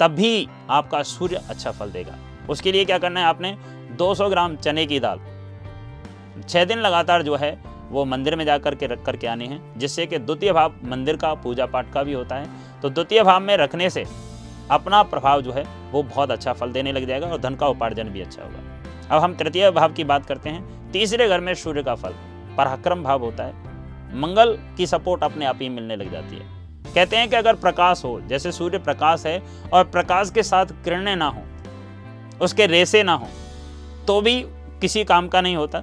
तभी 0.00 0.48
आपका 0.70 1.02
सूर्य 1.04 1.42
अच्छा 1.48 1.70
फल 1.70 1.90
देगा। 1.90 2.18
उसके 2.50 2.72
लिए 2.72 2.84
क्या 2.84 2.98
करना 2.98 3.20
है 3.20 3.26
आपने 3.26 3.56
200 3.96 4.28
ग्राम 4.28 4.56
चने 4.56 4.86
की 4.86 5.00
दाल 5.00 5.18
छः 6.40 6.64
दिन 6.64 6.78
लगातार 6.78 7.22
जो 7.22 7.36
है 7.36 7.56
वो 7.90 8.04
मंदिर 8.04 8.36
में 8.36 8.44
जा 8.44 8.56
कर 8.58 8.74
के 8.74 8.86
रख 8.86 9.04
करके 9.04 9.26
आने 9.26 9.46
हैं, 9.46 9.78
जिससे 9.78 10.06
कि 10.06 10.18
द्वितीय 10.18 10.52
भाव 10.52 10.74
मंदिर 10.84 11.16
का 11.16 11.32
पूजा 11.34 11.66
पाठ 11.66 11.92
का 11.92 12.02
भी 12.02 12.12
होता 12.12 12.36
है। 12.36 12.80
तो 12.82 12.90
द्वितीय 12.90 13.22
भाव 13.22 13.40
में 13.40 13.56
रखने 13.56 13.90
से 13.90 14.04
अपना 14.70 15.02
प्रभाव 15.02 15.40
जो 15.42 15.52
है 15.52 15.64
वो 15.92 16.02
बहुत 16.02 16.30
अच्छा 16.30 16.52
फल 16.52 16.72
देने 16.72 16.92
लग 16.92 17.06
जाएगा 17.06 17.26
और 17.26 17.40
धन 17.40 17.54
का 17.54 17.66
उपार्जन 17.66 18.08
भी 18.08 18.20
अच्छा 18.20 18.42
होगा। 18.42 19.16
अब 19.16 19.22
हम 19.22 19.34
तृतीय 19.34 19.70
भाव 19.70 19.92
की 19.92 20.04
बात 20.04 20.26
करते 20.26 20.50
हैं। 20.50 20.90
तीसरे 20.92 21.28
घर 21.28 21.40
में 21.40 21.52
सूर्य 21.54 21.82
का 21.82 21.94
फल, 21.94 22.14
पराक्रम 22.56 23.02
भाव 23.02 23.24
होता 23.24 23.44
है। 23.44 23.70
मंगल 24.14 24.56
की 24.76 24.86
सपोर्ट 24.86 25.22
अपने 25.24 25.46
आप 25.46 25.58
ही 25.62 25.68
मिलने 25.68 25.96
लग 25.96 26.12
जाती 26.12 26.36
है। 26.36 26.92
कहते 26.94 27.16
हैं 27.16 27.28
कि 27.28 27.36
अगर 27.36 27.54
प्रकाश 27.56 28.04
हो, 28.04 28.20
जैसे 28.20 28.52
सूर्य 28.52 28.78
प्रकाश 28.78 29.26
है 29.26 29.42
और 29.72 29.84
प्रकाश 29.84 30.30
के 30.30 30.42
साथ 30.42 30.66
किरणें 30.84 31.14
ना 31.16 31.26
हो, 31.26 31.42
उसके 32.40 32.66
रेसे 32.66 33.02
ना 33.02 33.14
हो 33.14 33.28
तो 34.06 34.20
भी 34.20 34.40
किसी 34.80 35.04
काम 35.04 35.28
का 35.28 35.40
नहीं 35.40 35.56
होता। 35.56 35.82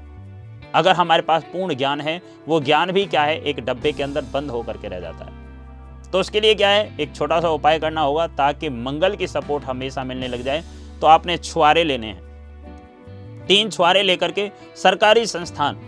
अगर 0.75 0.95
हमारे 0.95 1.21
पास 1.21 1.43
पूर्ण 1.43 1.75
ज्ञान 1.75 2.01
है, 2.01 2.21
वो 2.47 2.59
ज्ञान 2.61 2.91
भी 2.91 3.05
क्या 3.05 3.23
है, 3.23 3.41
एक 3.41 3.59
डब्बे 3.59 3.91
के 3.91 4.03
अंदर 4.03 4.21
बंद 4.21 4.51
होकर 4.51 4.77
के 4.77 4.87
रह 4.87 4.99
जाता 4.99 5.25
है। 5.25 6.11
तो 6.11 6.19
उसके 6.19 6.41
लिए 6.41 6.55
क्या 6.55 6.69
है, 6.69 6.97
एक 6.99 7.15
छोटा 7.15 7.39
सा 7.41 7.49
उपाय 7.49 7.79
करना 7.79 8.01
होगा 8.01 8.27
ताकि 8.27 8.69
मंगल 8.69 9.15
की 9.15 9.27
सपोर्ट 9.27 9.63
हमेशा 9.63 10.03
मिलने 10.03 10.27
लग 10.27 10.41
जाए। 10.41 10.63
तो 11.01 11.07
आपने 11.07 11.37
छुआरे 11.37 11.83
लेने 11.83 12.07
हैं। 12.07 13.45
तीन 13.47 13.69
छुआरे 13.69 14.03
लेकर 14.03 14.31
के 14.31 14.51
सरकारी 14.75 15.25
संस्थान, 15.25 15.79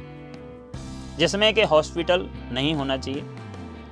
जिसमें 1.19 1.53
कि 1.53 1.63
हॉस्पिटल 1.63 2.27
नहीं 2.51 2.73
होना 2.73 2.97
चाहिए। 2.97 3.23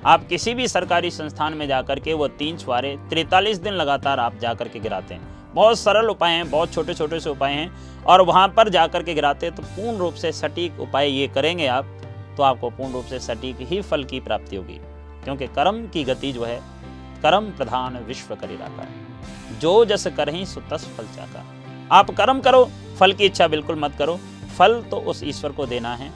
आप 0.06 0.26
किसी 0.28 0.54
भी 0.54 0.68
सरकारी 0.68 1.10
संस्थान 1.10 1.54
में 1.54 1.66
जाकर 1.68 2.00
के 2.00 2.12
वो 2.12 2.28
तीन 2.28 2.56
छुआरे 2.56 2.96
तैतालीस 3.10 3.58
दिन 3.58 3.72
लगातार 3.72 4.20
आप 4.20 4.38
जाकर 4.38 4.68
के 4.68 4.80
गिराते 4.80 5.14
हैं। 5.14 5.39
बहुत 5.54 5.78
सरल 5.78 6.08
उपाय 6.08 6.32
हैं, 6.32 6.50
बहुत 6.50 6.72
छोटे 6.72 6.94
छोटे 6.94 7.20
से 7.20 7.30
उपाय 7.30 7.52
हैं 7.52 8.04
और 8.04 8.22
वहाँ 8.22 8.46
पर 8.48 8.68
जाकर 8.68 9.02
के 9.02 9.14
गिराते 9.14 9.46
हैं 9.46 9.54
तो 9.54 9.62
पूर्ण 9.64 9.96
रूप 9.98 10.14
से 10.14 10.32
सटीक 10.32 10.80
उपाय 10.80 11.10
ये 11.10 11.26
करेंगे 11.28 11.66
आप 11.68 11.96
तो 12.36 12.42
आपको 12.42 12.70
पूर्ण 12.70 12.92
रूप 12.92 13.04
से 13.04 13.18
सटीक 13.20 13.56
ही 13.62 13.80
फल 13.82 14.04
की 14.04 14.20
प्राप्ति 14.20 14.56
होगी। 14.56 14.78
क्योंकि 15.24 15.46
कर्म 15.48 15.86
की 15.88 16.04
गति 16.04 16.32
जो 16.32 16.44
है, 16.44 16.58
कर्म 17.22 17.50
प्रधान 17.52 17.96
विश्व 17.98 18.34
करी 18.34 18.56
है। 18.56 18.88
जो 19.60 19.84
जस 19.84 20.06
करही 20.16 20.44
सुतस 20.46 20.86
फल 20.96 21.06
चाका 21.06 21.44
आप 21.90 22.10
कर्म 22.12 22.40
करो, 22.40 22.64
फल 22.98 23.12
की 23.12 23.24
इच्छा 23.24 23.48
बिल्कुल 23.48 23.76
मत 23.78 23.94
करो, 23.98 24.18
फल 24.58 24.80
तो 24.82 24.96
उस 25.02 25.22
ईश्वर 25.24 25.52
को 25.52 25.66
देना 25.66 25.94
है 25.94 26.10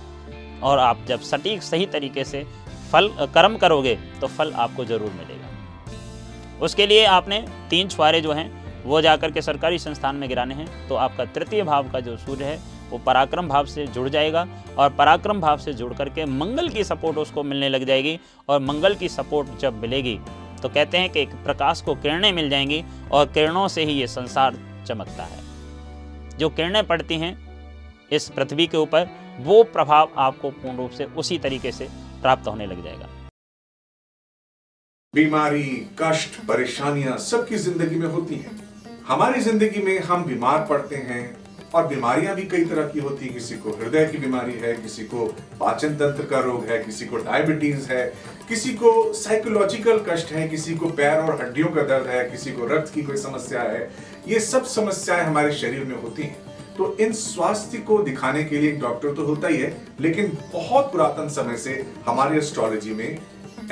और 0.63 0.79
आप 0.79 0.99
जब 1.09 1.21
सटीक 1.23 1.63
सही 1.63 1.87
तरीके 1.89 2.25
से 2.25 2.47
फल, 2.93 3.09
कर्म 3.35 3.57
करोगे 3.57 3.95
तो 4.21 4.27
फल 4.29 4.53
आपको 4.55 4.85
ज़रूर 4.85 5.11
मिलेगा। 5.13 6.63
उसके 6.63 6.87
लिए 6.87 7.05
आपने 7.07 7.45
तीन 7.71 7.89
छुआरे 7.89 8.21
जो 8.21 8.33
हैं 8.33 8.64
वो 8.85 9.01
जाकर 9.01 9.31
के 9.31 9.43
सरकारी 9.43 9.79
संस्थान 9.79 10.17
में 10.17 10.29
गिराने 10.29 10.55
हैं 10.55 10.89
तो 10.89 10.95
आपका 10.97 11.25
तृतीय 11.25 11.63
भाव 11.63 11.91
का 11.91 12.01
जो 12.01 12.17
सूर्य 12.17 12.45
है, 12.45 12.59
वो 12.91 12.99
पराक्रम 12.99 13.49
भाव 13.49 13.67
से 13.67 13.87
जुड़ 13.87 14.09
जाएगा 14.09 14.47
और 14.79 14.91
पराक्रम 14.95 15.41
भाव 15.41 15.59
से 15.59 15.73
जुड़ 15.73 15.93
करके 15.95 16.25
मंगल 16.25 16.69
की 16.69 16.85
सपोर्ट 16.85 17.19
उसको 17.19 17.43
मिलने 17.43 17.69
लग 17.69 17.85
जाएगी 17.85 18.19
और 18.49 18.61
मंगल 18.61 18.95
की 18.95 19.09
सपोर्ट 19.09 19.59
जब 19.61 19.81
मिलेगी 19.83 20.19
तो 20.63 20.69
कहते 20.69 20.99
हैं 20.99 21.11
कि 21.11 21.21
एक 21.21 21.35
प्रकाश 21.45 21.81
को 21.81 21.95
किरणें 21.95 22.33
मिल 22.33 22.51
जाएँगी 22.51 22.83
और 23.13 23.27
किरणों 23.27 23.67
से 23.69 23.85
ही 23.85 23.93
ये 23.93 24.07
संसार 24.07 24.59
चमकता 24.87 25.25
है। 25.25 26.39
जो 26.39 26.49
किरणें 26.51 26.87
पड़ती 26.87 27.19
हैं 27.19 27.33
इस 28.13 28.29
पृथ्वी 28.29 28.67
के 28.67 28.77
ऊपर, 28.77 29.09
वो 29.41 29.63
प्रभाव 29.65 30.11
आपको 30.19 30.51
पूर्ण 30.51 30.77
रूप 30.77 30.91
से 30.91 31.05
उसी 31.17 31.39
तरीके 31.39 31.73
से 31.73 31.89
प्राप्त 32.23 32.49
होने 32.49 32.67
लग 32.67 32.83
जाएगा। 32.85 33.09
बीमारी, 35.15 35.65
कष्ट, 35.99 36.41
परेशानियाँ 36.47 37.17
सबकी 37.21 37.57
ज़िंदगी 37.59 37.97
में 37.97 38.09
होती 38.09 38.35
हैं। 38.35 38.57
हमारी 39.07 39.41
ज़िंदगी 39.41 39.81
में 39.83 39.99
हम 40.01 40.25
बीमार 40.25 40.65
पड़ते 40.67 40.97
हैं 40.97 41.37
और 41.75 41.87
बीमारियाँ 41.87 42.35
भी 42.37 42.43
कई 42.43 42.65
तरह 42.65 42.87
की 42.89 43.01
होती 43.01 43.27
है। 43.27 43.33
किसी 43.33 43.55
को 43.55 43.71
हृदय 43.71 44.07
की 44.07 44.19
बीमारी 44.19 44.53
है, 44.53 44.73
किसी 44.77 45.03
को 45.05 45.27
पाचन 45.61 45.95
तंत्र 45.95 46.25
का 46.27 46.39
रोग 46.41 46.65
है, 46.65 46.79
किसी 46.85 47.07
को 47.07 47.17
डायबिटीज़ 47.17 47.91
है, 47.93 48.07
किसी 48.49 48.73
को 48.75 49.13
साइकोलॉजिकल 49.13 49.99
कष्ट 50.09 50.33
है, 50.33 50.49
किसी 50.49 50.75
को 50.75 50.89
पैर 50.91 51.19
और 51.19 51.41
हड्डियों 51.43 51.69
का 51.69 51.83
दर्द 51.83 52.07
है, 52.07 52.25
किसी 52.31 52.53
को 52.53 52.67
रक्त 52.67 52.95
की 52.95 53.03
कोई 53.03 53.17
समस्या 53.17 53.63
है। 53.63 53.91
ये 54.29 54.41
सब 54.41 54.65
समस्याएँ 54.65 55.25
हमारे 55.25 55.53
शरीर 55.53 55.85
में 55.85 55.97
होती 56.03 56.23
हैं। 56.23 56.37
तो 56.77 56.97
इन 57.01 57.13
स्वास्थ्य 57.13 57.79
को 57.79 57.99
दिखाने 58.03 58.45
के 58.45 58.59
लिए 58.59 58.71
एक 58.71 58.81
डॉक्टर 58.81 59.15
तो 59.15 59.25
होता 59.25 59.49
ही 59.49 59.59
है, 59.59 59.77
लेकिन 60.01 60.39
बहुत 60.53 60.93
पुरातन 60.93 61.29
समय 61.29 61.57
से 61.57 61.85
हमारे 62.07 62.39
एस्ट्रोलॉजी 62.39 62.95
में 62.95 63.19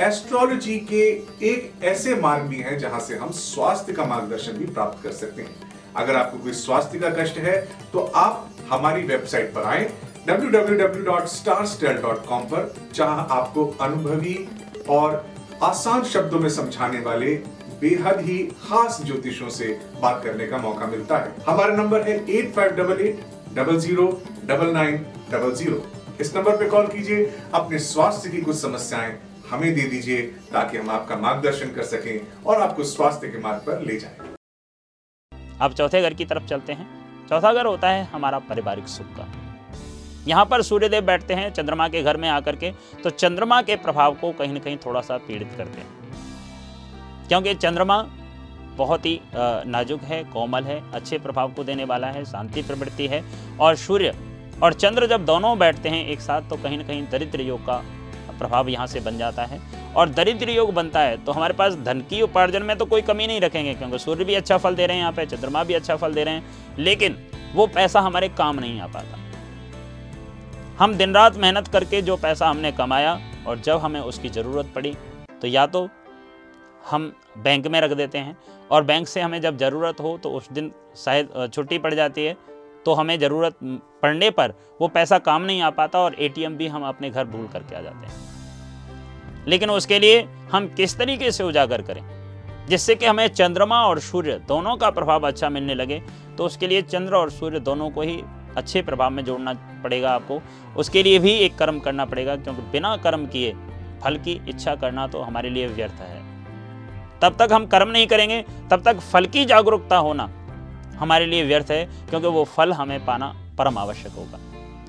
एस्ट्रोलॉजी 0.00 0.76
के 0.90 1.02
एक 1.46 1.72
ऐसे 1.84 2.14
मार्ग 2.14 2.42
भी 2.48 2.56
हैं 2.56 2.78
जहाँ 2.78 3.00
से 3.00 3.16
हम 3.16 3.30
स्वास्थ्य 3.30 3.92
का 3.92 4.04
मार्गदर्शन 4.04 4.52
भी 4.52 4.66
प्राप्त 4.66 5.02
कर 5.02 5.12
सकते 5.12 5.42
हैं। 5.42 5.54
अगर 5.96 6.16
आपको 6.16 6.38
कोई 6.38 6.52
स्वास्थ्य 6.52 6.98
का 6.98 7.10
कष्ट 7.10 7.38
है 7.38 7.68
तो 7.92 7.98
आप 8.16 8.50
हमारी 8.70 9.02
वेबसाइट 9.02 9.54
पर 9.54 9.64
आए 9.64 9.90
www.starstel.com 10.28 12.42
पर, 12.50 12.74
जहाँ 12.94 13.26
आपको 13.30 13.66
अनुभवी 13.80 14.48
और 14.90 15.26
आसान 15.62 16.04
शब्दों 16.04 16.40
में 16.40 16.50
समझाने 16.50 17.00
वाले 17.00 17.34
बेहद 17.80 18.20
ही 18.20 18.38
खास 18.62 19.00
ज्योतिषों 19.04 19.48
से 19.48 19.80
बात 20.02 20.20
करने 20.24 20.46
का 20.46 20.58
मौका 20.58 20.86
मिलता 20.86 21.18
है। 21.18 21.34
हमारा 21.48 21.76
नंबर 21.76 22.02
है 22.08 22.30
eight 22.30 22.52
five 22.54 22.70
double 22.76 23.00
eight 23.00 23.20
double 23.54 23.78
zero 23.78 24.22
double 24.44 24.66
nine 24.72 25.06
double 25.32 25.54
zero 25.54 25.82
इस 26.20 26.36
नंबर 26.36 26.56
पे 26.56 26.68
कॉल 26.68 26.86
कीजिए 26.86 27.32
अपने 27.54 27.78
स्वास्थ्य 27.80 28.30
की 28.30 28.40
कुछ 28.40 28.56
समस्याएँ 28.56 29.18
हमें 29.52 29.74
दे 29.74 29.82
दीजिए 29.88 30.22
ताकि 30.52 30.78
हम 30.78 30.90
आपका 30.90 31.16
मार्गदर्शन 31.18 31.72
कर 31.74 31.84
सकें 31.86 32.44
और 32.44 32.60
आपको 32.60 32.84
स्वास्थ्य 32.86 33.28
के 33.28 33.38
मार्ग 33.38 33.62
पर 33.66 33.82
ले 33.82 33.98
जाएँ। 33.98 34.16
अब 35.60 35.74
चौथे 35.74 36.02
घर 36.02 36.14
की 36.14 36.24
तरफ़ 36.24 36.46
चलते 36.46 36.72
हैं। 36.72 36.86
चौथा 37.28 37.52
घर 37.52 37.66
होता 37.66 37.90
है 37.90 38.04
हमारा 38.04 38.38
पारिवारिक 38.40 38.88
सुख 38.88 39.06
का। 39.16 39.26
यहाँ 40.26 40.44
पर 40.44 40.62
सूर्यदेव 40.62 41.04
बैठते 41.04 41.34
हैं 41.34 41.52
चंद्रमा 41.52 41.88
के 41.88 42.02
घर 42.02 42.16
में 42.16 42.28
आकर 42.28 42.56
के 42.56 42.70
तो 43.04 43.10
चंद्रमा 43.10 43.60
के 43.62 43.76
प्रभाव 43.78 44.14
को 44.14 44.32
कहीं 44.32 44.52
ना 44.52 44.58
कहीं 44.58 44.76
थोड़ा 44.76 45.00
सा 45.00 45.16
पीड़ित 45.18 45.48
करते 45.56 45.80
हैं। 45.80 47.28
क्योंकि 47.28 47.54
चंद्रमा 47.54 48.02
बहुत 48.76 49.06
ही 49.06 49.20
नाजुक 49.34 50.02
है, 50.02 50.22
कोमल 50.24 50.64
है, 50.64 50.80
अच्छे 50.92 51.18
प्रभाव 51.18 51.52
को 51.52 51.64
देने 51.64 51.84
वाला 51.84 52.06
है, 52.06 52.24
शांति 52.24 52.62
प्रवृत्ति 52.62 53.06
है 53.06 53.22
और 53.60 53.76
सूर्य 53.76 54.14
और 54.62 54.72
चंद्र 54.74 55.06
जब 55.06 55.24
दोनों 55.24 55.58
बैठते 55.58 55.88
हैं 55.88 56.06
एक 56.06 56.20
साथ 56.20 56.48
तो 56.50 56.56
कहीं 56.56 56.78
ना 56.78 56.84
कहीं 56.84 57.06
दरिद्र 57.10 57.40
योग 57.42 57.60
का 57.60 57.82
प्रभाव 58.32 58.68
यहाँ 58.68 58.86
से 58.86 59.00
बन 59.00 59.18
जाता 59.18 59.44
है 59.44 59.60
और 59.96 60.08
दरिद्र 60.10 60.50
योग 60.50 60.72
बनता 60.74 61.00
है 61.00 61.16
तो 61.24 61.32
हमारे 61.32 61.54
पास 61.54 61.74
धन 61.78 62.00
की 62.10 62.20
उपार्जन 62.22 62.62
में 62.62 62.76
तो 62.78 62.84
कोई 62.86 63.02
कमी 63.02 63.26
नहीं 63.26 63.40
रखेंगे, 63.40 63.74
क्योंकि 63.74 63.98
सूर्य 63.98 64.24
भी 64.24 64.34
अच्छा 64.34 64.58
फल 64.58 64.74
दे 64.74 64.86
रहे 64.86 64.96
हैं 64.96 65.02
यहाँ 65.02 65.12
पे, 65.12 65.26
चंद्रमा 65.26 65.64
भी 65.64 65.74
अच्छा 65.74 65.96
फल 65.96 66.14
दे 66.14 66.24
रहे 66.24 66.34
हैं, 66.34 66.76
लेकिन 66.78 67.16
वो 67.54 67.66
पैसा 67.68 68.00
हमारे 68.00 68.28
काम 68.30 68.60
नहीं 68.60 68.80
आ 68.80 68.86
पाता। 68.88 69.18
हम 70.78 70.94
दिन 70.94 71.14
रात 71.14 71.36
मेहनत 71.36 71.68
करके 71.68 72.02
जो 72.02 72.16
पैसा 72.16 72.48
हमने 72.48 72.72
कमाया 72.72 73.18
और 73.46 73.58
जब 73.60 73.78
हमें 73.78 74.00
उसकी 74.00 74.28
ज़रूरत 74.28 74.72
पड़ी 74.74 74.94
तो 75.42 75.48
या 75.48 75.66
तो 75.66 75.88
हम 76.90 77.12
बैंक 77.38 77.66
में 77.66 77.80
रख 77.80 77.92
देते 77.92 78.18
हैं 78.18 78.36
और 78.70 78.84
बैंक 78.84 79.08
से 79.08 79.20
हमें 79.20 79.40
जब 79.40 79.56
ज़रूरत 79.58 80.00
हो 80.00 80.16
तो 80.22 80.30
उस 80.30 80.50
दिन 80.52 80.72
शायद 81.04 81.50
छुट्टी 81.54 81.78
पड़ 81.78 81.92
जाती 81.94 82.24
है 82.24 82.36
तो 82.86 82.94
हमें 82.94 83.18
ज़रूरत 83.18 83.56
पड़ने 84.02 84.30
पर 84.30 84.54
वो 84.80 84.88
पैसा 84.88 85.18
काम 85.20 85.42
नहीं 85.42 85.62
आ 85.62 85.70
पाता 85.72 85.98
और 85.98 86.14
एटीएम 86.20 86.56
भी 86.56 86.66
हम 86.68 86.84
अपने 86.84 87.10
घर 87.10 87.24
भूल 87.26 87.46
करके 87.48 87.76
आ 87.76 87.80
जाते 87.80 88.06
हैं। 88.06 88.30
लेकिन 89.46 89.70
उसके 89.70 89.98
लिए 89.98 90.20
हम 90.52 90.66
किस 90.68 90.96
तरीके 90.98 91.30
से 91.30 91.44
उजागर 91.44 91.82
करें, 91.82 92.02
जिससे 92.68 92.94
कि 92.94 93.06
हमें 93.06 93.26
चंद्रमा 93.28 93.80
और 93.82 93.98
सूर्य 94.00 94.40
दोनों 94.48 94.76
का 94.76 94.90
प्रभाव 94.90 95.26
अच्छा 95.28 95.48
मिलने 95.50 95.74
लगे 95.74 96.02
तो 96.38 96.44
उसके 96.44 96.66
लिए 96.66 96.82
चंद्र 96.82 97.14
और 97.14 97.30
सूर्य 97.30 97.60
दोनों 97.60 97.90
को 97.90 98.02
ही 98.02 98.20
अच्छे 98.56 98.82
प्रभाव 98.82 99.10
में 99.10 99.24
जोड़ना 99.24 99.52
पड़ेगा 99.84 100.10
आपको। 100.10 100.40
उसके 100.76 101.02
लिए 101.02 101.18
भी 101.18 101.32
एक 101.34 101.56
कर्म 101.58 101.78
करना 101.80 102.04
पड़ेगा, 102.04 102.36
क्योंकि 102.36 102.62
बिना 102.72 102.96
कर्म 102.98 103.26
किए, 103.26 103.52
फल 104.02 104.16
की 104.18 104.40
इच्छा 104.48 104.74
करना 104.74 105.06
तो 105.06 105.20
हमारे 105.20 105.50
लिए 105.50 105.66
व्यर्थ 105.68 106.00
है। 106.00 106.20
तब 107.22 107.36
तक 107.38 107.52
हम 107.52 107.66
कर्म 107.66 107.90
नहीं 107.90 108.06
करेंगे, 108.06 108.40
तब 108.70 108.82
तक 108.82 109.00
फल 109.02 109.26
की 109.26 109.44
जागरूकता 109.44 109.96
होना 109.98 110.26
हमारे 111.02 111.26
लिए 111.26 111.44
व्यर्थ 111.44 111.70
है, 111.70 111.84
क्योंकि 112.10 112.26
वो 112.26 112.44
फल 112.44 112.72
हमें 112.72 113.04
पाना 113.04 113.34
परम 113.58 113.78
आवश्यक 113.78 114.12
होगा। 114.12 114.38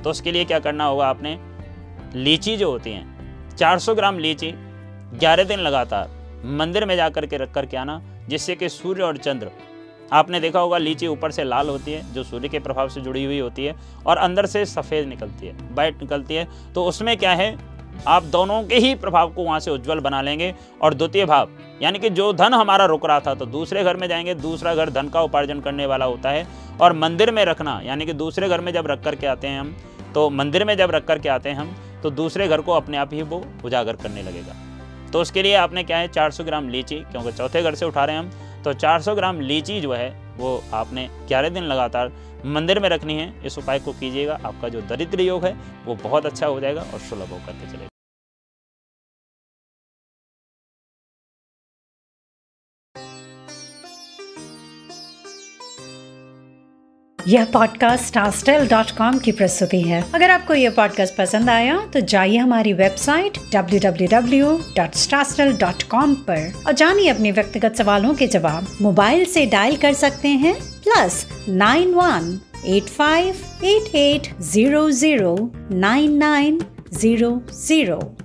तो 0.03 0.09
उसके 0.09 0.31
लिए 0.31 0.45
क्या 0.45 0.59
करना 0.59 0.85
होगा 0.85 1.07
आपने? 1.07 1.37
लीची 2.15 2.57
जो 2.57 2.71
होती 2.71 2.91
हैं 2.91 3.55
400 3.57 3.95
ग्राम 3.95 4.19
लीची 4.19 4.51
11 5.19 5.43
दिन 5.43 5.59
लगातार 5.59 6.09
मंदिर 6.45 6.85
में 6.85 6.95
जाकर 6.95 7.25
के 7.25 7.37
रख 7.37 7.53
कर 7.53 7.65
के 7.65 7.77
आना, 7.77 8.01
जिससे 8.29 8.55
कि 8.55 8.69
सूर्य 8.69 9.03
और 9.03 9.17
चंद्र, 9.17 9.51
आपने 10.13 10.39
देखा 10.39 10.59
होगा 10.59 10.77
लीची 10.77 11.07
ऊपर 11.07 11.31
से 11.31 11.43
लाल 11.43 11.69
होती 11.69 11.91
है, 11.91 12.13
जो 12.13 12.23
सूर्य 12.23 12.49
के 12.49 12.59
प्रभाव 12.59 12.89
से 12.89 13.01
जुड़ी 13.01 13.23
हुई 13.25 13.39
होती 13.39 13.65
है, 13.65 13.75
और 14.07 14.17
अंदर 14.17 14.45
से 14.45 14.65
सफ़ेद 14.65 15.07
निकलती 15.07 15.47
है 15.47 15.55
वाइट 15.75 16.01
निकलती 16.01 16.35
है। 16.35 16.47
तो 16.73 16.85
उसमें 16.85 17.17
क्या 17.17 17.33
है? 17.33 17.72
आप 18.07 18.23
दोनों 18.23 18.61
के 18.63 18.75
ही 18.75 18.93
प्रभाव 18.95 19.31
को 19.33 19.43
वहाँ 19.43 19.59
से 19.59 19.71
उज्जवल 19.71 19.99
बना 19.99 20.21
लेंगे। 20.21 20.53
और 20.81 20.93
द्वितीय 20.93 21.25
भाव, 21.25 21.49
यानी 21.81 21.99
कि 21.99 22.09
जो 22.09 22.31
धन 22.33 22.53
हमारा 22.53 22.85
रुक 22.85 23.05
रहा 23.05 23.19
था 23.19 23.33
तो 23.35 23.45
दूसरे 23.45 23.83
घर 23.83 23.97
में 23.97 24.07
जाएँगे, 24.07 24.35
दूसरा 24.35 24.75
घर 24.75 24.89
धन 24.89 25.09
का 25.09 25.21
उपार्जन 25.21 25.59
करने 25.59 25.85
वाला 25.85 26.05
होता 26.05 26.29
है। 26.29 26.47
और 26.81 26.93
मंदिर 26.93 27.31
में 27.31 27.43
रखना, 27.45 27.79
यानी 27.83 28.05
कि 28.05 28.13
दूसरे 28.13 28.49
घर 28.49 28.61
में 28.61 28.71
जब 28.73 28.87
रख 28.87 29.03
कर 29.03 29.15
के 29.15 29.27
आते 29.27 29.47
हैं 29.47 29.59
हम 29.59 29.75
तो 30.13 30.29
मंदिर 30.29 30.63
में 30.65 30.75
जब 30.77 30.91
रख 30.91 31.05
कर 31.05 31.19
के 31.19 31.29
आते 31.29 31.49
हैं 31.49 31.55
हम 31.55 31.75
तो 32.03 32.09
दूसरे 32.11 32.47
घर 32.47 32.61
को 32.61 32.71
अपने 32.71 32.97
आप 32.97 33.13
ही 33.13 33.21
वो 33.21 33.43
उजागर 33.65 33.95
करने 33.95 34.23
लगेगा। 34.23 34.55
तो 35.11 35.21
उसके 35.21 35.43
लिए 35.43 35.55
आपने 35.55 35.83
क्या 35.83 35.97
है 35.97 36.07
400 36.07 36.43
ग्राम 36.43 36.69
लीची, 36.69 36.95
क्योंकि 37.01 37.31
चौथे 37.31 37.61
घर 37.61 37.75
से 37.75 37.85
उठा 37.85 38.05
रहे 38.05 38.15
हैं 38.15 38.23
हम 38.23 38.61
तो 38.63 38.73
400 38.73 39.15
ग्राम 39.15 39.39
लीची 39.41 39.79
जो 39.81 39.93
है, 39.93 40.09
वो 40.37 40.63
आपने 40.73 41.07
ग्यारह 41.27 41.49
दिन 41.49 41.63
लगातार 41.63 42.11
मंदिर 42.45 42.79
में 42.79 42.89
रखनी 42.89 43.13
है, 43.13 43.33
इस 43.45 43.57
उपाय 43.57 43.79
को 43.79 43.93
कीजिएगा। 43.93 44.39
आपका 44.45 44.69
जो 44.69 44.81
दरिद्र 44.81 45.21
योग 45.21 45.45
है, 45.45 45.55
वो 45.85 45.95
बहुत 45.95 46.25
अच्छा 46.25 46.47
हो 46.47 46.59
जाएगा 46.59 46.81
और 46.81 46.99
सुलभ 46.99 47.31
होकर 47.31 47.51
के 47.51 47.67
चलेगा। 47.67 47.87
यह 57.27 57.45
पॉडकास्ट 57.45 58.05
स्टारस्टेल 58.05 58.67
डॉट 58.67 58.91
कॉम 58.91 59.17
की 59.17 59.31
प्रस्तुति 59.31 59.81
है। 59.81 60.05
अगर 60.15 60.31
आपको 60.31 60.53
यह 60.53 60.69
पॉडकास्ट 60.69 61.15
पसंद 61.15 61.49
आया 61.49 61.89
तो 61.93 61.99
जाइए 61.99 62.37
हमारी 62.37 62.73
वेबसाइट 62.73 63.37
www.starstell.com 63.55 66.15
पर 66.27 66.63
और 66.67 66.73
जानिए 66.73 67.09
अपने 67.09 67.31
व्यक्तिगत 67.31 67.75
सवालों 67.75 68.13
के 68.13 68.27
जवाब। 68.27 68.67
मोबाइल 68.81 69.25
से 69.25 69.45
डायल 69.45 69.75
कर 69.75 69.93
सकते 69.93 70.27
हैं 70.27 70.83
plus 70.83 71.27
nine 71.49 71.93
one 71.93 72.39
eight 72.65 72.83
five 72.83 73.35
eight 73.63 73.95
eight 73.95 74.41
zero 74.41 74.91
zero 74.91 75.51
nine 75.71 76.17
nine 76.17 76.61
zero 76.93 77.41
zero 77.67 78.17